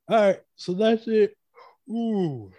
All 0.08 0.20
right, 0.20 0.40
so 0.56 0.74
that's 0.74 1.06
it. 1.06 1.36
Ooh. 1.90 2.50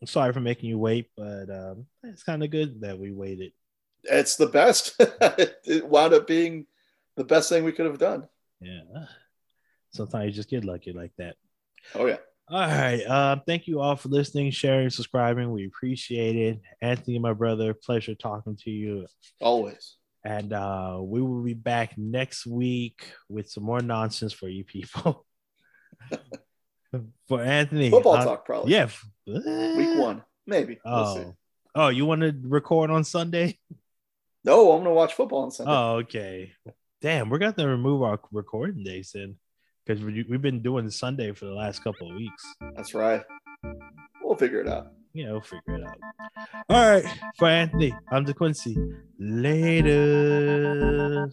I'm 0.00 0.06
sorry 0.06 0.32
for 0.32 0.40
making 0.40 0.68
you 0.68 0.78
wait, 0.78 1.08
but 1.16 1.50
um, 1.50 1.86
it's 2.02 2.22
kind 2.22 2.44
of 2.44 2.50
good 2.50 2.80
that 2.82 2.98
we 2.98 3.12
waited. 3.12 3.52
It's 4.04 4.36
the 4.36 4.46
best. 4.46 4.94
it 4.98 5.86
wound 5.86 6.14
up 6.14 6.26
being 6.26 6.66
the 7.16 7.24
best 7.24 7.48
thing 7.48 7.64
we 7.64 7.72
could 7.72 7.86
have 7.86 7.98
done. 7.98 8.28
Yeah. 8.60 9.06
Sometimes 9.92 10.26
you 10.26 10.32
just 10.32 10.50
get 10.50 10.64
lucky 10.64 10.92
like 10.92 11.12
that. 11.18 11.36
Oh 11.94 12.06
yeah. 12.06 12.18
All 12.48 12.60
right. 12.60 13.02
Uh, 13.02 13.36
thank 13.46 13.66
you 13.66 13.80
all 13.80 13.96
for 13.96 14.08
listening, 14.08 14.50
sharing, 14.52 14.90
subscribing. 14.90 15.50
We 15.50 15.66
appreciate 15.66 16.36
it. 16.36 16.60
Anthony, 16.80 17.18
my 17.18 17.32
brother, 17.32 17.74
pleasure 17.74 18.14
talking 18.14 18.56
to 18.58 18.70
you. 18.70 19.06
Always. 19.40 19.96
And 20.24 20.52
uh, 20.52 20.98
we 21.00 21.22
will 21.22 21.42
be 21.42 21.54
back 21.54 21.96
next 21.96 22.46
week 22.46 23.12
with 23.28 23.50
some 23.50 23.64
more 23.64 23.80
nonsense 23.80 24.32
for 24.32 24.48
you 24.48 24.64
people. 24.64 25.26
for 27.28 27.42
Anthony. 27.42 27.90
Football 27.90 28.16
uh, 28.16 28.24
talk, 28.24 28.44
probably. 28.44 28.72
Yeah. 28.72 28.88
Week 29.26 29.98
one, 29.98 30.22
maybe. 30.46 30.78
Oh, 30.84 31.14
we'll 31.14 31.36
oh, 31.74 31.88
you 31.88 32.06
want 32.06 32.22
to 32.22 32.34
record 32.42 32.90
on 32.90 33.04
Sunday? 33.04 33.58
No, 34.44 34.72
I'm 34.72 34.84
gonna 34.84 34.94
watch 34.94 35.14
football 35.14 35.42
on 35.42 35.50
Sunday. 35.50 35.72
Oh, 35.72 35.96
okay. 35.96 36.52
Damn, 37.02 37.28
we're 37.28 37.38
gonna 37.38 37.68
remove 37.68 38.02
our 38.02 38.20
recording 38.30 38.84
days 38.84 39.10
then, 39.12 39.36
because 39.84 40.02
we, 40.02 40.24
we've 40.28 40.40
been 40.40 40.62
doing 40.62 40.88
Sunday 40.90 41.32
for 41.32 41.46
the 41.46 41.54
last 41.54 41.82
couple 41.82 42.10
of 42.10 42.16
weeks. 42.16 42.44
That's 42.76 42.94
right. 42.94 43.22
We'll 44.22 44.36
figure 44.36 44.60
it 44.60 44.68
out. 44.68 44.92
Yeah, 45.12 45.32
we'll 45.32 45.40
figure 45.40 45.74
it 45.74 45.84
out. 45.84 45.98
All 46.68 46.88
right, 46.88 47.04
for 47.38 47.48
Anthony, 47.48 47.92
I'm 48.10 48.24
DeQuincy. 48.24 48.76
Later. 49.18 51.28